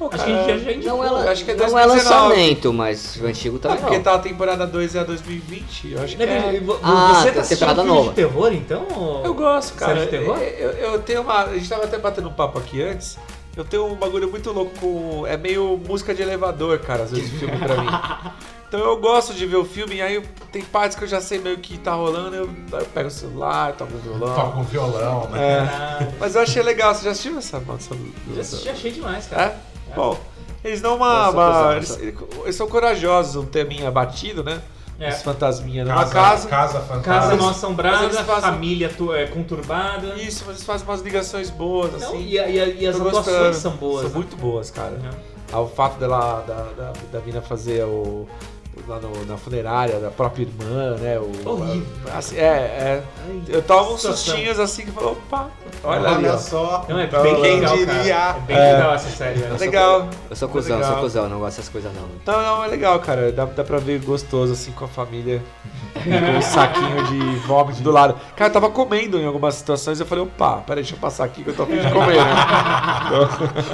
[0.00, 0.96] Pô, Acho que a gente já indicou.
[1.04, 1.98] Não é, acho que é não é 2019.
[2.28, 4.02] lançamento, mas o antigo Ah, também porque não.
[4.02, 5.92] tá a temporada 2 é a 2020.
[5.92, 6.60] Eu acho que Né, é.
[6.60, 8.08] vo- Ah, Você tem tá assistindo temporada filme nova.
[8.08, 8.86] de terror, então?
[8.96, 9.92] ou- Eu gosto, cara.
[9.96, 10.38] Série de terror?
[10.38, 11.42] Eu, eu tenho uma.
[11.44, 13.18] A gente tava até batendo um papo aqui antes.
[13.54, 15.26] Eu tenho um bagulho muito louco com.
[15.26, 17.88] É meio música de elevador, cara, às vezes o filme pra mim.
[18.70, 20.22] Então eu gosto de ver o filme, e aí
[20.52, 23.72] tem partes que eu já sei meio que tá rolando, eu, eu pego o celular,
[23.72, 24.32] toco o violão.
[24.32, 25.40] Toca um violão, né?
[25.42, 25.58] É.
[25.62, 29.42] Ah, Mas eu achei legal, você já assistiu essa do- já assisti, achei demais, cara.
[29.42, 29.56] É?
[29.94, 30.18] Bom,
[30.64, 31.30] eles dão uma.
[31.30, 34.60] Uma- eles, eles são corajosos, um teminha batido, né?
[34.98, 35.08] É.
[35.08, 36.48] Os fantasminha numa Casa, casa.
[36.48, 40.08] casa Casa mal assombrada, fazem- família é, conturbada.
[40.16, 42.26] Isso, mas eles fazem umas ligações boas, Não, assim.
[42.28, 44.02] e, a- e a- e as atuações são boas.
[44.02, 44.16] São né?
[44.16, 44.98] muito boas, cara.
[45.02, 45.10] É.
[45.52, 48.28] Ah, O fato dela, da, da, da mina fazer o.
[48.90, 51.16] Lá no- na funerária da própria irmã, né?
[51.16, 51.86] O, Horrível.
[52.12, 53.02] a- assim, é, é.
[53.46, 55.46] Eu tava uns sustinhos assim que falou, opa,
[55.84, 56.84] olha, Olha, ali, só.
[56.88, 58.14] Não, é Então, bem quem legal, diria?
[58.16, 58.36] cara.
[58.36, 58.72] É bem É.
[58.72, 59.44] legal essa série.
[59.44, 60.08] É legal.
[60.28, 62.02] Eu sou É cuzão, eu sou cuzão, não gosto dessas coisas não.
[62.34, 63.30] Não, não, é legal, cara.
[63.30, 65.40] Dá, dá pra ver gostoso, assim, com a família.
[65.94, 68.14] com um saquinho de vômito do lado.
[68.34, 70.00] Cara, eu tava comendo em algumas situações.
[70.00, 72.16] Eu falei, opa, peraí, deixa eu passar aqui que eu tô a fim de comer,
[72.24, 72.34] né?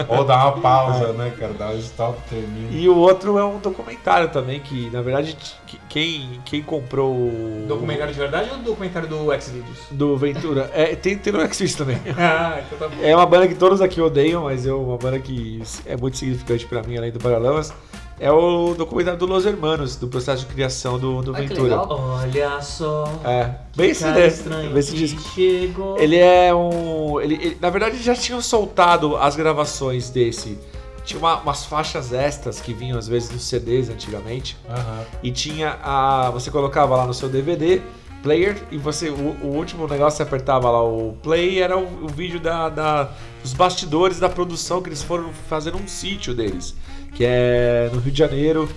[0.09, 1.53] Ou dá uma pausa, né, cara?
[1.55, 2.69] Dá um stop, termina.
[2.73, 7.65] E o outro é um documentário também, que na verdade que- quem, quem comprou o.
[7.67, 9.79] Documentário de verdade ou documentário do Xvideos?
[9.91, 10.71] Do Ventura.
[10.75, 11.99] É, tem, tem no X-Videos também.
[12.19, 13.03] Ah, então tá bom.
[13.03, 16.67] É uma banda que todos aqui odeiam, mas é uma banda que é muito significante
[16.67, 17.73] pra mim, além do Paralamas.
[18.19, 21.63] É o documentário do Los Hermanos, do processo de criação do, do Ah, que Ventura.
[21.83, 21.87] legal.
[22.23, 23.05] Olha só.
[23.23, 24.27] É, bem esse, né?
[24.27, 25.21] estranho Bem esse disco.
[25.35, 25.99] chegou.
[26.01, 27.21] Ele é um.
[27.21, 30.59] Ele, ele- na verdade, já tinham soltado as gravações desse.
[31.07, 34.57] Tinha uma- umas faixas extras que vinham às vezes nos CDs antigamente.
[34.69, 35.05] Aham.
[35.23, 36.31] E tinha a.
[36.33, 37.81] Você colocava lá no seu DVD
[38.23, 42.09] player e você o, o último negócio você apertava lá o play era o, o
[42.09, 43.09] vídeo da, da-
[43.41, 46.75] dos bastidores da produção que eles foram fazer num sítio deles,
[47.15, 48.69] que é no Rio de Janeiro,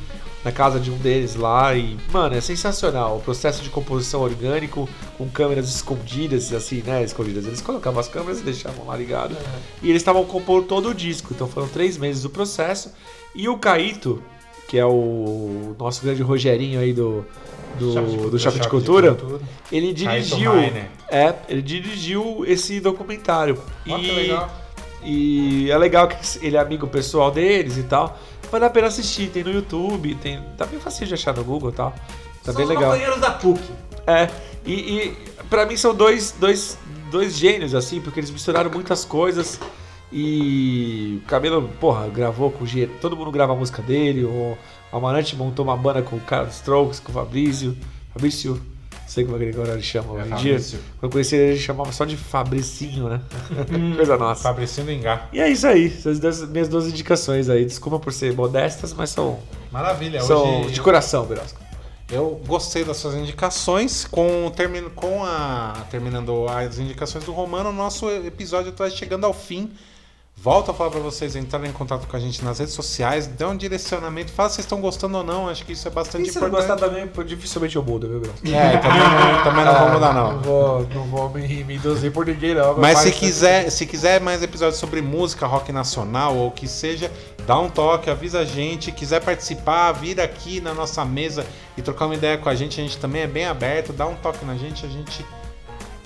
[0.43, 4.87] na casa de um deles lá e mano, é sensacional o processo de composição orgânico
[5.17, 7.45] com câmeras escondidas assim, né, escondidas.
[7.45, 9.35] Eles colocavam as câmeras e deixavam lá ligado.
[9.81, 12.93] E eles estavam compondo todo o disco, então foram três meses do processo.
[13.35, 14.23] E o Caíto,
[14.67, 17.25] que é o nosso grande Rogerinho aí do
[17.77, 19.41] do, de- do Choque de Choque de Cultura, Cultura.
[19.71, 20.51] ele dirigiu.
[21.07, 23.57] É, ele dirigiu esse documentário.
[23.85, 24.49] Que e, legal.
[25.03, 28.17] e é legal que ele é amigo pessoal deles e tal.
[28.51, 30.41] Vale a pena assistir, tem no YouTube, tem.
[30.57, 31.91] Tá bem fácil de achar no Google e tal.
[32.43, 32.91] Tá São bem legal.
[32.91, 33.61] companheiros da PUC.
[34.07, 34.29] É,
[34.65, 35.17] e, e
[35.49, 36.77] para mim são dois, dois,
[37.11, 39.59] dois gênios, assim, porque eles misturaram muitas coisas.
[40.11, 42.67] E o Camilo, porra, gravou com o
[42.99, 44.23] Todo mundo grava a música dele.
[44.23, 44.57] O
[44.91, 47.77] Amarante montou uma banda com o cara dos Strokes, com o Fabrício.
[48.11, 48.59] Fabrício,
[49.09, 50.55] sei como é que agora ele chama hoje em dia.
[50.59, 53.21] Quando eu conheci ele, ele chamava só de Fabricinho, né?
[53.95, 54.43] Coisa nossa.
[54.43, 55.27] Fabricinho do Engá.
[55.33, 57.65] E é isso aí, essas duas- minhas duas indicações aí.
[57.65, 59.39] Desculpa por ser modestas, mas são,
[59.71, 60.21] Maravilha.
[60.21, 61.59] são Hoje de coração, Berosco.
[62.11, 64.05] eu gostei das suas indicações.
[64.05, 65.73] Com, termino, com a.
[65.89, 69.71] Terminando as indicações do Romano, nosso episódio está chegando ao fim.
[70.41, 73.43] Volto a falar para vocês entrarem em contato com a gente nas redes sociais, dê
[73.43, 76.31] um direcionamento, fala se vocês estão gostando ou não, acho que isso é bastante E
[76.31, 76.69] se não importante.
[76.69, 78.47] gostar também, dificilmente eu mudo, viu, Berosco?
[78.47, 80.31] É, também não, também não vou mudar não.
[80.31, 82.77] Não vou, não vou me, me induzir por ninguém, não.
[82.77, 87.11] Mas se quiser, se quiser mais episódios sobre música, rock nacional ou o que seja,
[87.45, 88.93] dá um toque, avisa a gente.
[88.93, 91.45] Quiser participar, vir aqui na nossa mesa
[91.75, 93.91] e trocar uma ideia com a gente, a gente também é bem aberto.
[93.91, 95.25] Dá um toque na gente, a gente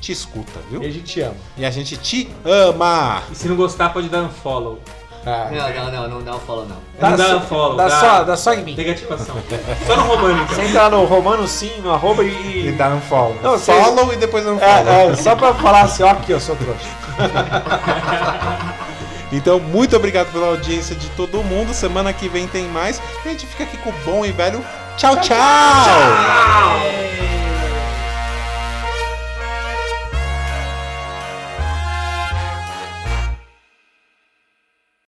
[0.03, 0.81] te escuta, E viu?
[0.81, 1.35] a gente ama.
[1.57, 3.23] E a gente te ama.
[3.31, 4.79] E se não gostar, pode dar um follow.
[5.25, 5.49] Não,
[5.85, 6.75] não, não, não dá um follow não.
[6.99, 7.77] não dá só, um follow.
[7.77, 8.75] dá, Só, dá só em mim.
[8.75, 9.35] Negativação.
[9.87, 10.55] Só no Romano, então.
[10.55, 12.67] Você entra no Romano sim, no arroba e.
[12.67, 13.37] E dá um follow.
[13.41, 14.75] Não, follow e depois dá um follow.
[14.75, 16.89] É, é, só pra falar assim, ó, aqui, eu sou trouxa.
[19.35, 21.73] Então, muito obrigado pela audiência de todo mundo.
[21.73, 23.01] Semana que vem tem mais.
[23.25, 24.63] E a gente fica aqui com o bom e velho.
[24.95, 25.15] tchau.
[25.15, 25.23] tchau.
[25.25, 27.42] Tchau.